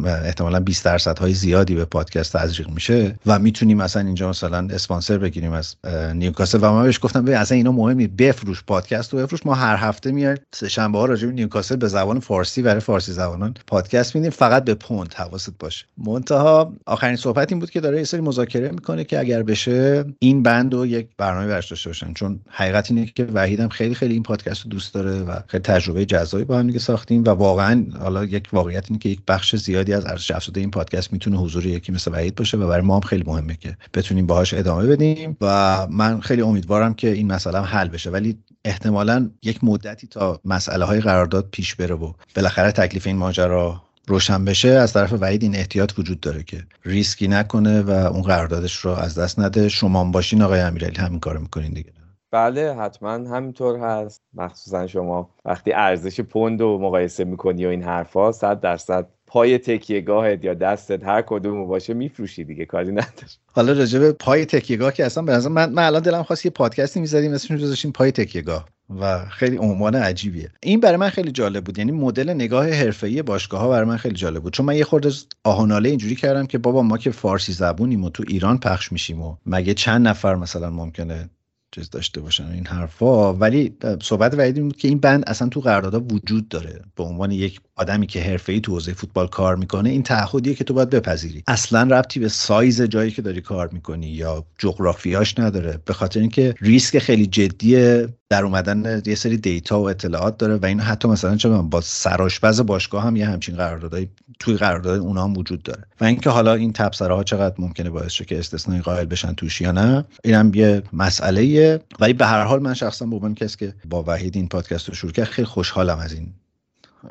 احتمالا 0.05 0.59
20 0.59 0.85
درصد 0.85 1.19
های 1.19 1.33
زیادی 1.33 1.75
به 1.75 1.85
پادکست 1.85 2.37
تزریق 2.37 2.69
میشه 2.69 3.15
و 3.25 3.39
می‌تونیم 3.39 3.77
مثلا 3.77 4.01
اینجا 4.01 4.29
مثلا 4.29 4.67
اسپانسر 4.71 5.17
بگیریم 5.17 5.51
از 5.51 5.75
نیوکاسل. 6.13 6.59
و 6.61 6.71
من 6.71 6.83
بهش 6.83 6.99
گفتم 7.01 7.21
ببین 7.21 7.37
اصلا 7.37 7.57
اینا 7.57 7.71
مهمی 7.71 8.07
بفروش 8.07 8.63
پادکست 8.63 9.13
و 9.13 9.17
بفروش. 9.17 9.45
ما 9.45 9.53
هر 9.53 9.75
هفته 9.75 10.11
میایم 10.11 10.37
سه 10.53 10.69
شنبه 10.69 10.97
ها 10.97 11.05
راجع 11.05 11.27
به 11.27 11.33
نیوکاسل 11.33 11.75
به 11.75 11.87
زبان 11.87 12.19
فارسی 12.19 12.61
برای 12.61 12.79
فارسی 12.79 13.11
زبانان 13.11 13.53
پادکست 13.67 14.15
میدیم 14.15 14.31
فقط 14.31 14.65
به 14.65 14.73
پوند 14.73 15.13
حواست 15.13 15.53
باشه. 15.59 15.85
منتها 15.97 16.73
آخرین 16.85 17.15
صحبت 17.15 17.51
این 17.51 17.59
بود 17.59 17.69
که 17.69 17.79
داره 17.79 17.97
یه 17.97 18.03
سری 18.03 18.21
مذاکره 18.21 18.69
می‌کنه 18.69 19.03
که 19.03 19.19
اگر 19.19 19.43
بشه 19.43 20.05
این 20.19 20.43
بند 20.43 20.73
و 20.73 20.85
یک 20.85 21.07
برنامه 21.17 21.47
برش 21.47 21.69
داشته 21.69 21.89
باشن. 21.89 22.13
چون 22.13 22.39
حقیقت 22.49 22.91
اینه 22.91 23.05
که 23.05 23.27
وحیدم 23.33 23.69
خیلی 23.69 23.95
خیلی 23.95 24.13
این 24.13 24.23
پادکست 24.23 24.63
رو 24.63 24.69
دوست 24.69 24.93
داره 24.93 25.11
و 25.11 25.39
خیلی 25.47 25.63
تجربه 25.63 26.05
جذابی 26.05 26.43
با 26.43 26.59
هم 26.59 26.67
دیگه 26.67 26.79
ساختیم 26.79 27.23
و 27.23 27.29
واقعا 27.29 27.85
حالا 27.99 28.23
یک 28.23 28.47
واقعیت 28.53 28.85
اینه 28.87 28.99
که 28.99 29.09
یک 29.09 29.19
بخش 29.27 29.55
زیاد 29.55 29.82
زیادی 29.83 29.93
از 29.93 30.11
ارزش 30.11 30.31
افزوده 30.31 30.59
این 30.59 30.71
پادکست 30.71 31.13
می‌تونه 31.13 31.37
حضور 31.37 31.65
یکی 31.65 31.91
مثل 31.91 32.11
وحید 32.11 32.35
باشه 32.35 32.57
و 32.57 32.67
برای 32.67 32.81
ما 32.81 32.95
هم 32.95 33.01
خیلی 33.01 33.23
مهمه 33.27 33.55
که 33.55 33.77
بتونیم 33.93 34.25
باهاش 34.25 34.53
ادامه 34.53 34.87
بدیم 34.87 35.37
و 35.41 35.87
من 35.89 36.21
خیلی 36.21 36.41
امیدوارم 36.41 36.93
که 36.93 37.07
این 37.09 37.31
مسئله 37.31 37.61
حل 37.61 37.87
بشه. 37.87 38.09
ولی 38.09 38.37
احتمالا 38.65 39.29
یک 39.43 39.63
مدتی 39.63 40.07
تا 40.07 40.39
مسئله 40.45 40.85
های 40.85 40.99
قرارداد 40.99 41.47
پیش 41.51 41.75
بره 41.75 41.95
و 41.95 42.13
بالاخره 42.35 42.71
تکلیف 42.71 43.07
این 43.07 43.17
ماجرا 43.17 43.81
روشن 44.07 44.45
بشه 44.45 44.69
از 44.69 44.93
طرف 44.93 45.13
وحید 45.13 45.43
این 45.43 45.55
احتیاط 45.55 45.99
وجود 45.99 46.19
داره 46.19 46.43
که 46.43 46.63
ریسکی 46.85 47.27
نکنه 47.27 47.81
و 47.81 47.89
اون 47.89 48.21
قراردادش 48.21 48.75
رو 48.75 48.91
از 48.91 49.19
دست 49.19 49.39
نده. 49.39 49.69
شما 49.69 50.03
باشین 50.03 50.41
آقای 50.41 50.59
امیرعلی 50.59 50.97
همین 50.97 51.19
کارو 51.19 51.39
می‌کنین 51.39 51.73
دیگه. 51.73 51.93
بله 52.31 52.75
حتما 52.75 53.11
همینطور 53.11 53.79
هست. 53.79 54.21
مخصوصا 54.33 54.87
شما 54.87 55.29
وقتی 55.45 55.73
ارزش 55.73 56.21
پوند 56.21 56.61
رو 56.61 56.79
مقایسه 56.79 57.23
می‌کنی 57.23 57.65
و 57.65 57.69
این 57.69 57.83
حرفا 57.83 58.31
صد 58.31 58.59
درصد 58.59 59.07
پای 59.33 59.57
تکیهگاهت 59.57 60.43
یا 60.43 60.53
دستت 60.53 61.03
هر 61.03 61.21
کدوم 61.21 61.67
باشه 61.67 61.93
میفروشی 61.93 62.43
دیگه 62.43 62.65
کاری 62.65 62.91
نداره. 62.91 63.27
حالا 63.45 63.73
راجع 63.73 63.99
به 63.99 64.11
پای 64.11 64.45
تکیهگاه 64.45 64.93
که 64.93 65.05
اصلا 65.05 65.23
به 65.23 65.49
من, 65.49 65.69
من 65.69 65.83
الان 65.83 66.01
دلم 66.01 66.23
خواست 66.23 66.45
یه 66.45 66.51
پادکستی 66.51 66.99
می‌زدیم 66.99 67.33
اسمش 67.33 67.61
گذاشتیم 67.61 67.91
پای 67.91 68.11
تکیهگاه 68.11 68.65
و 68.99 69.25
خیلی 69.25 69.57
عنوان 69.57 69.95
عجیبیه. 69.95 70.49
این 70.63 70.79
برای 70.79 70.97
من 70.97 71.09
خیلی 71.09 71.31
جالب 71.31 71.63
بود 71.63 71.77
یعنی 71.77 71.91
مدل 71.91 72.29
نگاه 72.29 72.69
حرفه‌ای 72.69 73.21
باشگاه 73.21 73.61
ها 73.61 73.69
برای 73.69 73.85
من 73.85 73.97
خیلی 73.97 74.15
جالب 74.15 74.43
بود. 74.43 74.53
چون 74.53 74.65
من 74.65 74.75
یه 74.75 74.83
خورده 74.83 75.11
آهناله 75.43 75.89
اینجوری 75.89 76.15
کردم 76.15 76.45
که 76.45 76.57
بابا 76.57 76.81
ما 76.81 76.97
که 76.97 77.11
فارسی 77.11 77.53
زبونیم 77.53 78.03
و 78.03 78.09
تو 78.09 78.23
ایران 78.27 78.57
پخش 78.57 78.91
میشیم 78.91 79.21
و 79.21 79.35
مگه 79.45 79.73
چند 79.73 80.07
نفر 80.07 80.35
مثلا 80.35 80.69
ممکنه 80.69 81.29
چیز 81.75 81.89
داشته 81.89 82.21
باشن 82.21 82.45
این 82.45 82.65
حرفا. 82.65 83.33
ولی 83.33 83.77
صحبت 84.01 84.33
وحید 84.33 84.61
بود 84.61 84.77
که 84.77 84.87
این 84.87 84.99
بند 84.99 85.23
اصلا 85.27 85.49
تو 85.49 85.59
قراردادها 85.59 85.99
وجود 85.99 86.47
داره. 86.47 86.81
به 86.95 87.03
عنوان 87.03 87.31
یک 87.31 87.59
آدمی 87.75 88.07
که 88.07 88.21
حرفه‌ای 88.21 88.59
تو 88.59 88.71
حوزه 88.71 88.93
فوتبال 88.93 89.27
کار 89.27 89.55
می‌کنه 89.55 89.89
این 89.89 90.03
تعهدیه 90.03 90.53
که 90.53 90.63
تو 90.63 90.73
باید 90.73 90.89
بپذیری. 90.89 91.43
اصلا 91.47 91.97
ربطی 91.97 92.19
به 92.19 92.29
سایز 92.29 92.81
جایی 92.81 93.11
که 93.11 93.21
داری 93.21 93.41
کار 93.41 93.69
می‌کنی 93.71 94.07
یا 94.07 94.45
جغرافیاش 94.57 95.39
نداره. 95.39 95.79
به 95.85 95.93
خاطر 95.93 96.19
اینکه 96.19 96.55
ریسک 96.61 96.99
خیلی 96.99 97.25
جدی 97.25 98.03
در 98.29 98.43
اومدن 98.43 99.01
یه 99.05 99.15
سری 99.15 99.37
دیتا 99.37 99.79
و 99.79 99.89
اطلاعات 99.89 100.37
داره 100.37 100.55
و 100.55 100.65
این 100.65 100.79
حتی 100.79 101.07
مثلا 101.07 101.35
چه 101.35 101.49
با 101.49 101.81
سراشپز 101.81 102.61
باشگاه 102.61 103.03
هم 103.03 103.15
یه 103.15 103.27
همچین 103.27 103.55
قراردادای 103.55 104.07
توی 104.39 104.55
قرارداد 104.55 104.99
اونا 104.99 105.23
هم 105.23 105.37
وجود 105.37 105.63
داره. 105.63 105.83
و 106.01 106.05
اینکه 106.05 106.29
حالا 106.29 106.53
این 106.53 106.73
تبصره 106.73 107.15
ها 107.15 107.23
چقدر 107.23 107.55
ممکنه 107.59 107.89
باعث 107.89 108.11
شه 108.11 108.25
که 108.25 108.39
استثنایی 108.39 108.81
قائل 108.81 109.05
بشن 109.05 109.33
توش 109.33 109.61
یا 109.61 109.71
نه 109.71 110.05
اینم 110.23 110.51
یه 110.55 110.83
مسئله 110.93 111.79
ولی 111.99 112.13
به 112.13 112.25
هر 112.25 112.43
حال 112.43 112.61
من 112.61 112.73
شخصا 112.73 113.05
به 113.05 113.15
عنوان 113.15 113.35
کسی 113.35 113.57
که 113.57 113.73
با 113.89 114.03
وحید 114.07 114.35
این 114.35 114.47
پادکست 114.47 114.89
رو 114.89 114.95
شروع 114.95 115.11
کرد 115.11 115.25
خیلی 115.25 115.45
خوشحالم 115.45 115.97
از 115.97 116.13
این 116.13 116.33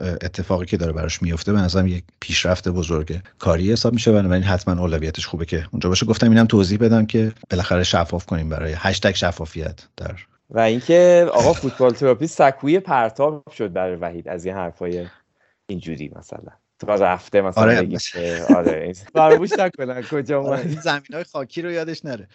اتفاقی 0.01 0.67
که 0.67 0.77
داره 0.77 0.93
براش 0.93 1.23
میفته 1.23 1.53
به 1.53 1.61
نظرم 1.61 1.87
یک 1.87 2.05
پیشرفت 2.21 2.69
بزرگ 2.69 3.21
کاری 3.39 3.73
حساب 3.73 3.93
میشه. 3.93 4.13
بنابراین 4.13 4.43
حتما 4.43 4.83
اولویتش 4.83 5.27
خوبه 5.27 5.45
که 5.45 5.67
اونجا 5.71 5.89
باشه. 5.89 6.07
گفتم 6.07 6.31
اینم 6.31 6.47
توضیح 6.47 6.79
بدم 6.79 7.07
که 7.07 7.33
بالاخره 7.51 7.85
شفاف 7.85 8.27
کنیم 8.27 8.49
برای 8.49 8.75
هشتگ 8.77 9.15
شفافیت 9.15 9.81
در 9.97 10.15
و 10.51 10.61
اینکه 10.61 11.27
آقا 11.33 11.53
فوتبال 11.53 11.91
تراپی 11.91 12.27
سکوی 12.27 12.81
پرتاب 12.81 13.51
شد 13.51 13.73
برای 13.73 13.97
وحید 13.97 14.29
از 14.29 14.45
این 14.45 14.55
حرفای 14.55 15.07
اینجوری 15.67 16.13
مثلا. 16.17 16.53
تا 16.87 16.95
رفته 16.95 17.41
مثلا 17.41 17.63
آره. 17.63 17.99
آره 18.57 18.93
فراموش 19.15 19.53
نکنن 19.53 20.03
کجا 20.03 20.43
آره 20.43 20.61
این 20.61 20.81
زمین 20.81 21.03
های 21.13 21.25
خاکی 21.25 21.63
رو 21.63 21.71
یادش 21.71 22.05
نره. 22.05 22.29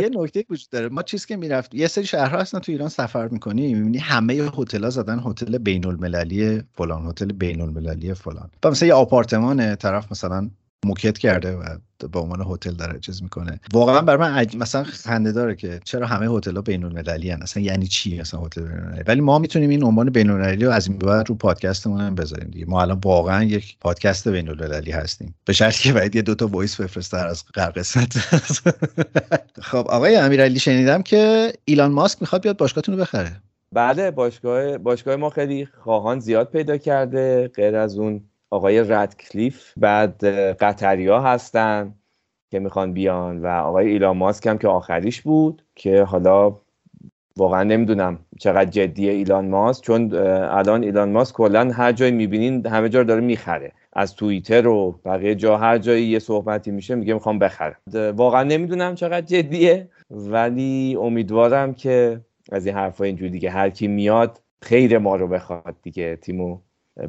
یه 0.00 0.10
نکته 0.14 0.44
وجود 0.50 0.68
داره. 0.70 0.88
ما 0.88 1.02
چیز 1.02 1.26
که 1.26 1.36
می‌رفت 1.36 1.74
یه 1.74 1.86
سری 1.86 2.06
شهرها 2.06 2.38
هستن 2.38 2.58
تو 2.58 2.72
ایران 2.72 2.88
سفر 2.88 3.28
می‌کنی 3.28 3.74
می‌بینی 3.74 3.98
همه 3.98 4.34
هتل‌ها 4.34 4.90
زدن 4.90 5.22
هتل 5.26 5.58
بین 5.58 5.86
المللی 5.86 6.62
فلان 6.74 7.06
هتل 7.06 7.32
بین 7.32 7.60
المللی 7.60 8.14
فلان. 8.14 8.50
مثلا 8.64 8.88
یه 8.88 8.94
آپارتمان 8.94 9.76
طرف 9.76 10.12
مثلا 10.12 10.50
موکت 10.84 11.18
کرده 11.18 11.56
و 11.56 11.64
به 12.12 12.18
عنوان 12.18 12.46
هتل 12.50 12.70
داره 12.70 13.00
چیز 13.00 13.22
می‌کنه. 13.22 13.60
واقعا 13.72 14.00
بر 14.00 14.16
من 14.16 14.34
عج... 14.34 14.56
مثلا 14.56 14.84
خنده 14.84 15.32
داره 15.32 15.54
که 15.54 15.80
چرا 15.84 16.06
همه 16.06 16.36
هتل 16.36 16.56
ها 16.56 16.62
بین 16.62 16.84
المللی 16.84 17.30
هن؟ 17.30 17.42
اصلا 17.42 17.62
یعنی 17.62 17.86
چی 17.86 18.20
اصلا 18.20 18.40
هتل 18.40 18.62
بین 18.62 19.02
ولی 19.06 19.20
ما 19.20 19.38
می‌تونیم 19.38 19.70
این 19.70 19.84
عنوان 19.84 20.10
بین 20.10 20.30
المللی 20.30 20.64
رو 20.64 20.70
از 20.70 20.88
این 20.88 20.98
بعد 20.98 21.28
رو 21.28 21.34
پادکستمون 21.34 22.00
هم 22.00 22.14
بذاریم 22.14 22.50
دیگه. 22.50 22.66
ما 22.66 22.82
الان 22.82 23.00
واقعا 23.04 23.44
یک 23.44 23.76
پادکست 23.80 24.28
بین 24.28 24.48
المللی 24.48 24.90
هستیم. 24.90 25.34
به 25.44 25.52
شرطی 25.52 25.82
که 25.82 25.92
باید 25.92 26.16
یه 26.16 26.22
دو 26.22 26.34
تا 26.34 26.46
voice 26.46 26.80
بفرسته 26.80 27.16
از 27.16 27.44
هر 27.56 27.70
قسمت. 27.70 28.18
خب 29.70 29.86
آقای 29.88 30.16
امیرعلی 30.16 30.58
شنیدم 30.58 31.02
که 31.02 31.52
ایلان 31.64 31.92
ماسک 31.92 32.18
می‌خواد 32.20 32.42
بیاد 32.42 32.56
باشگاهتون 32.56 32.94
رو 32.94 33.00
بخره. 33.00 33.32
بله 33.72 34.10
باشگاه 34.10 34.78
باشگاه 34.78 35.16
ما 35.16 35.30
خیلی 35.30 35.66
خواهان 35.66 36.20
زیاد 36.20 36.50
پیدا 36.50 36.76
کرده. 36.76 37.48
غیر 37.48 37.76
از 37.76 37.98
اون 37.98 38.20
آقای 38.50 38.80
ردکلیف 38.80 39.72
بعد 39.76 40.24
قطریا 40.54 41.20
هستن 41.20 41.94
که 42.50 42.58
می‌خوان 42.58 42.92
بیان 42.92 43.42
و 43.42 43.46
آقای 43.46 43.88
ایلان 43.88 44.16
ماسک 44.16 44.46
هم 44.46 44.58
که 44.58 44.68
آخریش 44.68 45.22
بود 45.22 45.64
که 45.74 46.02
حالا 46.02 46.56
واقعا 47.36 47.62
نمی‌دونم 47.62 48.18
چقدر 48.40 48.70
جدیه 48.70 49.12
ایلان 49.12 49.48
ماسک 49.48 49.84
چون 49.84 50.14
الان 50.14 50.82
ایلان 50.82 51.12
ماسک 51.12 51.34
کلا 51.34 51.70
هر 51.72 51.92
جایی 51.92 52.12
می‌بینین 52.12 52.66
همه 52.66 52.88
جا 52.88 53.02
داره 53.02 53.20
می‌خره. 53.20 53.72
از 53.92 54.14
توییتر 54.16 54.66
و 54.66 55.00
بقیه 55.04 55.34
جا 55.34 55.56
هر 55.56 55.78
جایی 55.78 56.06
یه 56.06 56.18
صحبتی 56.18 56.70
میشه 56.70 56.94
میگه 56.94 57.14
می‌خوام 57.14 57.38
بخرم. 57.38 57.76
واقعا 58.16 58.42
نمی‌دونم 58.42 58.94
چقدر 58.94 59.26
جدیه 59.26 59.88
ولی 60.10 60.96
امیدوارم 61.00 61.74
که 61.74 62.20
از 62.52 62.66
این 62.66 62.74
حرفا 62.74 63.04
اینجوری 63.04 63.30
دیگه 63.30 63.50
هر 63.50 63.70
کی 63.70 63.88
میاد 63.88 64.40
خیر 64.62 64.98
ما 64.98 65.16
رو 65.16 65.28
بخواد 65.28 65.76
دیگه 65.82 66.16
تیمو 66.16 66.58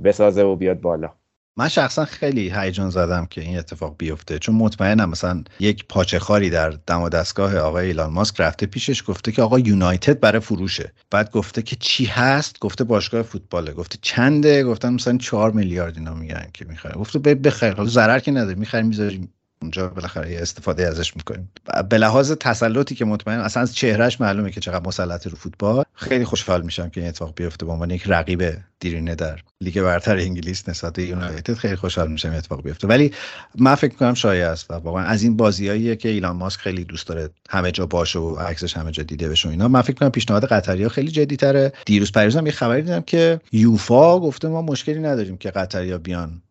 بسازه 0.04 0.43
و 0.43 0.56
بیاد 0.56 0.82
بالا. 0.82 1.19
من 1.60 1.67
شخصا 1.67 2.06
خیلی 2.06 2.52
هیجان 2.56 2.89
زدم 2.89 3.26
که 3.26 3.41
این 3.41 3.58
اتفاق 3.58 3.95
بیفته 3.98 4.39
چون 4.39 4.56
مطمئنم 4.56 5.10
مثلا 5.10 5.43
یک 5.60 5.86
پاچه 5.89 6.19
خاری 6.19 6.50
در 6.50 6.69
دم 6.69 7.10
دستگاه 7.10 7.58
آقای 7.58 7.88
ایلان 7.88 8.13
ماسک 8.13 8.41
رفته 8.41 8.65
پیشش 8.65 9.04
گفته 9.08 9.32
که 9.32 9.41
آقا 9.41 9.60
یونایتد 9.60 10.19
برای 10.19 10.39
فروشه. 10.39 10.93
بعد 11.12 11.32
گفته 11.32 11.62
که 11.62 11.76
چی 11.76 12.06
هست؟ 12.06 12.60
گفته 12.60 12.84
باشگاه 12.84 13.22
فوتباله. 13.22 13.72
گفته 13.72 13.98
چنده؟ 14.02 14.63
گفتن 14.63 14.93
مثلا 14.93 15.17
4 15.17 15.52
میلیارد 15.52 15.98
اینا 15.98 16.13
میگن 16.13 16.48
که 16.54 16.65
می‌خره 16.65 16.93
گفته 16.93 17.19
بخیر 17.19 17.74
حالا 17.74 17.89
ضرر 17.89 18.19
که 18.19 18.32
نداره 18.32 18.56
می‌خریم 18.56 18.88
می‌ذاریم 18.88 19.34
اونجا 19.62 19.88
بالاخره 19.88 20.38
استفاده 20.41 20.88
ازش 20.88 21.15
می‌کنیم. 21.15 21.52
به 21.89 21.98
لحاظ 21.98 22.32
تسلطی 22.32 22.95
که 22.95 23.06
مطمئن 23.06 23.39
اصلا 23.39 23.63
از 23.63 23.76
چهرهش 23.76 24.21
معلومه 24.21 24.52
که 24.52 24.60
چقدر 24.62 24.88
مسلط 24.88 25.27
رو 25.27 25.36
فوتبال. 25.36 25.84
خیلی 25.94 26.25
خوشحال 26.25 26.62
میشم 26.62 26.90
که 26.90 27.02
این 27.02 27.10
اتفاق 27.10 27.34
بیفته 27.36 27.65
به 27.65 27.71
عنوان 27.71 27.92
یک 27.92 28.04
رقیب 28.06 28.58
دیرینه 28.79 29.15
در 29.15 29.40
لیگ 29.62 29.81
برتر 29.81 30.17
انگلیس 30.17 30.69
نسبت 30.69 30.94
به 30.94 31.04
یونایتد. 31.04 31.54
خیلی 31.54 31.75
خوشحال 31.75 32.12
میشم 32.12 32.34
اتفاق 32.34 32.63
بیفته. 32.63 32.88
ولی 32.88 33.13
من 33.56 33.75
فکر 33.75 33.92
می‌کنم 33.92 34.13
شایع 34.13 34.48
است 34.48 34.71
و 34.71 34.73
واقعا 34.73 35.04
از 35.04 35.23
این 35.23 35.38
بازیاییه 35.38 35.96
که 35.96 36.10
ایلان 36.10 36.36
ماسک 36.36 36.60
خیلی 36.60 36.84
دوست 36.84 37.08
داره 37.08 37.29
همه 37.50 37.71
جا 37.71 37.86
باشه 37.86 38.19
و 38.19 38.36
عکسش 38.36 38.77
همه 38.77 38.92
جا 38.92 39.04
دیده 39.04 39.29
بشه 39.29 39.50
اینا. 39.50 39.67
من 39.67 39.81
فکر 39.81 39.96
کنم 39.96 40.10
پیشنهاد 40.10 40.46
قطری 40.46 40.90
خیلی 40.90 41.12
جدی 41.12 41.36
تره 41.36 41.73
دیروز 41.86 42.12
پریزم 42.12 42.46
یه 42.46 42.52
خبری 42.52 42.81
دیدم 42.81 43.02
که 43.02 43.42
یوفا 43.52 44.19
گفته 44.19 44.48
ما 44.48 44.62
مشکلی 44.62 45.00
نداریم 45.00 45.38
که 45.38 45.52
قطری 45.52 45.98
بیان. 45.98 46.42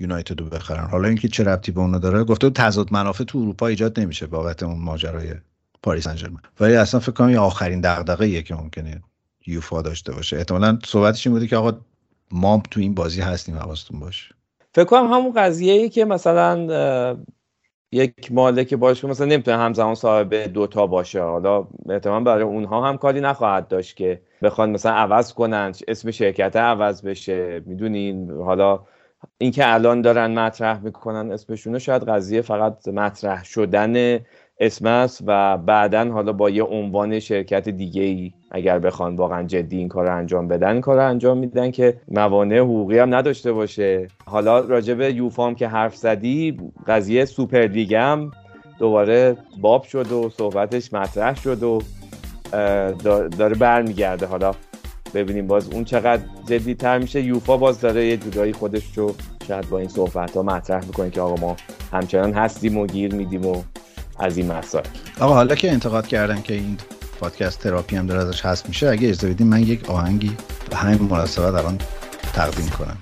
یونایتد 0.00 0.40
رو 0.40 0.46
بخرن. 0.46 0.84
حالا 0.84 1.08
اینکه 1.08 1.28
چه 1.28 1.44
ربطی 1.44 1.72
به 1.72 1.80
اونو 1.80 1.98
داره 1.98 2.24
گفته 2.24 2.50
تضاد 2.50 2.92
منافع 2.92 3.24
تو 3.24 3.38
اروپا 3.38 3.66
ایجاد 3.66 4.00
نمیشه 4.00 4.26
بابت 4.26 4.62
اون 4.62 4.78
ماجرای 4.80 5.34
پاریس 5.82 6.06
انجرمن 6.06 6.40
ولی 6.60 6.76
اصلا 6.76 7.00
فکر 7.00 7.12
کنم 7.12 7.36
آخرین 7.36 7.80
دغدغه 7.80 8.42
که 8.42 8.54
ممکنه 8.54 9.02
یوفا 9.46 9.82
داشته 9.82 10.12
باشه. 10.12 10.36
احتمالاً 10.36 10.78
صحبتش 10.84 11.26
این 11.26 11.34
بوده 11.34 11.46
که 11.46 11.56
آقا 11.56 11.72
ما 12.32 12.62
تو 12.70 12.80
این 12.80 12.94
بازی 12.94 13.20
هستیم 13.20 13.56
حواستون 13.56 14.00
باشه. 14.00 14.34
فکر 14.74 14.84
کنم 14.84 15.12
همون 15.12 15.32
قضیه 15.32 15.72
ای 15.72 15.88
که 15.88 16.04
مثلا 16.04 17.16
یک 17.92 18.32
مالک 18.32 18.74
باشه 18.74 19.06
مثلا 19.06 19.26
نمی‌تونه 19.26 19.56
همزمان 19.56 19.94
صاحب 19.94 20.34
دو 20.34 20.66
تا 20.66 20.86
باشه. 20.86 21.22
حالا 21.22 21.66
احتمال 21.88 22.24
برای 22.24 22.42
اونها 22.42 22.88
هم 22.88 22.96
کاری 22.98 23.20
نخواهد 23.20 23.68
داشت 23.68 23.96
که 23.96 24.22
بخوان 24.42 24.70
مثلا 24.70 24.92
عوض 24.92 25.32
کنن 25.32 25.72
اسم 25.88 26.10
شرکت 26.10 26.56
عوض 26.56 27.02
بشه. 27.02 27.62
می‌دونین؟ 27.66 28.30
حالا 28.30 28.80
اینکه 29.38 29.72
الان 29.74 30.02
دارن 30.02 30.38
مطرح 30.38 30.80
می‌کنن 30.80 31.32
اسمشون 31.32 31.78
شاید 31.78 32.08
قضیه 32.08 32.40
فقط 32.40 32.88
مطرح 32.88 33.44
شدن 33.44 34.20
اسم 34.60 34.86
است 34.86 35.22
و 35.26 35.58
بعدا 35.58 36.12
حالا 36.12 36.32
با 36.32 36.50
یه 36.50 36.62
عنوان 36.62 37.18
شرکت 37.18 37.68
دیگه 37.68 38.02
ای 38.02 38.32
اگر 38.50 38.78
بخوان 38.78 39.16
واقعا 39.16 39.42
جدی 39.42 39.78
این 39.78 39.88
کار 39.88 40.06
رو 40.06 40.16
انجام 40.16 40.48
بدن 40.48 40.80
کار 40.80 40.96
رو 40.96 41.08
انجام 41.08 41.38
میدن 41.38 41.70
که 41.70 42.00
موانع 42.08 42.58
حقوقی 42.58 42.98
هم 42.98 43.14
نداشته 43.14 43.52
باشه. 43.52 44.08
حالا 44.26 44.60
راجب 44.60 45.00
یوفام 45.00 45.54
که 45.54 45.68
حرف 45.68 45.96
زدی 45.96 46.56
قضیه 46.86 47.24
سوپر 47.24 47.66
لیگ 47.66 47.94
هم 47.94 48.30
دوباره 48.78 49.36
باب 49.60 49.82
شد 49.82 50.12
و 50.12 50.30
صحبتش 50.30 50.92
مطرح 50.92 51.34
شد 51.34 51.62
و 51.62 51.78
داره 53.38 53.54
برمیگرده. 53.54 54.26
حالا 54.26 54.52
ببینیم 55.14 55.46
باز 55.46 55.68
اون 55.68 55.84
چقدر 55.84 56.22
جدی 56.46 56.74
تر 56.74 56.98
میشه. 56.98 57.22
یوفا 57.22 57.56
باز 57.56 57.80
داره 57.80 58.06
یه 58.06 58.16
جورایی 58.16 58.52
خودش 58.52 58.82
رو 58.94 59.14
شاید 59.48 59.68
با 59.68 59.78
این 59.78 59.88
صحبت 59.88 60.36
ها 60.36 60.42
مطرح 60.42 60.84
می‌کنه 60.84 61.10
که 61.10 61.20
آقا 61.20 61.34
ما 61.40 61.56
همچنان 61.92 62.32
هستیم 62.32 62.76
و 62.76 62.86
گیر 62.86 63.14
میدیم 63.14 63.46
و 63.46 63.62
از 64.18 64.36
این 64.36 64.52
مسائل. 64.52 64.84
آقا 65.20 65.34
حالا 65.34 65.54
که 65.54 65.72
انتقاد 65.72 66.06
کردن 66.06 66.42
که 66.42 66.54
این 66.54 66.76
پادکست 67.20 67.60
تراپی 67.60 67.96
هم 67.96 68.06
داره 68.06 68.20
ازش 68.20 68.46
هست 68.46 68.68
میشه 68.68 68.88
اگه 68.88 69.08
اجازه 69.08 69.28
بدین 69.28 69.46
من 69.46 69.62
یک 69.62 69.90
آهنگی 69.90 70.36
به 70.70 70.76
همین 70.76 71.08
مناسبت 71.10 71.54
الان 71.54 71.78
تقدیم 72.32 72.68
کنم. 72.68 72.96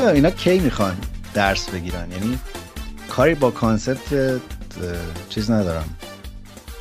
من 0.00 0.08
اینا 0.08 0.30
کی 0.30 0.58
می‌خوان 0.58 0.96
درس 1.34 1.70
بگیرن؟ 1.70 2.12
یعنی 2.12 2.38
کاری 3.08 3.34
با 3.34 3.50
concept 3.50 4.40
چیز 5.28 5.50
ندارم. 5.50 5.84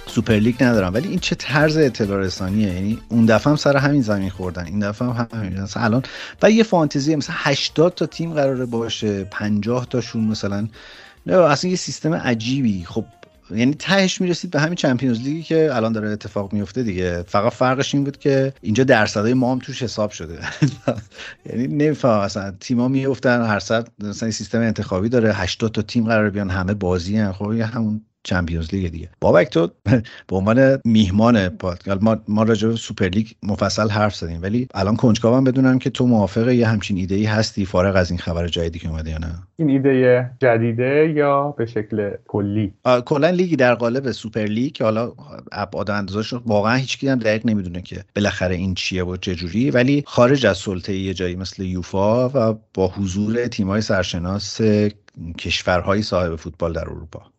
سوپر 0.08 0.34
لیگ 0.34 0.64
ندارم. 0.64 0.94
ولی 0.94 1.10
این 1.10 1.20
چه 1.20 1.36
طرز 1.36 1.78
اطلاع 1.78 2.20
رسانیه؟ 2.20 2.74
یعنی 2.74 3.00
اون 3.10 3.26
دفعه 3.26 3.52
هم 3.52 3.56
سر 3.56 3.78
همین 3.78 4.02
زمین 4.02 4.30
خوردن 4.30 4.66
این 4.66 4.80
دفعه 4.80 5.08
هم 5.08 5.28
همین. 5.34 5.62
مثلا 5.62 5.84
الان 5.84 6.04
و 6.42 6.52
یه 6.52 6.64
فانتزی 6.64 7.16
مثلا 7.16 7.36
80 7.40 7.94
تا 7.94 8.06
تیم 8.06 8.34
قراره 8.34 8.66
باشه 8.66 9.24
50 9.24 9.88
تاشون 9.90 10.24
مثلا. 10.24 10.68
نه 11.26 11.38
اصلا 11.38 11.70
یه 11.70 11.76
سیستم 11.78 12.14
عجیبی. 12.14 12.86
خب 12.86 13.06
یعنی 13.56 13.74
تهش 13.74 14.22
می‌رسید 14.22 14.52
به 14.52 14.60
همین 14.60 14.76
چمپیونز 14.76 15.20
لیگی 15.20 15.44
که 15.44 15.76
الان 15.76 15.92
داره 15.94 16.10
اتفاق 16.10 16.54
میفته 16.54 16.84
دیگه. 16.84 17.24
فقط 17.28 17.54
فرقش 17.54 17.96
این 17.96 18.04
بود 18.04 18.18
که 18.18 18.54
اینجا 18.62 18.84
درصدای 18.84 19.34
ما 19.34 19.52
هم 19.52 19.60
توش 19.60 19.84
حساب 19.84 20.12
شده. 20.12 20.40
یعنی 21.50 21.68
نمیفهم 21.68 22.20
اصلا. 22.20 22.52
تیما 22.60 22.88
میافتن 22.88 23.42
هر 23.42 23.60
صد 23.60 23.88
مثلا 24.00 24.32
سیستم 24.32 24.60
انتخابی 24.60 25.10
داره 25.10 25.34
80 25.34 25.72
تا 25.72 25.82
تیم 25.82 26.06
قرار 26.06 26.30
بیان 26.30 26.50
همه 26.50 26.74
بازی 26.74 27.18
هم 27.18 27.34
خب 27.34 27.52
همون 27.52 28.02
چمپیونز 28.24 28.74
لیگ 28.74 28.92
دیگه. 28.92 29.10
بابک 29.22 29.50
تو 29.50 29.70
به 30.28 30.36
عنوان 30.36 30.80
میهمان 30.86 31.50
پادکست 31.50 32.04
ما 32.04 32.18
ما 32.28 32.44
راجع 32.44 32.68
به 32.68 32.76
سوپر 32.76 33.08
لیگ 33.08 33.28
مفصل 33.44 33.90
حرف 33.90 34.16
زدیم 34.16 34.42
ولی 34.42 34.68
الان 34.74 34.96
کنجکاوم 34.96 35.44
بدونم 35.44 35.80
که 35.80 35.90
تو 35.90 36.08
موافق 36.08 36.50
یه 36.50 36.68
همچین 36.68 36.98
ایده 36.98 37.16
ای 37.16 37.26
هستی 37.26 37.66
فارغ 37.66 37.96
از 37.96 38.12
این 38.12 38.20
خبر 38.20 38.48
جدیدی 38.48 38.80
که 38.80 38.90
اومده 38.90 39.12
یا 39.12 39.18
نه؟ 39.18 39.34
این 39.56 39.70
ایده 39.70 40.30
جدیده 40.40 41.14
یا 41.16 41.52
به 41.58 41.66
شکل 41.66 42.12
کلی؟ 42.28 42.74
کلا 43.06 43.30
لیگی 43.30 43.56
در 43.56 43.76
قالب 43.76 44.12
سوپر 44.12 44.46
لیگ 44.46 44.74
که 44.74 44.84
حالا 44.84 45.12
ابعاد 45.52 45.92
اندازش 45.92 46.34
واقعا 46.34 46.76
هیچ 46.76 47.04
هم 47.04 47.20
دقیق 47.20 47.46
نمی‌دونه 47.46 47.82
که 47.82 48.04
بالاخره 48.16 48.56
این 48.56 48.74
چیه 48.74 49.04
و 49.04 49.18
چه 49.18 49.36
جوری 49.36 49.72
ولی 49.72 50.04
خارج 50.08 50.46
از 50.46 50.58
سلطه 50.58 50.96
یه 50.96 51.14
جایی 51.14 51.36
مثل 51.36 51.64
یوفا 51.64 52.30
و 52.30 52.60
با 52.74 52.88
حضور 52.88 53.48
تیم‌های 53.48 53.82
سرشناس 53.82 54.62
کشورهای 55.38 56.02
صاحب 56.02 56.36
فوتبال 56.36 56.74
در 56.74 56.90
اروپا. 56.90 57.33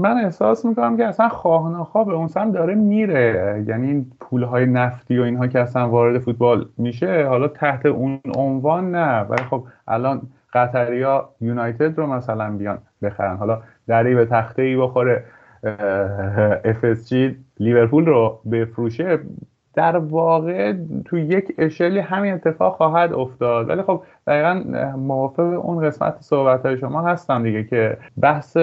من 0.00 0.16
احساس 0.24 0.64
می‌کنم 0.64 0.96
که 0.96 1.06
اصلا 1.06 1.28
خواه 1.28 2.06
به 2.06 2.12
اون 2.12 2.28
سمت 2.28 2.54
داره 2.54 2.74
میره. 2.74 3.64
یعنی 3.66 3.86
این 3.86 4.06
پولهای 4.20 4.66
نفتی 4.66 5.18
و 5.18 5.22
اینها 5.22 5.46
که 5.46 5.60
اصلا 5.60 5.88
وارد 5.88 6.18
فوتبال 6.18 6.68
میشه 6.78 7.26
حالا 7.28 7.48
تحت 7.48 7.86
اون 7.86 8.20
عنوان 8.36 8.90
نه. 8.90 9.20
ولی 9.20 9.42
خب 9.42 9.64
الان 9.88 10.22
قطریا 10.52 11.28
یونایتد 11.40 11.98
رو 11.98 12.06
مثلا 12.06 12.56
بیان 12.56 12.78
بخرن. 13.02 13.36
حالا 13.36 13.62
دری 13.86 14.14
به 14.14 14.26
تخته 14.26 14.62
ای 14.62 14.76
بخوره 14.76 15.24
اف 16.64 16.84
لیورپول 17.58 18.06
رو 18.06 18.40
بفروشه 18.52 19.18
در 19.74 19.96
واقع 19.96 20.74
تو 21.04 21.18
یک 21.18 21.54
اشلی 21.58 21.98
همین 21.98 22.34
اتفاق 22.34 22.76
خواهد 22.76 23.12
افتاد. 23.12 23.68
ولی 23.68 23.82
خب 23.82 24.02
دقیقا 24.26 24.54
موافق 24.96 25.64
اون 25.66 25.86
قسمت 25.86 26.16
صحبت 26.20 26.66
های 26.66 26.78
شما 26.78 27.02
هستم 27.02 27.42
دیگه 27.42 27.64
که 27.64 27.98
بحث 28.20 28.56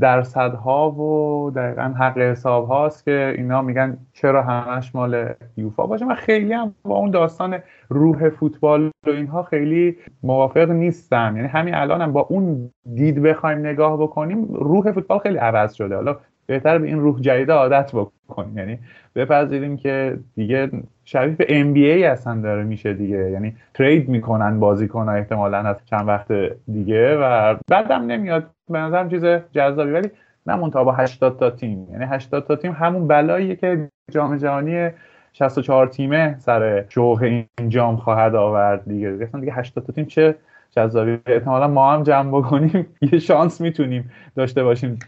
درصدها 0.00 0.90
و 0.90 1.50
دقیقا 1.50 1.82
حق 1.82 2.18
حساب 2.18 2.68
هاست 2.68 3.04
که 3.04 3.34
اینا 3.36 3.62
میگن 3.62 3.98
چرا 4.12 4.42
همش 4.42 4.94
مال 4.94 5.28
یوفا 5.56 5.86
باشه. 5.86 6.04
من 6.04 6.14
خیلی 6.14 6.52
هم 6.52 6.74
با 6.82 6.96
اون 6.96 7.10
داستان 7.10 7.58
روح 7.88 8.28
فوتبال 8.28 8.90
و 9.06 9.10
اینها 9.10 9.42
خیلی 9.42 9.96
موافق 10.22 10.70
نیستم. 10.70 11.32
یعنی 11.36 11.48
همین 11.48 11.74
الانم 11.74 12.02
هم 12.02 12.12
با 12.12 12.20
اون 12.20 12.70
دید 12.94 13.22
بخوایم 13.22 13.58
نگاه 13.58 13.96
بکنیم 13.96 14.44
روح 14.44 14.92
فوتبال 14.92 15.18
خیلی 15.18 15.38
عوض 15.38 15.74
شده. 15.74 15.94
حالا 15.94 16.16
بهتر 16.46 16.78
به 16.78 16.86
این 16.86 17.00
روح 17.00 17.20
جدید 17.20 17.50
عادت 17.50 17.92
بکنیم. 17.92 18.58
یعنی 18.58 18.78
بپذیریم 19.16 19.76
که 19.76 20.18
دیگه 20.36 20.70
شبیه 21.04 21.34
به 21.36 21.52
ای 21.74 22.04
اصلا 22.04 22.40
داره 22.40 22.64
میشه 22.64 22.94
دیگه. 22.94 23.30
یعنی 23.30 23.56
ترید 23.74 24.08
می‌کنن 24.08 24.60
بازیکن 24.60 25.08
احتمالا 25.08 25.58
از 25.58 25.76
چند 25.86 26.08
وقت 26.08 26.32
دیگه 26.72 27.16
و 27.16 27.56
بعدم 27.68 28.02
نمیاد. 28.06 28.50
به 28.70 28.78
نظرم 28.78 29.08
چیز 29.10 29.24
جذابی. 29.52 29.90
ولی 29.92 30.10
نه 30.46 30.56
منتها 30.56 30.84
با 30.84 30.92
80 30.92 31.38
تا 31.38 31.50
تیم. 31.50 31.88
یعنی 31.92 32.04
80 32.04 32.46
تا 32.46 32.56
تیم 32.56 32.72
همون 32.72 33.08
بلاییه 33.08 33.56
که 33.56 33.90
جام 34.10 34.36
جهانی 34.36 34.90
64 35.32 35.86
تیمه 35.86 36.36
سر 36.38 36.84
شوق 36.88 37.22
این 37.22 37.68
جام 37.68 37.96
خواهد 37.96 38.34
آورد 38.34 38.84
دیگه. 38.88 39.18
اصلا 39.22 39.40
دیگه 39.40 39.52
80 39.52 39.84
تا 39.86 39.92
تیم 39.92 40.04
چه 40.04 40.34
جذابی. 40.70 41.18
احتمالا 41.26 41.68
ما 41.68 41.92
هم 41.92 42.02
جمع 42.02 42.38
بکنیم. 42.38 42.86
یه 43.12 43.18
شانس 43.18 43.60
می‌تونیم 43.60 44.10
داشته 44.36 44.64
باشیم 44.64 44.98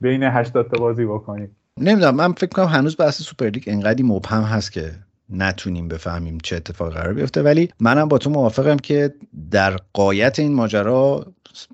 بین 0.00 0.22
80 0.22 0.68
تا 0.68 0.80
بازی 0.80 1.04
بکنیم. 1.04 1.56
نمی‌دونم 1.80 2.14
من 2.14 2.32
فکر 2.32 2.50
کنم 2.50 2.66
هنوز 2.66 2.96
بحث 2.96 3.22
سوپرلیگ 3.22 3.64
انقدی 3.66 4.02
مبهم 4.02 4.42
هست 4.42 4.72
که 4.72 4.92
نتونیم 5.30 5.88
بفهمیم 5.88 6.38
چه 6.42 6.56
اتفاق 6.56 6.92
قرار 6.92 7.14
بیفته. 7.14 7.42
ولی 7.42 7.68
منم 7.80 8.08
با 8.08 8.18
تو 8.18 8.30
موافقم 8.30 8.76
که 8.76 9.14
در 9.50 9.76
غایت 9.92 10.38
این 10.38 10.54
ماجرا 10.54 11.26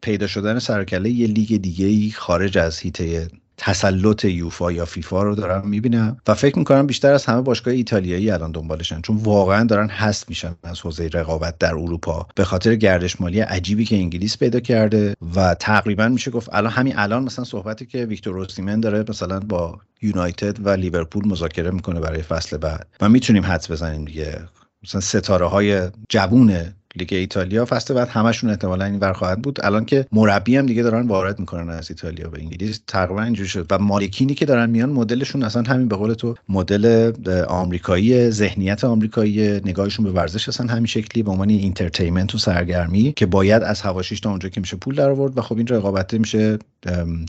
پیدا 0.02 0.26
شدن 0.26 0.58
سروکله 0.58 1.10
یه 1.10 1.26
لیگ 1.26 1.56
دیگه 1.62 1.86
ای 1.86 2.10
خارج 2.10 2.58
از 2.58 2.78
حیطه 2.78 3.28
تسلط 3.62 4.24
یوفا 4.24 4.72
یا 4.72 4.84
فیفا 4.84 5.22
رو 5.22 5.34
دارم 5.34 5.68
می‌بینم 5.68 6.16
و 6.28 6.34
فکر 6.34 6.58
می‌کنم 6.58 6.86
بیشتر 6.86 7.12
از 7.12 7.26
همه 7.26 7.40
باشگاه 7.40 7.74
ایتالیایی 7.74 8.30
الان 8.30 8.52
دنبالشن 8.52 9.00
چون 9.00 9.16
واقعا 9.16 9.64
دارن 9.64 9.88
هست 9.88 10.28
میشن 10.28 10.54
از 10.64 10.80
حوزه 10.80 11.08
رقابت 11.12 11.58
در 11.58 11.74
اروپا. 11.74 12.26
به 12.34 12.44
خاطر 12.44 12.74
گردش 12.74 13.20
مالی 13.20 13.40
عجیبی 13.40 13.84
که 13.84 13.96
انگلیس 13.96 14.38
پیدا 14.38 14.60
کرده 14.60 15.14
و 15.36 15.54
تقریبا 15.54 16.08
میشه 16.08 16.30
گفت 16.30 16.48
الان 16.52 16.72
همین 16.72 16.98
الان 16.98 17.24
مثلا 17.24 17.44
صحبتی 17.44 17.86
که 17.86 18.04
ویکتور 18.04 18.34
اوسیمن 18.34 18.80
داره 18.80 19.04
مثلا 19.08 19.40
با 19.40 19.78
یونایتد 20.02 20.66
و 20.66 20.68
لیورپول 20.68 21.28
مذاکره 21.28 21.70
می‌کنه 21.70 22.00
برای 22.00 22.22
فصل 22.22 22.56
بعد 22.56 22.86
و 23.00 23.08
می‌تونیم 23.08 23.44
حدس 23.44 23.70
بزنیم 23.70 24.04
دیگه. 24.04 24.40
مثلا 24.84 25.00
ستاره 25.00 25.46
های 25.46 25.88
جوون 26.08 26.74
لیگ 26.96 27.14
ایتالیا. 27.14 27.64
فصل 27.64 27.94
بعد 27.94 28.08
همشون 28.08 28.50
احتمالا 28.50 28.84
این 28.84 28.98
ور 28.98 29.12
خواهد 29.12 29.42
بود. 29.42 29.58
الان 29.62 29.84
که 29.84 30.06
مربی 30.12 30.56
هم 30.56 30.66
دیگه 30.66 30.82
دارن 30.82 31.08
وارد 31.08 31.38
می‌کنن 31.38 31.70
از 31.70 31.90
ایتالیا 31.90 32.28
به 32.28 32.38
انگلیس. 32.40 32.80
تقریبا 32.86 33.22
اینجوری 33.22 33.48
شد. 33.48 33.66
و 33.70 33.78
مالکینی 33.78 34.34
که 34.34 34.46
دارن 34.46 34.70
میان 34.70 34.90
مدلشون 34.90 35.42
اصلا 35.42 35.62
همین 35.62 35.88
به 35.88 35.96
قول 35.96 36.14
تو 36.14 36.34
مدل 36.48 37.12
آمریکایی 37.48 38.30
ذهنیت 38.30 38.84
آمریکایی. 38.84 39.50
نگاهشون 39.50 40.04
به 40.04 40.10
ورزش 40.10 40.48
اصلا 40.48 40.66
همین 40.66 40.86
شکلی 40.86 41.22
به 41.22 41.30
عنوان 41.30 41.50
entertainment 41.50 42.34
و 42.34 42.38
سرگرمی 42.38 43.12
که 43.16 43.26
باید 43.26 43.62
از 43.62 43.80
حواشیش 43.80 44.20
تا 44.20 44.30
اونجا 44.30 44.48
که 44.48 44.60
میشه 44.60 44.76
پول 44.76 44.94
در 44.94 45.10
آورد 45.10 45.38
و 45.38 45.42
خب 45.42 45.56
این 45.56 45.66
رقابت 45.66 46.14
میشه 46.14 46.58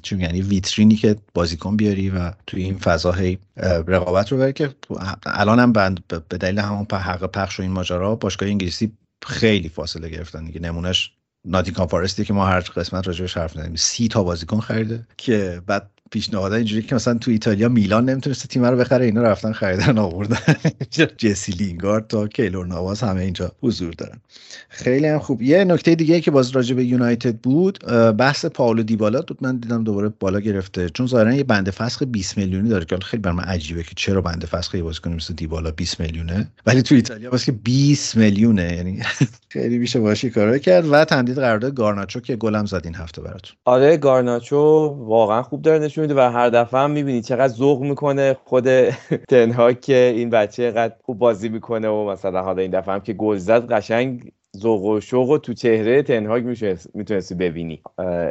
چی 0.04 0.18
یعنی 0.18 0.42
ویترینی 0.42 0.96
که 0.96 1.16
بازیکن 1.34 1.78
بیاری 1.78 2.10
و 2.10 2.32
توی 2.48 2.64
این 2.64 2.78
فضا 2.78 3.16
رقابت 3.88 4.32
رو 4.32 4.38
بری 4.38 4.54
که 4.54 4.70
الان 5.26 5.60
هم 5.60 5.74
به 6.30 6.38
دلیل 6.40 6.60
همون 6.60 6.86
حق 6.92 7.32
پخش 7.32 7.60
و 7.60 7.64
این 7.64 7.72
ماجرا 7.72 8.16
باشگاه 8.16 8.50
انگلیسی 8.50 8.92
خیلی 9.26 9.70
فاصله 9.70 10.10
گرفتن 10.10 10.46
دیگه. 10.46 10.60
نمونهش 10.60 11.12
ناتینگهام 11.46 11.88
فارستی 11.88 12.26
که 12.26 12.34
ما 12.34 12.48
هر 12.48 12.60
قسمت 12.60 13.08
راجعش 13.08 13.38
حرف 13.38 13.58
نزدیم 13.58 13.76
سی 13.76 14.08
تا 14.08 14.24
بازیکن 14.24 14.60
خریده 14.60 15.08
که 15.18 15.62
بعد 15.66 15.92
پیشنهاد 16.12 16.54
اینجوری 16.54 16.82
که 16.82 16.96
مثلا 16.96 17.14
تو 17.14 17.32
ایتالیا 17.32 17.70
میلان 17.70 18.10
نمی‌تونسته 18.10 18.48
تیم 18.48 18.66
رو 18.66 18.78
بخره 18.78 19.06
اینا 19.06 19.22
رفتن 19.22 19.52
خریدن 19.52 19.98
آوردن. 19.98 20.38
جسی 21.18 21.52
لینگارد 21.52 22.08
تا 22.08 22.28
کیلور 22.28 22.68
نواز 22.68 23.02
همه 23.02 23.22
اینجا 23.22 23.52
حضور 23.62 23.94
دارن. 23.94 24.18
خیلی 24.70 25.08
هم 25.08 25.20
خوب. 25.20 25.42
یه 25.42 25.64
نکته 25.64 25.96
دیگه 25.96 26.22
که 26.22 26.32
باز 26.32 26.50
راجع 26.52 26.76
به 26.76 26.86
یونایتد 26.86 27.36
بود 27.36 27.80
بحث 28.18 28.46
پاولو 28.46 28.84
دیبالا 28.84 29.22
بود. 29.22 29.38
من 29.42 29.58
دیدم 29.58 29.84
دوباره 29.84 30.10
بالا 30.20 30.40
گرفته. 30.40 30.90
چون 30.90 31.08
ظاهرا 31.08 31.34
یه 31.34 31.44
بنده 31.44 31.72
فسخ 31.72 32.04
20 32.04 32.38
میلیونی 32.38 32.70
داره 32.70 32.86
که 32.86 32.98
خیلی 32.98 33.22
بر 33.22 33.32
من 33.32 33.44
عجیبه 33.44 33.84
که 33.84 33.92
چرا 33.96 34.22
بنده 34.22 34.48
فسخ 34.48 34.76
یه 34.76 34.84
بازیکن 34.84 35.14
مثل 35.14 35.34
دیبالا 35.34 35.72
20 35.72 36.00
میلیونه. 36.00 36.48
ولی 36.66 36.82
تو 36.82 36.96
ایتالیا 36.96 37.32
واسه 37.32 37.52
20 37.52 38.18
میلیونه. 38.18 38.76
یعنی 38.76 39.00
خیلی 39.50 39.78
میشه 39.78 40.00
باشی 40.00 40.30
کارو 40.30 40.58
کرد 40.58 40.86
و 40.92 41.06
تمدید 41.06 41.36
قرارداد 41.36 41.74
گارناچو 41.74 42.20
که 42.20 42.36
گلم 42.36 42.66
زد 42.66 42.82
این 42.84 42.96
هفته 42.96 43.22
براتون. 43.22 43.56
آره 43.66 43.98
گارناچو 43.98 44.58
واقعا 45.00 45.44
خوب 45.44 45.62
داره 45.62 45.80
میده 46.02 46.14
و 46.16 46.32
هر 46.32 46.50
دفعه 46.50 46.80
هم 46.80 46.92
می‌بینی 46.92 47.22
چقدر 47.22 47.54
ذوق 47.54 47.82
می‌کنه 47.82 48.38
خود 48.44 48.68
تنها 49.30 49.74
که 49.74 50.14
این 50.16 50.30
بچه 50.30 50.64
اینقدر 50.64 50.96
خوب 51.04 51.18
بازی 51.18 51.50
می‌کنه 51.50 51.88
و 51.90 52.10
مثلا 52.10 52.42
حالا 52.42 52.62
این 52.62 52.72
دفعه 52.72 52.94
هم 52.94 53.00
که 53.00 53.14
گل 53.14 53.38
زد 53.38 53.72
قشنگ 53.72 54.32
ذوق 54.58 54.84
و 54.84 55.00
شوق 55.00 55.30
و 55.30 55.38
تو 55.38 55.54
چهره 55.54 56.04
تنهاگ 56.04 56.44
می‌تونستی 56.94 57.36
ببینی. 57.36 57.82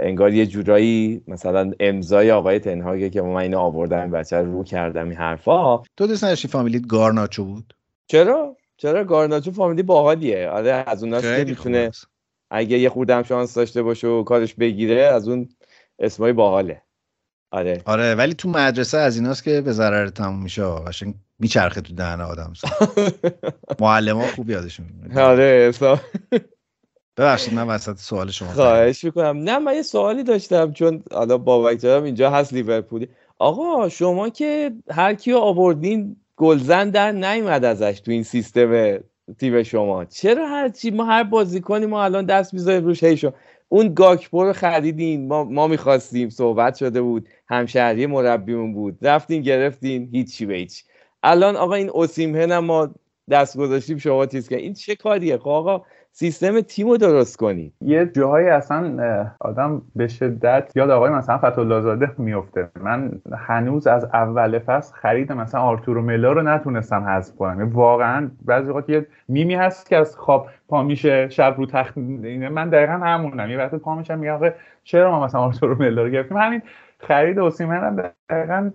انگار 0.02 0.34
یه 0.34 0.46
جورایی 0.46 1.22
مثلا 1.28 1.72
امضای 1.80 2.32
آقای 2.32 2.58
تنهاگه 2.58 3.10
که 3.10 3.22
من 3.22 3.36
اینو 3.36 3.58
آوردم 3.58 4.00
این 4.00 4.10
بچه 4.10 4.36
رو 4.36 4.64
کردم 4.64 5.08
این 5.08 5.16
حرفا. 5.16 5.76
تو 5.96 6.06
دوست 6.06 6.24
نداشتی 6.24 6.48
فامیلیت 6.48 6.86
گارناچو 6.86 7.44
بود؟ 7.44 7.74
چرا؟ 8.06 8.56
چرا 8.76 9.04
گارناچو 9.04 9.52
فامیلی 9.52 9.82
باحالیه. 9.82 10.48
آره 10.48 10.84
از 10.86 11.04
اوناست 11.04 11.36
که 11.36 11.44
می‌تونه 11.44 11.90
اگه 12.50 12.78
یه 12.78 12.88
خوردم 12.88 13.22
شانس 13.22 13.54
داشته 13.54 13.82
باشه 13.82 14.08
و 14.08 14.22
کارش 14.22 14.54
بگیره 14.54 15.02
از 15.02 15.28
اون 15.28 15.48
اسمای 15.98 16.32
باحاله. 16.32 16.82
آره. 17.51 17.82
آره 17.84 18.14
ولی 18.14 18.34
تو 18.34 18.48
مدرسه 18.48 18.98
از 18.98 19.16
ایناست 19.16 19.44
که 19.44 19.61
به 19.61 19.72
ضرر 19.72 20.09
تموم 20.09 20.42
میشه 20.42 20.62
قشنگ 20.62 21.14
میچرخه 21.38 21.80
تو 21.80 21.94
دهن 21.94 22.20
آدم 22.20 22.53
معلم 23.80 24.16
ها 24.16 24.26
خوب 24.26 24.51
یادشون 24.51 24.86
آره 25.16 25.72
ببخشید 27.16 27.55
من 27.55 27.66
وسط 27.66 27.96
سوال 27.96 28.30
شما 28.30 28.48
خواهش 28.48 29.05
می‌کنم. 29.05 29.36
نه 29.36 29.59
من 29.59 29.74
یه 29.74 29.82
سوالی 29.82 30.22
داشتم 30.22 30.72
چون 30.72 31.03
حالا 31.12 31.38
بابک 31.38 31.78
جانم 31.78 32.05
اینجا 32.05 32.30
هست 32.30 32.53
لیورپولی. 32.53 33.09
آقا 33.38 33.88
شما 33.88 34.28
که 34.28 34.72
هر 34.90 35.14
کیو 35.14 35.36
آوردین 35.36 36.16
گلزن 36.36 36.90
در 36.90 37.12
نیومد 37.12 37.64
ازش 37.64 38.01
تو 38.01 38.11
این 38.11 38.22
سیستم 38.22 38.98
تیم 39.38 39.62
شما. 39.62 40.05
چرا 40.05 40.48
هر 40.48 40.68
چی 40.68 40.90
ما 40.90 41.05
هر 41.05 41.22
بازی 41.22 41.61
کنیم 41.61 41.88
ما 41.88 42.05
الان 42.05 42.26
دست 42.26 42.55
می‌ذاریم 42.55 42.84
روش 42.84 43.05
هیشو 43.05 43.32
اون 43.72 43.94
گاکپو 43.94 44.44
رو 44.44 44.52
خریدین. 44.52 45.28
ما, 45.28 45.44
ما 45.44 45.66
می‌خواستیم 45.66 46.28
صحبت 46.30 46.76
شده 46.76 47.02
بود. 47.02 47.28
همشهری 47.48 48.06
مربیمون 48.06 48.72
بود. 48.72 48.98
رفتین 49.02 49.42
گرفتین. 49.42 50.08
هیچی 50.12 50.46
به 50.46 50.54
هیچ. 50.54 50.84
الان 51.22 51.56
آقا 51.56 51.74
این 51.74 51.90
اوسیمهن 51.90 52.58
ما 52.58 52.94
دست 53.30 53.56
گذاشتیم 53.56 53.98
شما 53.98 54.26
تیز 54.26 54.48
که 54.48 54.56
این 54.56 54.74
چه 54.74 54.96
کاریه؟ 54.96 55.38
خب 55.38 55.48
آقا 55.48 55.84
سیستم 56.12 56.61
تیم 56.61 56.88
رو 56.88 56.96
درست 56.96 57.36
کنی. 57.36 57.72
یه 57.80 58.06
جاهایی 58.06 58.48
اصلا 58.48 58.96
آدم 59.40 59.82
به 59.96 60.08
شدت 60.08 60.72
یاد 60.76 60.90
آقای 60.90 61.11
مثلا 61.11 61.38
فتح 61.38 61.80
زاده 61.80 62.11
میفته 62.18 62.68
من 62.80 63.11
هنوز 63.38 63.86
از 63.86 64.04
اول 64.04 64.58
فصل 64.58 64.94
خرید 64.94 65.32
مثلا 65.32 65.61
آرتورو 65.61 66.02
ملا 66.02 66.32
رو 66.32 66.42
نتونستم 66.42 67.04
حذف 67.04 67.36
کنم. 67.36 67.58
یعنی 67.61 67.72
واقعا 67.72 68.30
بعضی 68.44 68.70
وقت 68.70 68.90
یه 68.90 69.06
میمی 69.28 69.54
هست 69.54 69.88
که 69.88 69.96
از 69.96 70.16
خواب 70.16 70.46
پا 70.68 70.82
میشه 70.82 71.28
شب 71.28 71.54
رو 71.58 71.66
تخت 71.66 71.98
من 71.98 72.68
دقیقا 72.68 72.92
همونم. 72.92 73.50
یه 73.50 73.58
وقت 73.58 73.74
پا 73.74 73.94
میشم 73.94 74.18
میگم 74.18 74.40
چرا 74.84 75.11
ما 75.11 75.24
مثلا 75.24 75.40
آرتورو 75.40 75.78
ملا 75.78 76.02
رو 76.02 76.11
گرفتیم؟ 76.11 76.36
همین 76.36 76.62
خرید 76.98 77.38
اوسیمن 77.38 77.76
هم 77.76 78.11
دقیقا 78.30 78.70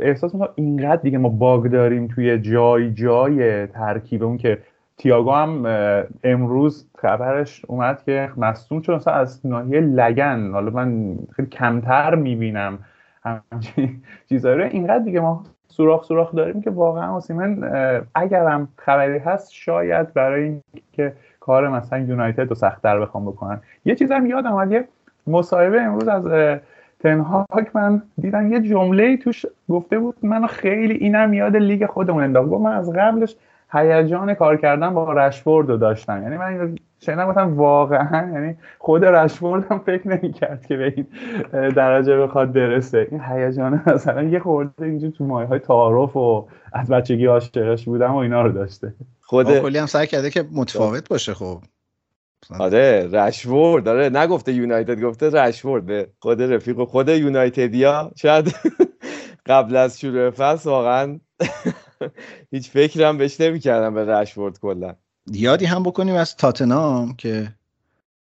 احساس 0.00 0.34
می‌کنم 0.34 0.52
اینقدر 0.54 1.02
دیگه 1.02 1.18
ما 1.18 1.28
باگ 1.28 1.66
داریم 1.66 2.08
توی 2.08 2.38
جای 2.38 2.90
جای 2.90 3.66
ترکیب 3.66 4.22
اون 4.22 4.36
که 4.36 4.58
تیاگو 4.96 5.32
هم 5.32 5.66
امروز 6.24 6.88
خبرش 6.98 7.64
اومد 7.68 8.02
که 8.04 8.30
مصوم 8.36 8.82
شد. 8.82 8.92
مثلا 8.92 9.14
از 9.14 9.46
ناحیه 9.46 9.80
لگن. 9.80 10.50
حالا 10.52 10.70
من 10.70 11.16
خیلی 11.32 11.48
کمتر 11.48 12.14
می‌بینم 12.14 12.78
همچین 13.24 14.02
چیزایی 14.28 14.58
رو. 14.58 14.64
اینقدر 14.64 15.04
دیگه 15.04 15.20
ما 15.20 15.44
سوراخ 15.68 16.04
سوراخ 16.04 16.34
داریم 16.34 16.62
که 16.62 16.70
واقعا 16.70 17.14
اوسیمن 17.14 17.70
اگرم 18.14 18.68
خبری 18.76 19.18
هست 19.18 19.52
شاید 19.52 20.14
برای 20.14 20.42
اینکه 20.42 21.12
کار 21.40 21.68
مثلا 21.68 21.98
یونایتد 21.98 22.48
رو 22.48 22.54
سختتر 22.54 23.00
بخوام 23.00 23.24
بکنن. 23.24 23.60
یه 23.84 23.94
چیزم 23.94 24.26
یادم 24.26 24.52
اومد 24.52 24.72
یه 24.72 24.88
مصاحبه 25.26 25.82
امروز 25.82 26.08
از 26.08 26.24
تنهاک 27.00 27.70
من 27.74 28.02
دیدم. 28.20 28.52
یه 28.52 28.60
جمله 28.60 29.16
توش 29.16 29.46
گفته 29.68 29.98
بود 29.98 30.16
منو 30.22 30.46
خیلی 30.46 30.94
اینم 30.94 31.34
یاد 31.34 31.56
لیگ 31.56 31.86
خودمون 31.86 32.22
انداخت. 32.22 32.48
من 32.48 32.72
از 32.72 32.92
قبلش 32.92 33.36
هیجان 33.74 34.34
کار 34.34 34.56
کردن 34.56 34.94
با 34.94 35.12
رشفورد 35.12 35.68
رو 35.68 35.76
داشتم. 35.76 36.22
یعنی 36.22 36.36
من 36.36 36.76
شنیدم 37.00 37.28
گفتم 37.28 37.56
واقعا 37.56 38.30
یعنی 38.34 38.56
خود 38.78 39.04
رشفورد 39.04 39.66
هم 39.70 39.78
فکر 39.78 40.08
نمی‌کرد 40.08 40.66
که 40.66 40.76
به 40.76 40.94
این 40.96 41.06
درجه 41.68 42.16
بخواد 42.16 42.52
برسه. 42.52 43.08
این 43.10 43.20
هیجان 43.20 43.82
مثلا 43.86 44.22
یه 44.22 44.38
خورده 44.38 44.84
اینجا 44.84 45.10
تو 45.10 45.24
مایه 45.24 45.48
های 45.48 45.58
تعارف 45.58 46.16
و 46.16 46.46
از 46.72 46.88
بچگی 46.88 47.26
عاشقش 47.26 47.84
بودم 47.84 48.14
و 48.14 48.16
اینا 48.16 48.42
رو 48.42 48.52
داشته. 48.52 48.94
خود 49.20 49.58
کلی 49.58 49.78
هم 49.78 49.86
سعی 49.86 50.06
کرده 50.06 50.30
که 50.30 50.44
متفاوت 50.52 51.08
باشه 51.08 51.34
خب. 51.34 51.58
آره 52.58 53.08
رشورد. 53.12 53.84
داره 53.84 54.08
نگفته 54.08 54.52
یونایتد 54.52 55.00
گفته 55.00 55.30
رشورد. 55.30 55.86
به 55.86 56.08
خود 56.18 56.42
رفیق 56.42 56.84
خود 56.84 57.08
یونایتدیا 57.08 58.10
شاید 58.16 58.54
قبل 59.46 59.76
از 59.76 60.00
شروع 60.00 60.30
فصل 60.30 60.70
واقعا 60.70 61.18
هیچ 62.52 62.70
فکرم 62.70 63.18
بهش 63.18 63.40
نمی‌کردم 63.40 63.94
به 63.94 64.04
رشورد 64.04 64.58
کلا. 64.58 64.94
یادی 65.32 65.64
هم 65.64 65.82
بکنیم 65.82 66.14
از 66.14 66.36
تاتنام 66.36 67.16
که 67.16 67.54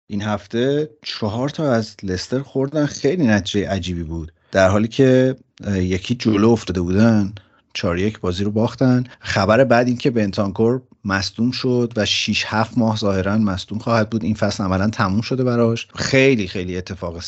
این 0.06 0.22
هفته 0.22 0.90
چهار 1.02 1.48
تا 1.48 1.72
از 1.72 1.96
لستر 2.02 2.38
خوردن 2.38 2.86
خیلی 2.86 3.26
نتیجه 3.26 3.68
عجیبی 3.68 4.02
بود. 4.02 4.32
در 4.52 4.68
حالی 4.68 4.88
که 4.88 5.36
یکی 5.74 6.14
جلو 6.14 6.50
افتاده 6.50 6.80
بودن 6.80 7.32
چهار 7.74 7.98
یک 7.98 8.20
بازی 8.20 8.44
رو 8.44 8.50
باختن. 8.50 9.04
خبر 9.20 9.64
بعد 9.64 9.86
این 9.86 9.96
که 9.96 10.10
بنتانکور 10.10 10.82
مصدوم 11.04 11.50
شد 11.50 11.92
و 11.96 12.06
6 12.06 12.44
7 12.46 12.78
ماه 12.78 12.96
ظاهرا 12.96 13.38
مصدوم 13.38 13.78
خواهد 13.78 14.10
بود. 14.10 14.24
این 14.24 14.34
فصل 14.34 14.64
عملا 14.64 14.90
تموم 14.90 15.20
شده 15.20 15.44
براش. 15.44 15.88
خیلی 15.94 16.48
خیلی 16.48 16.76
اتفاق 16.76 17.20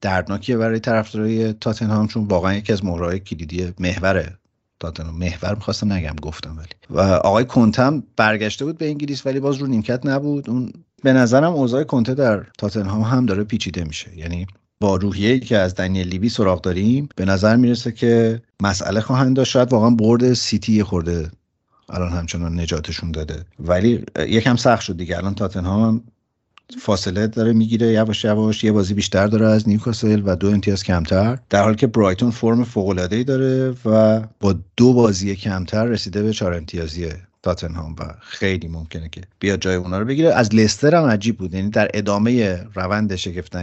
دردناکیه 0.00 0.56
برای 0.56 0.80
طرفدارای 0.80 1.52
تاتنهام 1.52 2.06
چون 2.06 2.24
واقعا 2.24 2.54
یکی 2.54 2.72
از 2.72 2.84
مهرهای 2.84 3.18
کلیدی 3.18 3.74
محور 3.78 4.38
تاتنهام 4.80 5.16
محور 5.16 5.54
می‌خواستم 5.54 5.92
نگم 5.92 6.14
گفتم 6.22 6.56
ولی. 6.58 6.68
و 6.90 7.00
آقای 7.00 7.44
کنتم 7.44 8.02
برگشته 8.16 8.64
بود 8.64 8.78
به 8.78 8.88
انگلیس 8.88 9.26
ولی 9.26 9.40
باز 9.40 9.56
رو 9.56 9.66
نیمکت 9.66 10.06
نبود. 10.06 10.50
اون 10.50 10.72
به 11.02 11.12
نظرم 11.12 11.52
اوضاع 11.52 11.84
کنته 11.84 12.14
در 12.14 12.44
تاتنهام 12.58 13.02
هم 13.02 13.26
داره 13.26 13.44
پیچیده 13.44 13.84
میشه. 13.84 14.18
یعنی 14.18 14.46
با 14.80 14.96
روحیه 14.96 15.38
که 15.40 15.56
از 15.58 15.74
دنیل 15.74 16.08
لیوی 16.08 16.28
سراغ 16.28 16.60
داریم 16.60 17.08
به 17.16 17.24
نظر 17.24 17.56
می‌رسه 17.56 17.92
که 17.92 18.42
مسئله 18.62 19.00
خواهند 19.00 19.36
داشت. 19.36 19.52
شاید 19.52 19.72
واقعا 19.72 19.90
برد 19.90 20.32
سیتی 20.32 20.82
خورده 20.82 21.30
الان 21.88 22.12
همچنان 22.12 22.60
نجاتشون 22.60 23.10
داده. 23.10 23.44
ولی 23.58 24.04
یکم 24.18 24.56
سخت 24.56 24.82
شد 24.82 24.96
دیگه. 24.96 25.16
الان 25.16 25.34
تاتنهام 25.34 26.02
فاصله 26.80 27.26
داره 27.26 27.52
می‌گیره 27.52 27.86
یواش 27.86 28.24
یواش 28.24 28.64
یه 28.64 28.72
بازی 28.72 28.94
بیشتر 28.94 29.26
داره 29.26 29.46
از 29.46 29.68
نیوکاسل 29.68 30.22
و 30.24 30.36
دو 30.36 30.48
امتیاز 30.48 30.84
کمتر 30.84 31.38
در 31.50 31.62
حالی 31.62 31.76
که 31.76 31.86
برایتون 31.86 32.30
فرم 32.30 32.64
فوق 32.64 32.88
العاده 32.88 33.16
ای 33.16 33.24
داره 33.24 33.74
و 33.84 34.20
با 34.40 34.54
دو 34.76 34.92
بازی 34.92 35.36
کمتر 35.36 35.84
رسیده 35.84 36.22
به 36.22 36.32
چهار 36.32 36.54
امتیازی 36.54 37.08
تاتنهام 37.42 37.96
و 37.98 38.14
خیلی 38.20 38.68
ممکنه 38.68 39.08
که 39.08 39.20
بیاد 39.38 39.60
جای 39.60 39.74
اونا 39.74 39.98
رو 39.98 40.04
بگیره. 40.04 40.34
از 40.34 40.54
لستر 40.54 40.94
هم 40.94 41.04
عجیب 41.04 41.38
بود 41.38 41.54
یعنی 41.54 41.70
در 41.70 41.90
ادامه 41.94 42.62
روند 42.74 43.16
شگفت 43.16 43.56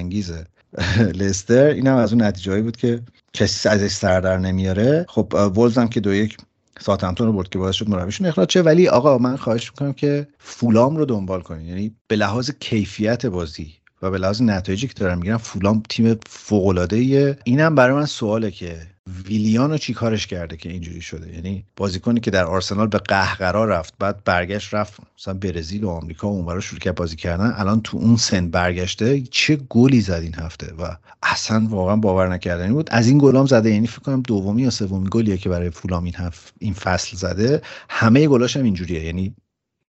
لستر 1.21 1.65
این 1.65 1.87
از 1.87 2.13
اون 2.13 2.21
نتیجه 2.21 2.61
بود 2.61 2.77
که 2.77 3.01
کسی 3.33 3.69
ازش 3.69 3.91
سر 3.91 4.21
در 4.21 4.37
نمیاره. 4.37 5.05
خب 5.09 5.53
ولز 5.57 5.77
هم 5.77 5.87
که 5.87 5.99
دو 5.99 6.13
یک 6.13 6.37
ساتمتون 6.79 7.27
رو 7.27 7.33
برد 7.33 7.49
که 7.49 7.59
باعث 7.59 7.75
شد 7.75 7.89
مربیشون 7.89 8.27
اخراج 8.27 8.51
شه. 8.51 8.61
ولی 8.61 8.87
آقا 8.87 9.17
من 9.17 9.35
خواهش 9.35 9.71
می‌کنم 9.71 9.93
که 9.93 10.27
فولام 10.39 10.97
رو 10.97 11.05
دنبال 11.05 11.41
کنید 11.41 11.67
یعنی 11.67 11.95
به 12.07 12.15
لحاظ 12.15 12.51
کیفیت 12.59 13.25
بازی 13.25 13.73
و 14.01 14.11
به 14.11 14.17
لحاظ 14.17 14.41
نتایجی 14.41 14.87
که 14.87 14.93
دارم 14.93 15.17
می‌گیرم 15.17 15.37
فولام 15.37 15.83
تیم 15.89 16.17
فوق 16.27 16.87
ایه 16.91 17.37
اینم 17.43 17.75
برای 17.75 17.95
من 17.95 18.05
سواله 18.05 18.51
که 18.51 18.94
ویلیانو 19.25 19.77
چی 19.77 19.93
کارش 19.93 20.27
کرده 20.27 20.57
که 20.57 20.69
اینجوری 20.69 21.01
شده؟ 21.01 21.33
یعنی 21.33 21.65
بازیکنی 21.75 22.19
که 22.19 22.31
در 22.31 22.45
آرسنال 22.45 22.87
به 22.87 22.97
قهقرا 22.97 23.65
رفت 23.65 23.93
بعد 23.99 24.23
برگشت 24.23 24.73
رفت. 24.73 24.99
مثلا 25.19 25.33
برزیل 25.33 25.83
و 25.83 25.89
آمریکا 25.89 26.29
و 26.29 26.31
اونورا 26.31 26.59
شروع 26.59 26.79
کرد 26.79 26.95
بازی 26.95 27.15
کردن. 27.15 27.53
الان 27.57 27.81
تو 27.81 27.97
اون 27.97 28.15
سن 28.15 28.49
برگشته 28.49 29.21
چه 29.21 29.55
گلی 29.55 30.01
زد 30.01 30.19
این 30.23 30.35
هفته 30.35 30.73
و 30.73 30.95
اصلا 31.23 31.67
واقعا 31.69 31.95
باور 31.95 32.33
نکردنی 32.33 32.73
بود. 32.73 32.89
از 32.91 33.07
این 33.07 33.17
گلام 33.17 33.45
زده 33.45 33.71
یعنی 33.71 33.87
فکر 33.87 33.99
کنم 33.99 34.21
دومی 34.21 34.61
یا 34.61 34.69
سومی 34.69 35.09
گلیه 35.09 35.37
که 35.37 35.49
برای 35.49 35.69
فولام 35.69 36.03
این 36.03 36.15
هفت 36.15 36.53
این 36.59 36.73
فصل 36.73 37.17
زده. 37.17 37.61
همه 37.89 38.27
گلاش 38.27 38.57
هم 38.57 38.63
اینجوریه. 38.63 39.05
یعنی 39.05 39.35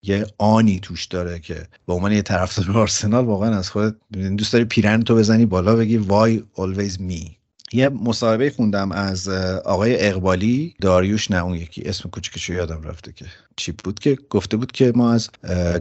یه 0.03 0.27
آنی 0.39 0.81
توش 0.81 1.05
داره 1.05 1.39
که 1.39 1.67
به 1.87 1.93
عنوان 1.93 2.13
یه 2.13 2.23
طرفدار 2.23 2.79
آرسنال 2.79 3.25
واقعا 3.25 3.59
از 3.59 3.71
خود 3.71 3.97
دوست 4.13 4.53
داری 4.53 4.65
پیرن 4.65 5.03
تو 5.03 5.15
بزنی 5.15 5.47
بالا 5.47 5.77
بگی 5.77 5.97
وای 5.97 6.45
always 6.57 6.93
me? 6.93 7.42
یه 7.73 7.89
مصاحبه 7.89 8.51
خوندم 8.51 8.93
از 8.93 9.29
آقای 9.65 10.07
اقبالی 10.07 10.75
داریوش 10.81 11.31
نه 11.31 11.45
اون 11.45 11.55
یکی 11.55 11.83
اسم 11.83 12.09
کوچیکش 12.09 12.49
یادم 12.49 12.83
رفته 12.83 13.13
که 13.13 13.25
چی 13.57 13.73
بود 13.73 13.99
که 13.99 14.19
گفته 14.31 14.57
بود 14.57 14.73
که 14.73 14.93
ما 14.95 15.13
از 15.13 15.31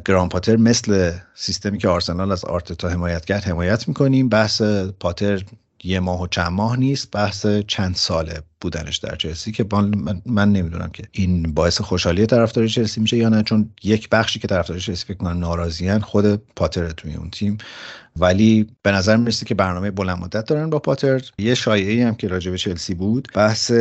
گران 0.06 0.30
پاتر 0.30 0.56
مثل 0.56 1.12
سیستمی 1.36 1.78
که 1.78 1.88
آرسنال 1.88 2.32
از 2.32 2.46
آرتتا 2.46 2.90
حمایت 2.90 3.26
کرد 3.26 3.44
حمایت 3.44 3.88
می‌کنیم 3.88 4.30
بحث 4.30 4.62
پاتر 5.00 5.44
یه 5.84 6.00
ماه 6.00 6.22
و 6.22 6.28
چند 6.28 6.52
ماه 6.52 6.78
نیست 6.78 7.12
بحث 7.12 7.46
چند 7.68 7.96
ساله 7.96 8.42
بودنش 8.62 8.98
در 8.98 9.16
چلسی 9.16 9.52
که 9.52 9.66
من, 9.72 10.22
من 10.26 10.52
نمی‌دونم 10.52 10.90
که 10.94 11.04
این 11.12 11.54
باعث 11.54 11.82
خوشحالی 11.82 12.26
طرفدار 12.26 12.68
چلسی 12.68 13.02
میشه 13.02 13.18
یا 13.18 13.30
نه 13.30 13.44
چون 13.44 13.70
یک 13.84 14.10
بخشی 14.10 14.40
که 14.40 14.48
طرفدار 14.48 14.80
چلسی 14.80 15.06
فکر 15.06 15.18
کنن 15.18 15.40
ناراضیان 15.40 16.00
خود 16.00 16.36
پاتر 16.56 16.90
توی 16.90 17.14
اون 17.16 17.30
تیم. 17.30 17.58
ولی 18.16 18.68
به 18.82 18.92
نظر 18.92 19.18
می‌رسه 19.18 19.46
که 19.46 19.56
برنامه 19.56 19.92
بلند 19.92 20.18
مدت 20.18 20.46
دارن 20.46 20.70
با 20.70 20.80
پاتر. 20.80 21.22
یه 21.38 21.56
شایعی 21.56 22.02
هم 22.02 22.16
که 22.16 22.28
راجع 22.28 22.52
به 22.52 22.58
چلسی 22.58 22.94
بود 22.94 23.28
بحث 23.36 23.72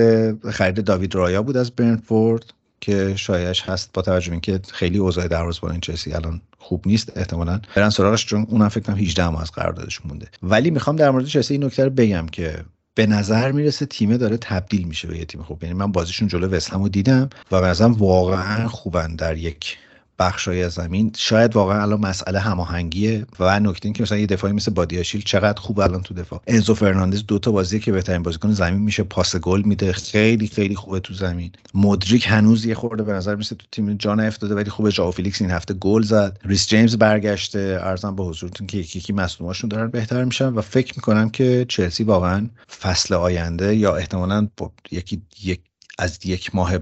خرید 0.51 0.85
داوید 0.85 1.15
رایا 1.15 1.43
بود 1.43 1.57
از 1.57 1.71
برنفورد 1.71 2.53
که 2.81 3.17
شایعش 3.17 3.63
هست 3.63 3.91
با 3.95 4.03
توجه 4.03 4.33
اینکه 4.33 4.61
خیلی 4.73 4.99
اوضاع 4.99 5.43
این 5.71 5.81
چلسی 5.81 6.13
الان 6.13 6.41
خوب 6.59 6.83
نیست 6.87 7.13
احتمالا. 7.17 7.61
برن 7.77 7.91
سراغش 7.91 8.27
چون 8.27 8.47
اونم 8.49 8.69
فکر 8.69 8.81
کنم 8.81 8.97
18 8.97 9.29
ماه 9.29 9.43
از 9.43 9.53
قراردادش 9.53 10.07
مونده. 10.07 10.29
ولی 10.43 10.71
می‌خوام 10.71 10.97
در 10.97 11.11
مورد 11.11 11.27
چلسی 11.27 11.55
این 11.55 11.65
نکته 11.65 11.85
رو 11.85 11.91
بگم 11.91 12.27
که 12.27 12.65
به 12.95 13.07
نظر 13.07 13.53
می‌رسه 13.53 13.87
تیمه 13.87 14.17
داره 14.17 14.37
تبدیل 14.37 14.87
میشه 14.87 15.09
به 15.09 15.19
یه 15.19 15.25
تیم 15.25 15.43
خوب. 15.43 15.63
یعنی 15.63 15.75
من 15.75 15.93
بازیشون 15.93 16.29
جلو 16.29 16.49
وسلمو 16.49 16.89
دیدم 16.89 17.31
و 17.51 17.61
به 17.61 17.67
نظرم 17.67 17.93
واقعا 17.93 18.69
خوبن 18.69 19.17
در 19.17 19.37
یک 19.37 19.79
بخشای 20.21 20.71
زمین. 20.71 21.13
شاید 21.17 21.57
واقعا 21.57 21.83
الان 21.83 22.01
مسئله 22.01 22.41
هماهنگیه 22.41 23.27
و 23.41 23.61
نکته 23.61 23.87
این 23.87 23.93
که 23.93 24.03
مثلا 24.03 24.19
یه 24.19 24.27
دفاعی 24.27 24.53
مثل 24.53 24.71
بادیاشیل 24.73 25.23
چقدر 25.23 25.61
خوب 25.61 25.81
الان 25.81 26.03
تو 26.03 26.15
دفاع. 26.15 26.41
انزو 26.47 26.75
فرناندز 26.75 27.27
دو 27.27 27.39
تا 27.39 27.51
بازی 27.51 27.81
که 27.81 27.93
بهترین 27.93 28.23
بازیکن 28.23 28.53
زمین 28.53 28.81
میشه. 28.81 29.03
پاس 29.03 29.37
گل 29.37 29.63
میده. 29.63 29.93
خیلی 29.93 30.47
خیلی 30.49 30.75
خوبه 30.75 31.01
تو 31.01 31.15
زمین. 31.15 31.53
مدریک 31.75 32.27
هنوز 32.29 32.65
یه 32.65 32.75
خورده 32.75 33.03
به 33.03 33.13
نظر 33.13 33.35
می‌رسه 33.35 33.55
تو 33.55 33.67
تیم 33.73 33.95
جا 33.95 34.21
نیفتاده 34.21 34.55
ولی 34.55 34.71
خوبه 34.71 34.93
جاو 34.93 35.11
فیلیکس 35.11 35.43
این 35.43 35.51
هفته 35.51 35.75
گل 35.75 36.03
زد. 36.03 36.39
ریس 36.45 36.69
جیمز 36.69 36.97
برگشته. 36.97 37.79
عرضم 37.83 38.17
به 38.17 38.23
حضورتون 38.25 38.67
که 38.67 38.79
یکی 38.79 38.99
یکی 38.99 39.13
مصدوماشون 39.13 39.71
دارن 39.71 39.91
بهتر 39.91 40.25
میشن 40.25 40.49
و 40.49 40.61
فکر 40.61 40.93
می‌کنم 40.97 41.31
که 41.31 41.67
چلسی 41.69 42.05
واقعا 42.05 42.49
فصل 42.81 43.15
آینده 43.15 43.77
یا 43.77 43.97
احتمالاً 43.97 44.49
یکی 44.91 45.23
یک 45.43 45.61
از 45.99 46.19
یک 46.25 46.55
ماه 46.55 46.73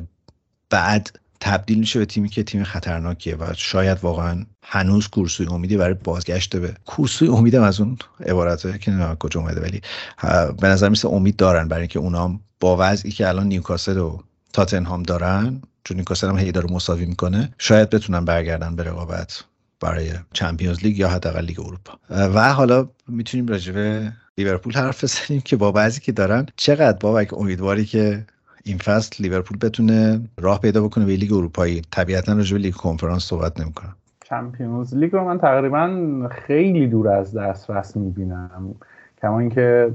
بعد 0.70 1.20
تبدیل 1.41 1.78
میشه 1.78 1.99
به 1.99 2.07
تیمی 2.07 2.28
که 2.28 2.43
تیم 2.43 2.64
خطرناکیه 2.64 3.36
و 3.36 3.53
شاید 3.57 3.99
واقعا 4.03 4.45
هنوز 4.62 5.09
کورسوی 5.09 5.47
امیدی 5.47 5.76
برای 5.76 5.95
بازگشت 5.95 6.57
به 6.57 6.74
کورسوی 6.86 7.28
امیدم 7.28 7.62
از 7.62 7.80
اون 7.80 7.97
عبارت 8.26 8.80
که 8.80 8.91
نمی‌دونم 8.91 9.14
کجا 9.14 9.41
اومده 9.41 9.61
ولی 9.61 9.80
به 10.61 10.68
نظر 10.68 10.89
میسه 10.89 11.09
امید 11.09 11.36
دارن 11.36 11.68
برای 11.68 11.82
اینکه 11.82 11.99
اونام 11.99 12.41
با 12.61 12.76
وضعی 12.80 13.11
که 13.11 13.28
الان 13.28 13.47
نیوکاسل 13.47 13.99
و 13.99 14.18
تاتنهام 14.53 15.03
دارن 15.03 15.62
چون 15.84 15.97
نیوکاسل 15.97 16.28
هم 16.28 16.39
هی 16.39 16.53
داره 16.53 16.72
مساوی 16.72 17.07
می‌کنه 17.07 17.55
شاید 17.59 17.91
بتونن 17.91 18.24
برگردن 18.24 18.76
به 18.76 18.82
رقابت 18.82 19.45
برای 19.80 20.12
چمپیونز 20.32 20.78
لیگ 20.82 20.99
یا 20.99 21.09
حداقل 21.09 21.45
لیگ 21.45 21.61
اروپا. 21.61 21.99
و 22.11 22.53
حالا 22.53 22.89
می‌تونیم 23.09 23.47
راجع 23.47 23.72
به 23.72 24.12
لیورپول 24.39 24.72
حرف 24.72 25.05
بزنیم 25.05 25.41
که 25.41 25.57
با 25.57 25.72
وضعی 25.72 26.01
که 26.01 26.12
دارن 26.12 26.47
چقدر 26.57 26.99
بابک 26.99 27.34
امیدواری 27.34 27.84
که 27.84 28.26
این 28.65 28.79
فصل 28.79 29.23
لیورپول 29.23 29.59
بتونه 29.59 30.21
راه 30.41 30.61
پیدا 30.61 30.85
بکنه 30.85 31.05
به 31.05 31.17
لیگ 31.17 31.33
اروپایی. 31.33 31.83
طبیعتا 31.91 32.33
راجع 32.33 32.57
به 32.57 32.63
لیگ 32.63 32.75
کنفرانس 32.75 33.23
صحبت 33.25 33.61
نمی‌کنم. 33.61 33.97
Champions 34.24 34.95
League 34.95 35.12
رو 35.13 35.25
من 35.25 35.39
تقریبا 35.39 36.29
خیلی 36.31 36.87
دور 36.87 37.09
از 37.09 37.37
دسترس 37.37 37.97
می‌بینم. 37.97 38.75
کما 39.23 39.41
اینکه 39.41 39.91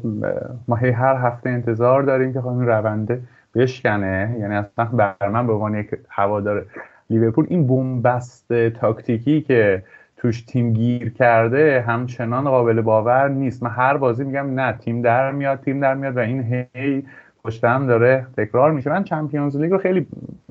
ما 0.67 0.75
هی 0.75 0.89
هر 0.89 1.15
هفته 1.15 1.49
انتظار 1.49 2.03
داریم 2.03 2.33
که 2.33 2.41
خب 2.41 2.47
این 2.47 2.67
روند 2.67 3.21
بشکنه. 3.55 4.37
یعنی 4.39 4.55
اصلا 4.55 4.85
برا 4.85 5.29
من 5.29 5.47
به 5.47 5.53
عنوان 5.53 5.75
یک 5.75 5.87
هوادار 6.09 6.65
لیورپول 7.09 7.45
این 7.49 7.67
بن‌بست 7.67 8.53
تاکتیکی 8.69 9.41
که 9.41 9.83
توش 10.17 10.41
تیم 10.41 10.73
گیر 10.73 11.09
کرده 11.09 11.83
همچنان 11.87 12.43
قابل 12.43 12.81
باور 12.81 13.29
نیست. 13.29 13.63
من 13.63 13.69
هر 13.69 13.97
بازی 13.97 14.23
میگم 14.23 14.59
نه 14.59 14.71
تیم 14.71 15.01
در 15.01 15.31
میاد 15.31 15.59
تیم 15.59 15.79
در 15.79 15.93
میاد 15.93 16.17
و 16.17 16.19
این 16.19 16.67
هی 16.75 17.03
پشت 17.45 17.63
هم 17.63 17.87
داره 17.87 18.27
تکرار 18.37 18.71
میشه. 18.71 18.89
من 18.89 19.03
چمپیونز 19.03 19.57
لیگ 19.57 19.71
رو 19.71 19.77
خیلی 19.77 20.07